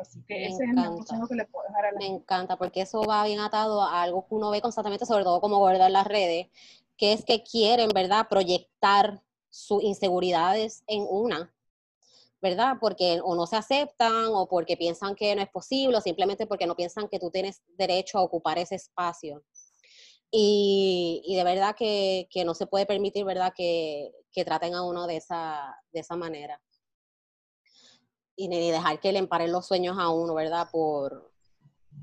Así 0.00 0.22
que 0.26 0.46
ese 0.46 0.64
es 0.64 0.70
el 0.70 0.84
consejo 0.84 1.26
que 1.26 1.34
le 1.34 1.46
puedo 1.46 1.66
dejar 1.66 1.86
a 1.86 1.92
la 1.92 1.98
Me 1.98 2.06
encanta, 2.06 2.56
porque 2.56 2.82
eso 2.82 3.02
va 3.02 3.24
bien 3.24 3.40
atado 3.40 3.82
a 3.82 4.02
algo 4.02 4.28
que 4.28 4.34
uno 4.34 4.50
ve 4.50 4.60
constantemente, 4.60 5.06
sobre 5.06 5.24
todo 5.24 5.40
como 5.40 5.68
en 5.68 5.92
las 5.92 6.06
redes, 6.06 6.48
que 6.96 7.12
es 7.12 7.24
que 7.24 7.42
quieren, 7.42 7.88
¿verdad?, 7.94 8.28
proyectar 8.28 9.22
sus 9.48 9.82
inseguridades 9.82 10.84
en 10.86 11.06
una, 11.08 11.52
¿verdad? 12.48 12.76
Porque 12.80 13.20
o 13.22 13.34
no 13.34 13.46
se 13.46 13.56
aceptan 13.56 14.26
o 14.26 14.46
porque 14.48 14.76
piensan 14.76 15.16
que 15.16 15.34
no 15.34 15.42
es 15.42 15.48
posible 15.50 15.96
o 15.96 16.00
simplemente 16.00 16.46
porque 16.46 16.66
no 16.66 16.76
piensan 16.76 17.08
que 17.08 17.18
tú 17.18 17.30
tienes 17.30 17.62
derecho 17.76 18.18
a 18.18 18.22
ocupar 18.22 18.58
ese 18.58 18.76
espacio. 18.76 19.42
Y, 20.30 21.22
y 21.26 21.36
de 21.36 21.44
verdad 21.44 21.74
que, 21.76 22.28
que, 22.30 22.44
no 22.44 22.54
se 22.54 22.66
puede 22.66 22.86
permitir, 22.86 23.24
¿verdad?, 23.24 23.52
que, 23.56 24.12
que 24.32 24.44
traten 24.44 24.74
a 24.74 24.82
uno 24.82 25.06
de 25.06 25.16
esa, 25.16 25.76
de 25.92 26.00
esa 26.00 26.16
manera 26.16 26.60
y 28.36 28.48
ni 28.48 28.70
dejar 28.70 29.00
que 29.00 29.12
le 29.12 29.18
emparen 29.18 29.50
los 29.50 29.66
sueños 29.66 29.96
a 29.98 30.10
uno, 30.10 30.34
¿verdad? 30.34 30.68
Por, 30.70 31.32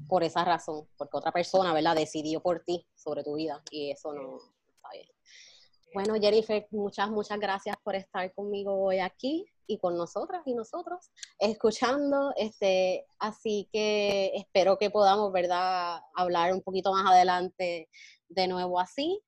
por 0.08 0.24
esa 0.24 0.44
razón, 0.44 0.88
porque 0.98 1.18
otra 1.18 1.32
persona, 1.32 1.74
¿verdad? 1.74 1.96
Decidió 1.96 2.42
por 2.42 2.62
ti 2.62 2.86
sobre 2.96 3.24
tu 3.24 3.36
vida 3.36 3.62
y 3.72 3.92
eso 3.92 4.14
no 4.14 4.38
está 4.38 4.90
bien. 4.94 5.08
Bueno, 5.94 6.16
Jennifer, 6.16 6.68
muchas, 6.72 7.10
muchas 7.12 7.40
gracias 7.40 7.78
por 7.84 7.96
estar 7.96 8.34
conmigo 8.34 8.74
hoy 8.74 9.00
aquí 9.00 9.46
y 9.68 9.78
con 9.78 9.98
nosotras 9.98 10.42
y 10.46 10.54
nosotros 10.54 11.12
escuchando. 11.40 12.34
Este, 12.36 13.06
así 13.20 13.70
que 13.72 14.32
espero 14.36 14.78
que 14.78 14.90
podamos, 14.90 15.32
¿verdad?, 15.32 16.02
hablar 16.16 16.54
un 16.54 16.62
poquito 16.62 16.92
más 16.92 17.06
adelante 17.06 17.90
de 18.30 18.48
nuevo 18.48 18.80
así. 18.80 19.22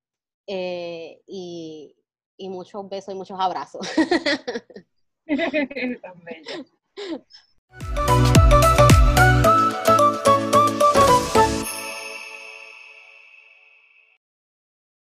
Eh, 0.48 1.22
y, 1.26 1.96
y 2.38 2.50
muchos 2.50 2.88
besos 2.90 3.14
y 3.14 3.18
muchos 3.18 3.40
abrazos. 3.40 3.88
Tan. 6.02 6.22